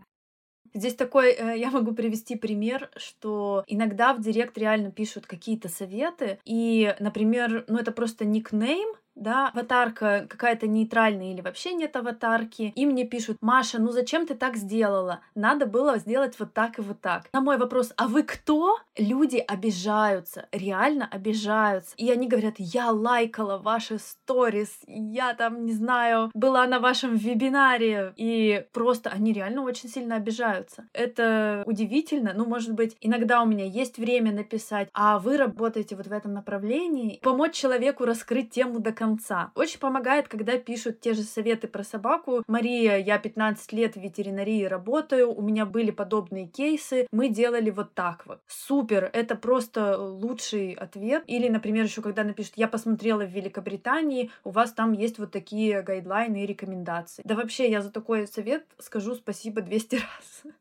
Здесь 0.74 0.94
такой, 0.96 1.32
э, 1.32 1.58
я 1.58 1.70
могу 1.70 1.92
привести 1.92 2.36
пример, 2.36 2.90
что 2.96 3.64
иногда 3.68 4.12
в 4.12 4.20
директ 4.20 4.58
реально 4.58 4.90
пишут 4.90 5.26
какие-то 5.26 5.68
советы, 5.68 6.38
и, 6.44 6.94
например, 6.98 7.64
ну 7.68 7.78
это 7.78 7.92
просто 7.92 8.24
никнейм, 8.24 8.88
да, 9.14 9.48
аватарка 9.48 10.26
какая-то 10.28 10.66
нейтральная 10.66 11.32
или 11.32 11.40
вообще 11.40 11.72
нет 11.72 11.94
аватарки, 11.96 12.72
и 12.74 12.86
мне 12.86 13.04
пишут, 13.04 13.38
Маша, 13.40 13.78
ну 13.78 13.92
зачем 13.92 14.26
ты 14.26 14.34
так 14.34 14.56
сделала? 14.56 15.20
Надо 15.34 15.66
было 15.66 15.98
сделать 15.98 16.38
вот 16.38 16.52
так 16.52 16.78
и 16.78 16.82
вот 16.82 17.00
так. 17.00 17.28
На 17.32 17.40
мой 17.40 17.58
вопрос, 17.58 17.92
а 17.96 18.08
вы 18.08 18.22
кто? 18.22 18.78
Люди 18.96 19.36
обижаются, 19.36 20.46
реально 20.52 21.08
обижаются. 21.10 21.94
И 21.96 22.10
они 22.10 22.28
говорят, 22.28 22.54
я 22.58 22.90
лайкала 22.90 23.58
ваши 23.58 23.98
сторис, 23.98 24.80
я 24.86 25.34
там, 25.34 25.64
не 25.64 25.72
знаю, 25.72 26.30
была 26.34 26.66
на 26.66 26.80
вашем 26.80 27.16
вебинаре, 27.16 28.12
и 28.16 28.66
просто 28.72 29.10
они 29.10 29.32
реально 29.32 29.62
очень 29.62 29.88
сильно 29.88 30.16
обижаются. 30.16 30.88
Это 30.92 31.62
удивительно, 31.66 32.32
ну, 32.34 32.46
может 32.46 32.72
быть, 32.72 32.96
иногда 33.00 33.42
у 33.42 33.46
меня 33.46 33.64
есть 33.64 33.98
время 33.98 34.32
написать, 34.32 34.88
а 34.92 35.18
вы 35.18 35.36
работаете 35.36 35.96
вот 35.96 36.06
в 36.06 36.12
этом 36.12 36.32
направлении, 36.32 37.20
помочь 37.22 37.54
человеку 37.54 38.04
раскрыть 38.04 38.50
тему 38.50 38.80
до 38.80 38.92
конца 38.92 39.03
конца. 39.04 39.52
Очень 39.54 39.80
помогает, 39.80 40.28
когда 40.28 40.56
пишут 40.58 41.00
те 41.00 41.12
же 41.12 41.22
советы 41.22 41.68
про 41.68 41.84
собаку. 41.84 42.42
Мария, 42.46 42.96
я 42.96 43.18
15 43.18 43.72
лет 43.72 43.96
в 43.96 44.00
ветеринарии 44.00 44.64
работаю, 44.64 45.32
у 45.32 45.42
меня 45.42 45.66
были 45.66 45.90
подобные 45.90 46.46
кейсы, 46.46 47.06
мы 47.12 47.28
делали 47.28 47.70
вот 47.70 47.92
так 47.94 48.26
вот. 48.26 48.40
Супер, 48.46 49.10
это 49.12 49.36
просто 49.36 49.98
лучший 49.98 50.72
ответ. 50.72 51.24
Или, 51.26 51.48
например, 51.48 51.84
еще 51.84 52.00
когда 52.00 52.24
напишут, 52.24 52.54
я 52.56 52.66
посмотрела 52.66 53.24
в 53.24 53.30
Великобритании, 53.30 54.30
у 54.42 54.50
вас 54.50 54.72
там 54.72 54.92
есть 54.92 55.18
вот 55.18 55.30
такие 55.32 55.82
гайдлайны 55.82 56.44
и 56.44 56.46
рекомендации. 56.46 57.22
Да 57.24 57.34
вообще, 57.34 57.70
я 57.70 57.82
за 57.82 57.90
такой 57.90 58.26
совет 58.26 58.64
скажу 58.78 59.14
спасибо 59.14 59.60
200 59.60 59.94
раз. 59.96 60.54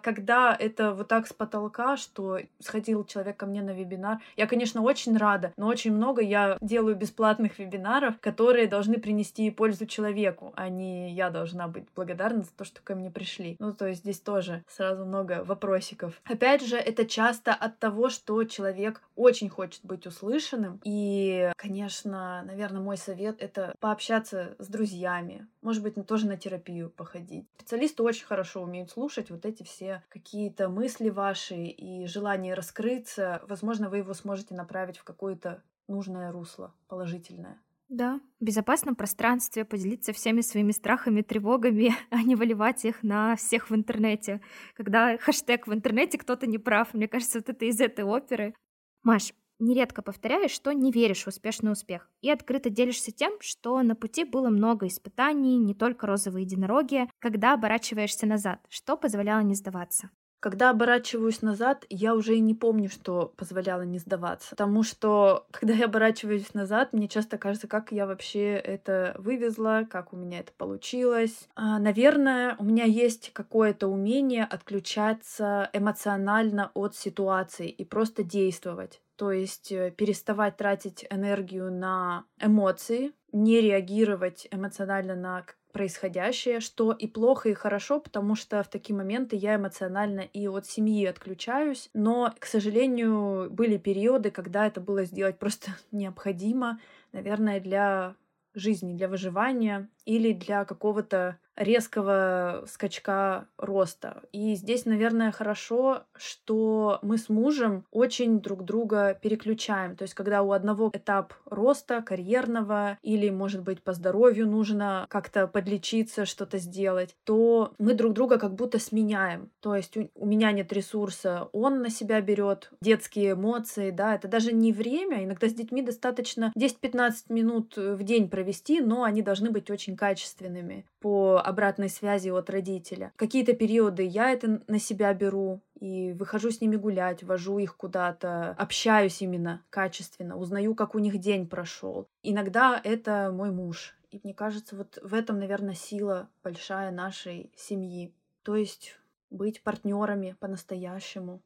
Когда 0.00 0.56
это 0.58 0.92
вот 0.92 1.08
так 1.08 1.26
с 1.28 1.32
потолка, 1.32 1.96
что 1.96 2.40
сходил 2.58 3.04
человек 3.04 3.36
ко 3.36 3.46
мне 3.46 3.62
на 3.62 3.70
вебинар, 3.70 4.18
я, 4.36 4.46
конечно, 4.46 4.82
очень 4.82 5.16
рада, 5.16 5.52
но 5.56 5.68
очень 5.68 5.92
много 5.92 6.22
я 6.22 6.58
делаю 6.60 6.96
бесплатных 6.96 7.58
вебинаров, 7.58 7.83
вебинаров, 7.84 8.18
которые 8.20 8.66
должны 8.66 8.98
принести 8.98 9.50
пользу 9.50 9.86
человеку, 9.86 10.52
а 10.56 10.68
не 10.68 11.12
я 11.12 11.30
должна 11.30 11.68
быть 11.68 11.84
благодарна 11.94 12.42
за 12.42 12.50
то, 12.52 12.64
что 12.64 12.80
ко 12.82 12.94
мне 12.94 13.10
пришли. 13.10 13.56
Ну, 13.58 13.72
то 13.72 13.86
есть 13.86 14.00
здесь 14.00 14.20
тоже 14.20 14.64
сразу 14.68 15.04
много 15.04 15.44
вопросиков. 15.44 16.20
Опять 16.24 16.66
же, 16.66 16.76
это 16.76 17.04
часто 17.06 17.52
от 17.52 17.78
того, 17.78 18.08
что 18.08 18.42
человек 18.44 19.02
очень 19.16 19.48
хочет 19.48 19.84
быть 19.84 20.06
услышанным. 20.06 20.80
И, 20.84 21.52
конечно, 21.56 22.42
наверное, 22.46 22.80
мой 22.80 22.96
совет— 22.96 23.36
это 23.40 23.74
пообщаться 23.80 24.56
с 24.58 24.68
друзьями. 24.68 25.46
Может 25.62 25.82
быть, 25.82 25.94
тоже 26.06 26.26
на 26.26 26.36
терапию 26.36 26.90
походить. 26.90 27.46
Специалисты 27.58 28.02
очень 28.02 28.26
хорошо 28.26 28.62
умеют 28.62 28.90
слушать 28.90 29.30
вот 29.30 29.44
эти 29.44 29.62
все 29.62 30.02
какие-то 30.08 30.68
мысли 30.68 31.08
ваши 31.10 31.54
и 31.54 32.06
желание 32.06 32.54
раскрыться. 32.54 33.42
Возможно, 33.48 33.88
вы 33.88 33.98
его 33.98 34.14
сможете 34.14 34.54
направить 34.54 34.98
в 34.98 35.04
какое-то 35.04 35.62
нужное 35.88 36.32
русло, 36.32 36.72
положительное. 36.88 37.58
Да, 37.88 38.20
в 38.40 38.44
безопасном 38.44 38.96
пространстве 38.96 39.64
поделиться 39.64 40.12
всеми 40.12 40.40
своими 40.40 40.72
страхами, 40.72 41.22
тревогами, 41.22 41.94
а 42.10 42.22
не 42.22 42.34
выливать 42.34 42.84
их 42.84 43.02
на 43.02 43.36
всех 43.36 43.70
в 43.70 43.74
интернете. 43.74 44.40
Когда 44.74 45.18
хэштег 45.18 45.66
в 45.66 45.72
интернете 45.72 46.18
кто-то 46.18 46.46
не 46.46 46.58
прав, 46.58 46.94
мне 46.94 47.08
кажется, 47.08 47.38
вот 47.38 47.48
это 47.48 47.64
из 47.66 47.80
этой 47.80 48.04
оперы. 48.04 48.54
Маш, 49.02 49.34
нередко 49.58 50.02
повторяешь, 50.02 50.50
что 50.50 50.72
не 50.72 50.90
веришь 50.90 51.24
в 51.24 51.28
успешный 51.28 51.72
успех, 51.72 52.10
и 52.22 52.30
открыто 52.30 52.70
делишься 52.70 53.12
тем, 53.12 53.34
что 53.40 53.82
на 53.82 53.94
пути 53.94 54.24
было 54.24 54.48
много 54.48 54.86
испытаний, 54.86 55.58
не 55.58 55.74
только 55.74 56.06
розовые 56.06 56.44
единороги, 56.44 57.08
когда 57.18 57.52
оборачиваешься 57.52 58.26
назад, 58.26 58.60
что 58.70 58.96
позволяло 58.96 59.40
не 59.40 59.54
сдаваться. 59.54 60.10
Когда 60.44 60.68
оборачиваюсь 60.68 61.40
назад, 61.40 61.86
я 61.88 62.14
уже 62.14 62.36
и 62.36 62.40
не 62.40 62.52
помню, 62.52 62.90
что 62.90 63.32
позволяло 63.38 63.80
не 63.80 63.98
сдаваться. 63.98 64.50
Потому 64.50 64.82
что, 64.82 65.46
когда 65.50 65.72
я 65.72 65.86
оборачиваюсь 65.86 66.52
назад, 66.52 66.92
мне 66.92 67.08
часто 67.08 67.38
кажется, 67.38 67.66
как 67.66 67.92
я 67.92 68.06
вообще 68.06 68.50
это 68.50 69.14
вывезла, 69.16 69.86
как 69.90 70.12
у 70.12 70.16
меня 70.16 70.40
это 70.40 70.52
получилось. 70.52 71.48
А, 71.54 71.78
наверное, 71.78 72.56
у 72.58 72.64
меня 72.64 72.84
есть 72.84 73.32
какое-то 73.32 73.88
умение 73.88 74.44
отключаться 74.44 75.70
эмоционально 75.72 76.70
от 76.74 76.94
ситуации 76.94 77.70
и 77.70 77.82
просто 77.86 78.22
действовать. 78.22 79.00
То 79.16 79.32
есть 79.32 79.72
э, 79.72 79.92
переставать 79.96 80.58
тратить 80.58 81.06
энергию 81.08 81.72
на 81.72 82.26
эмоции, 82.38 83.12
не 83.32 83.62
реагировать 83.62 84.46
эмоционально 84.50 85.14
на 85.16 85.38
происходящее, 85.74 86.60
что 86.60 86.92
и 86.92 87.08
плохо, 87.08 87.48
и 87.48 87.54
хорошо, 87.54 87.98
потому 87.98 88.36
что 88.36 88.62
в 88.62 88.68
такие 88.68 88.94
моменты 88.94 89.34
я 89.34 89.56
эмоционально 89.56 90.20
и 90.20 90.46
от 90.46 90.66
семьи 90.66 91.04
отключаюсь. 91.04 91.90
Но, 91.94 92.32
к 92.38 92.46
сожалению, 92.46 93.50
были 93.50 93.76
периоды, 93.76 94.30
когда 94.30 94.68
это 94.68 94.80
было 94.80 95.04
сделать 95.04 95.38
просто 95.38 95.72
необходимо, 95.92 96.80
наверное, 97.12 97.60
для 97.60 98.14
жизни, 98.54 98.96
для 98.96 99.08
выживания 99.08 99.88
или 100.04 100.32
для 100.32 100.64
какого-то 100.64 101.38
резкого 101.56 102.64
скачка 102.66 103.46
роста. 103.58 104.22
И 104.32 104.54
здесь, 104.54 104.86
наверное, 104.86 105.30
хорошо, 105.30 106.02
что 106.16 106.98
мы 107.02 107.18
с 107.18 107.28
мужем 107.28 107.84
очень 107.90 108.40
друг 108.40 108.64
друга 108.64 109.18
переключаем. 109.20 109.96
То 109.96 110.02
есть, 110.02 110.14
когда 110.14 110.42
у 110.42 110.52
одного 110.52 110.90
этап 110.92 111.34
роста 111.46 112.02
карьерного 112.02 112.98
или, 113.02 113.30
может 113.30 113.62
быть, 113.62 113.82
по 113.82 113.92
здоровью 113.92 114.48
нужно 114.48 115.06
как-то 115.08 115.46
подлечиться, 115.46 116.26
что-то 116.26 116.58
сделать, 116.58 117.14
то 117.24 117.72
мы 117.78 117.94
друг 117.94 118.14
друга 118.14 118.38
как 118.38 118.54
будто 118.54 118.78
сменяем. 118.78 119.50
То 119.60 119.76
есть 119.76 119.96
у, 119.96 120.26
меня 120.26 120.52
нет 120.52 120.72
ресурса, 120.72 121.48
он 121.52 121.82
на 121.82 121.90
себя 121.90 122.20
берет 122.20 122.70
детские 122.80 123.32
эмоции, 123.32 123.90
да, 123.90 124.14
это 124.14 124.28
даже 124.28 124.52
не 124.52 124.72
время. 124.72 125.24
Иногда 125.24 125.48
с 125.48 125.54
детьми 125.54 125.82
достаточно 125.82 126.52
10-15 126.56 127.12
минут 127.28 127.76
в 127.76 128.02
день 128.02 128.28
провести, 128.28 128.80
но 128.80 129.04
они 129.04 129.22
должны 129.22 129.50
быть 129.50 129.70
очень 129.70 129.93
качественными 129.96 130.86
по 131.00 131.40
обратной 131.44 131.88
связи 131.88 132.30
от 132.30 132.50
родителя. 132.50 133.12
Какие-то 133.16 133.54
периоды 133.54 134.02
я 134.02 134.30
это 134.30 134.62
на 134.66 134.78
себя 134.78 135.12
беру 135.14 135.60
и 135.78 136.12
выхожу 136.12 136.50
с 136.50 136.60
ними 136.60 136.76
гулять, 136.76 137.22
вожу 137.22 137.58
их 137.58 137.76
куда-то, 137.76 138.50
общаюсь 138.58 139.20
именно 139.22 139.62
качественно, 139.70 140.36
узнаю, 140.36 140.74
как 140.74 140.94
у 140.94 140.98
них 140.98 141.18
день 141.18 141.46
прошел. 141.46 142.08
Иногда 142.22 142.80
это 142.82 143.30
мой 143.32 143.50
муж. 143.50 143.94
И 144.10 144.20
мне 144.22 144.32
кажется, 144.32 144.76
вот 144.76 144.98
в 145.02 145.12
этом, 145.12 145.38
наверное, 145.38 145.74
сила 145.74 146.28
большая 146.42 146.90
нашей 146.92 147.50
семьи. 147.56 148.14
То 148.44 148.54
есть 148.56 148.96
быть 149.30 149.62
партнерами 149.62 150.36
по-настоящему 150.38 151.40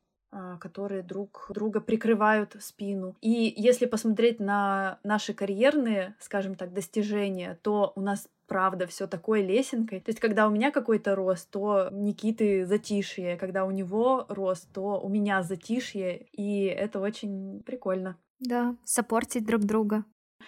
которые 0.61 1.03
друг 1.03 1.51
друга 1.55 1.81
прикрывают 1.81 2.57
спину. 2.61 3.17
И 3.21 3.53
если 3.57 3.87
посмотреть 3.87 4.41
на 4.41 4.99
наши 5.03 5.35
карьерные, 5.35 6.15
скажем 6.21 6.55
так, 6.55 6.73
достижения, 6.73 7.59
то 7.63 7.93
у 7.97 8.01
нас 8.01 8.29
правда 8.47 8.87
все 8.87 9.07
такой 9.07 9.43
лесенкой. 9.43 10.01
То 10.01 10.11
есть, 10.11 10.21
когда 10.21 10.49
у 10.49 10.51
меня 10.51 10.71
какой-то 10.71 11.15
рост, 11.15 11.51
то 11.51 11.89
Никиты 11.93 12.67
затишье, 12.67 13.37
когда 13.37 13.65
у 13.65 13.71
него 13.71 14.27
рост, 14.29 14.73
то 14.73 15.01
у 15.01 15.09
меня 15.09 15.43
затишье, 15.43 16.27
и 16.33 16.65
это 16.65 17.01
очень 17.01 17.63
прикольно. 17.65 18.17
Да, 18.41 18.77
сопортить 18.85 19.47
друг 19.47 19.63
друга. 19.63 20.05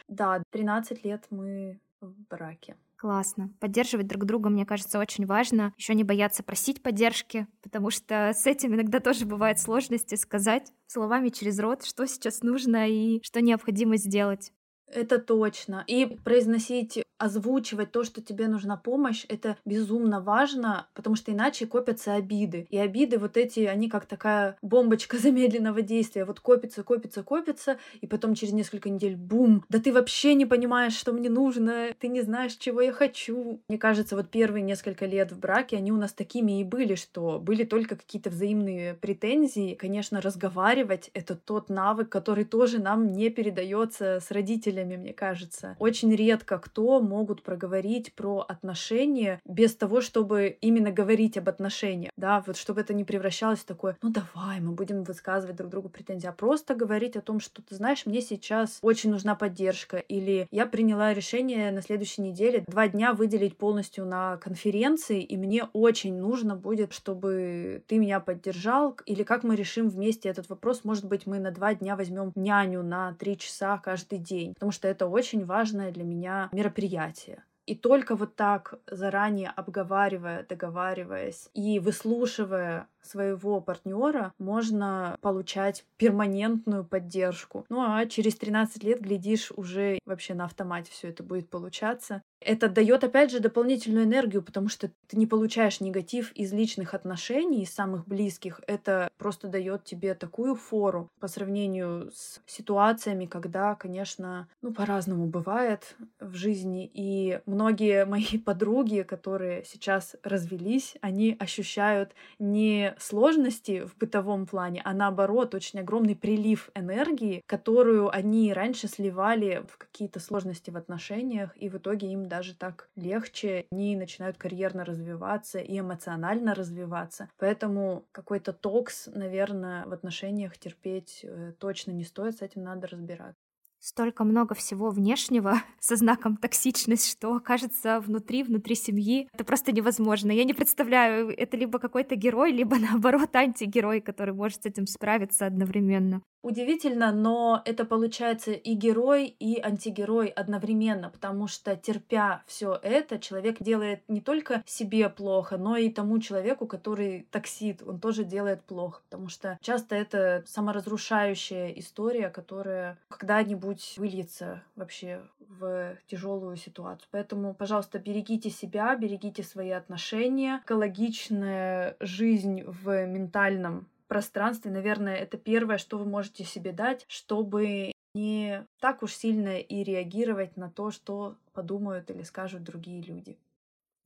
Да, 0.09 0.43
13 0.51 1.05
лет 1.05 1.27
мы 1.31 1.81
в 2.01 2.15
браке. 2.29 2.77
Классно. 3.01 3.51
Поддерживать 3.61 4.09
друг 4.09 4.27
друга, 4.27 4.51
мне 4.51 4.67
кажется, 4.67 4.99
очень 4.99 5.25
важно. 5.25 5.73
Еще 5.79 5.95
не 5.95 6.05
бояться 6.05 6.43
просить 6.43 6.83
поддержки, 6.83 7.47
потому 7.63 7.89
что 7.89 8.33
с 8.35 8.47
этим 8.47 8.75
иногда 8.75 9.01
тоже 9.01 9.25
бывают 9.25 9.59
сложности 9.59 10.17
сказать 10.17 10.71
словами 10.87 11.31
через 11.31 11.59
рот, 11.61 11.83
что 11.83 12.07
сейчас 12.07 12.43
нужно 12.43 12.87
и 12.91 13.23
что 13.23 13.41
необходимо 13.41 13.97
сделать. 13.97 14.53
Это 14.93 15.19
точно. 15.19 15.85
И 15.87 16.19
произносить, 16.25 17.03
озвучивать 17.19 17.93
то, 17.93 18.03
что 18.03 18.23
тебе 18.23 18.49
нужна 18.49 18.77
помощь, 18.77 19.27
это 19.29 19.57
безумно 19.65 20.21
важно, 20.21 20.89
потому 20.95 21.17
что 21.17 21.33
иначе 21.33 21.67
копятся 21.67 22.15
обиды. 22.15 22.67
И 22.71 22.79
обиды 22.79 23.19
вот 23.19 23.37
эти, 23.37 23.61
они 23.61 23.91
как 23.91 24.07
такая 24.07 24.57
бомбочка 24.63 25.19
замедленного 25.19 25.83
действия. 25.83 26.25
Вот 26.25 26.41
копится, 26.41 26.83
копится, 26.83 27.23
копится, 27.23 27.79
и 28.01 28.07
потом 28.07 28.35
через 28.35 28.55
несколько 28.55 28.89
недель 28.89 29.17
бум, 29.17 29.65
да 29.69 29.79
ты 29.79 29.93
вообще 29.93 30.35
не 30.35 30.47
понимаешь, 30.47 30.95
что 30.95 31.13
мне 31.13 31.29
нужно, 31.29 31.89
ты 31.99 32.09
не 32.09 32.23
знаешь, 32.23 32.55
чего 32.55 32.81
я 32.81 32.93
хочу. 32.93 33.61
Мне 33.69 33.79
кажется, 33.79 34.17
вот 34.17 34.31
первые 34.31 34.63
несколько 34.63 35.05
лет 35.07 35.31
в 35.31 35.39
браке, 35.39 35.77
они 35.77 35.93
у 35.93 35.97
нас 35.97 36.13
такими 36.13 36.61
и 36.61 36.65
были, 36.65 36.95
что 36.95 37.39
были 37.39 37.65
только 37.65 37.97
какие-то 37.97 38.31
взаимные 38.31 38.95
претензии. 38.95 39.75
Конечно, 39.75 40.21
разговаривать— 40.21 41.11
это 41.15 41.37
тот 41.37 41.69
навык, 41.69 42.09
который 42.09 42.45
тоже 42.45 42.81
нам 42.81 43.13
не 43.13 43.29
передается 43.29 44.21
с 44.21 44.31
родителями 44.31 44.80
родителями, 44.81 44.97
мне 44.97 45.13
кажется. 45.13 45.77
Очень 45.79 46.15
редко 46.15 46.59
кто 46.59 47.01
могут 47.01 47.43
проговорить 47.43 48.15
про 48.15 48.45
отношения 48.49 49.41
без 49.45 49.75
того, 49.75 50.01
чтобы 50.01 50.57
именно 50.61 50.91
говорить 50.91 51.37
об 51.39 51.49
отношениях, 51.49 52.13
да, 52.17 52.43
вот 52.47 52.57
чтобы 52.57 52.81
это 52.81 52.95
не 52.95 53.05
превращалось 53.05 53.61
в 53.61 53.65
такое, 53.65 53.97
ну 54.03 54.11
давай, 54.11 54.61
мы 54.61 54.73
будем 54.73 55.05
высказывать 55.05 55.57
друг 55.57 55.71
другу 55.71 55.89
претензии, 55.89 56.27
а 56.27 56.33
просто 56.33 56.75
говорить 56.75 57.17
о 57.17 57.21
том, 57.21 57.41
что 57.41 57.63
ты 57.63 57.75
знаешь, 57.75 58.07
мне 58.07 58.21
сейчас 58.21 58.79
очень 58.83 59.11
нужна 59.11 59.35
поддержка, 59.35 59.99
или 59.99 60.49
я 60.51 60.67
приняла 60.67 61.15
решение 61.15 61.71
на 61.71 61.83
следующей 61.83 62.23
неделе 62.23 62.65
два 62.67 62.89
дня 62.89 63.13
выделить 63.13 63.57
полностью 63.57 64.05
на 64.07 64.37
конференции, 64.39 65.23
и 65.23 65.37
мне 65.37 65.69
очень 65.73 66.17
нужно 66.17 66.57
будет, 66.57 66.93
чтобы 66.93 67.83
ты 67.87 67.99
меня 67.99 68.21
поддержал, 68.21 68.97
или 69.07 69.23
как 69.23 69.45
мы 69.45 69.57
решим 69.57 69.89
вместе 69.89 70.29
этот 70.29 70.49
вопрос, 70.49 70.85
может 70.85 71.05
быть, 71.05 71.27
мы 71.27 71.39
на 71.39 71.51
два 71.51 71.75
дня 71.75 71.97
возьмем 71.97 72.33
няню 72.35 72.83
на 72.83 73.15
три 73.15 73.37
часа 73.37 73.79
каждый 73.79 74.19
день, 74.19 74.55
потому 74.55 74.70
что 74.73 74.89
это 74.89 75.07
очень 75.07 75.45
важное 75.45 75.93
для 75.93 76.05
меня 76.05 76.49
мероприятие. 76.53 77.45
И 77.67 77.77
только 77.77 78.17
вот 78.17 78.35
так 78.35 78.81
заранее 78.91 79.51
обговаривая, 79.51 80.45
договариваясь 80.49 81.51
и 81.55 81.79
выслушивая 81.79 82.89
своего 83.03 83.61
партнера 83.61 84.33
можно 84.39 85.17
получать 85.21 85.85
перманентную 85.97 86.85
поддержку. 86.85 87.65
Ну 87.69 87.81
а 87.81 88.07
через 88.07 88.37
13 88.37 88.83
лет, 88.85 89.01
глядишь, 89.01 89.53
уже 89.57 89.99
вообще 90.05 90.35
на 90.35 90.45
автомате 90.45 90.91
все 90.93 91.09
это 91.09 91.23
будет 91.23 91.49
получаться. 91.49 92.23
Это 92.41 92.69
дает, 92.69 93.05
опять 93.05 93.31
же, 93.31 93.41
дополнительную 93.41 94.07
энергию, 94.07 94.43
потому 94.43 94.69
что 94.69 94.91
ты 95.07 95.19
не 95.19 95.27
получаешь 95.27 95.81
негатив 95.81 96.33
из 96.33 96.53
личных 96.53 96.95
отношений, 96.95 97.63
из 97.63 97.75
самых 97.75 98.09
близких. 98.09 98.63
Это 98.67 99.11
просто 99.19 99.49
дает 99.49 99.85
тебе 99.85 100.15
такую 100.15 100.55
фору 100.55 101.11
по 101.21 101.29
сравнению 101.29 102.11
с 102.15 102.41
ситуациями, 102.47 103.27
когда, 103.27 103.75
конечно, 103.75 104.49
ну, 104.63 104.73
по-разному 104.73 105.27
бывает 105.27 105.97
в 106.19 106.35
жизни. 106.35 106.91
И 106.95 107.41
многие 107.45 108.07
мои 108.07 108.39
подруги, 108.45 109.03
которые 109.03 109.65
сейчас 109.65 110.17
развелись, 110.23 110.97
они 111.03 111.37
ощущают 111.39 112.15
не 112.39 112.90
сложности 112.99 113.85
в 113.85 113.97
бытовом 113.97 114.47
плане, 114.47 114.83
а 114.85 114.93
наоборот 114.93 115.55
очень 115.55 115.81
огромный 115.81 116.17
прилив 116.17 116.71
энергии, 116.75 117.43
которую 117.47 118.11
они 118.11 118.53
раньше 118.53 118.89
сливали 118.89 119.65
в 119.69 119.79
какие-то 119.79 120.21
сложности 120.21 120.71
в 120.71 120.77
отношениях, 120.77 121.57
и 121.57 121.69
в 121.69 121.77
итоге 121.77 122.13
им 122.13 122.29
даже 122.29 122.55
так 122.55 122.89
легче, 122.97 123.67
они 123.71 123.97
начинают 123.97 124.37
карьерно 124.37 124.85
развиваться 124.85 125.59
и 125.59 125.79
эмоционально 125.79 126.55
развиваться. 126.55 127.29
Поэтому 127.39 128.05
какой-то 128.13 128.53
токс, 128.53 129.09
наверное, 129.13 129.87
в 129.87 129.93
отношениях 129.93 130.59
терпеть 130.59 131.21
э, 131.23 131.53
точно 131.59 131.93
не 131.93 132.05
стоит, 132.05 132.39
с 132.39 132.43
этим 132.43 132.63
надо 132.63 132.87
разбираться 132.87 133.50
столько 133.81 134.25
много 134.25 134.55
всего 134.55 134.91
внешнего 134.91 135.63
со 135.81 135.97
знаком 135.97 136.37
токсичность, 136.37 137.11
что 137.11 137.35
окажется 137.35 138.01
внутри, 138.01 138.43
внутри 138.43 138.75
семьи. 138.75 139.29
Это 139.33 139.45
просто 139.45 139.73
невозможно. 139.73 140.31
Я 140.31 140.45
не 140.45 140.55
представляю, 140.55 141.37
это 141.37 141.57
либо 141.57 141.79
какой-то 141.79 142.15
герой, 142.15 142.53
либо 142.53 142.77
наоборот 142.79 143.35
антигерой, 143.35 144.01
который 144.01 144.35
может 144.35 144.63
с 144.63 144.67
этим 144.67 144.87
справиться 144.87 145.47
одновременно. 145.47 146.23
Удивительно, 146.43 147.13
но 147.13 147.61
это 147.67 147.85
получается 147.85 148.53
и 148.53 148.75
герой, 148.75 149.27
и 149.27 149.61
антигерой 149.61 150.29
одновременно, 150.29 151.11
потому 151.11 151.49
что 151.49 151.77
терпя 151.77 152.43
все 152.47 152.79
это, 152.83 153.19
человек 153.19 153.59
делает 153.61 154.03
не 154.09 154.23
только 154.23 154.63
себе 154.65 155.11
плохо, 155.11 155.59
но 155.59 155.77
и 155.77 155.91
тому 155.91 156.19
человеку, 156.19 156.67
который 156.67 157.27
токсит, 157.31 157.83
он 157.83 158.01
тоже 158.01 158.25
делает 158.25 158.63
плохо, 158.63 159.03
потому 159.11 159.29
что 159.29 159.59
часто 159.61 159.97
это 159.97 160.43
саморазрушающая 160.47 161.73
история, 161.73 162.31
которая 162.31 162.99
когда-нибудь 163.09 163.97
выльется 163.99 164.63
вообще 164.77 165.21
в 165.41 165.99
тяжелую 166.07 166.57
ситуацию. 166.57 167.09
Поэтому, 167.11 167.53
пожалуйста, 167.53 167.99
берегите 167.99 168.49
себя, 168.49 168.97
берегите 168.97 169.43
свои 169.43 169.71
отношения. 169.71 170.63
Экологичная 170.65 171.97
жизнь 172.01 172.63
в 172.65 173.05
ментальном 173.05 173.89
пространстве, 174.11 174.73
наверное, 174.73 175.17
это 175.17 175.39
первое, 175.39 175.79
что 175.79 175.99
вы 175.99 176.07
можете 176.07 176.45
себе 176.45 176.73
дать, 176.73 177.07
чтобы 177.09 177.93
не 178.15 178.67
так 178.81 179.03
уж 179.05 179.15
сильно 179.15 179.59
и 179.61 179.85
реагировать 179.85 180.59
на 180.59 180.71
то, 180.71 180.93
что 180.93 181.39
подумают 181.55 182.11
или 182.11 182.23
скажут 182.25 182.65
другие 182.65 183.03
люди. 183.03 183.39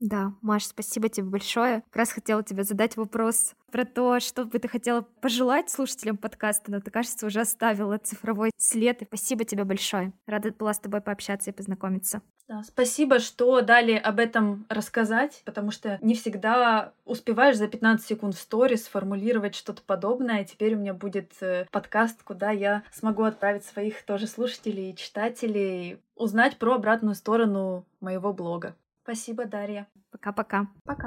Да, 0.00 0.34
Маш, 0.42 0.66
спасибо 0.66 1.08
тебе 1.08 1.28
большое. 1.28 1.82
Как 1.82 1.96
раз 1.96 2.12
хотела 2.12 2.42
тебе 2.42 2.64
задать 2.64 2.96
вопрос 2.96 3.54
про 3.72 3.84
то, 3.84 4.20
что 4.20 4.44
бы 4.44 4.58
ты 4.58 4.68
хотела 4.68 5.02
пожелать 5.02 5.70
слушателям 5.70 6.16
подкаста, 6.18 6.70
но 6.70 6.80
ты, 6.80 6.90
кажется, 6.90 7.26
уже 7.26 7.40
оставила 7.40 7.96
цифровой 7.98 8.50
след. 8.58 9.00
И 9.02 9.06
спасибо 9.06 9.44
тебе 9.44 9.64
большое. 9.64 10.12
Рада 10.26 10.52
была 10.52 10.74
с 10.74 10.80
тобой 10.80 11.00
пообщаться 11.00 11.50
и 11.50 11.54
познакомиться. 11.54 12.22
Да, 12.46 12.62
спасибо, 12.62 13.20
что 13.20 13.62
дали 13.62 13.92
об 13.92 14.18
этом 14.18 14.66
рассказать, 14.68 15.40
потому 15.46 15.70
что 15.70 15.98
не 16.02 16.14
всегда 16.14 16.92
успеваешь 17.06 17.56
за 17.56 17.68
15 17.68 18.06
секунд 18.06 18.34
в 18.34 18.38
сторис 18.38 18.84
сформулировать 18.84 19.54
что-то 19.54 19.80
подобное. 19.82 20.44
Теперь 20.44 20.74
у 20.74 20.78
меня 20.78 20.92
будет 20.92 21.32
э, 21.40 21.66
подкаст, 21.70 22.22
куда 22.22 22.50
я 22.50 22.82
смогу 22.92 23.22
отправить 23.22 23.64
своих 23.64 24.02
тоже 24.02 24.26
слушателей 24.26 24.90
и 24.90 24.96
читателей, 24.96 25.98
узнать 26.16 26.58
про 26.58 26.74
обратную 26.74 27.14
сторону 27.14 27.86
моего 28.00 28.34
блога. 28.34 28.74
Спасибо, 29.04 29.46
Дарья. 29.46 29.86
Пока-пока. 30.10 30.66
Пока. 30.84 31.02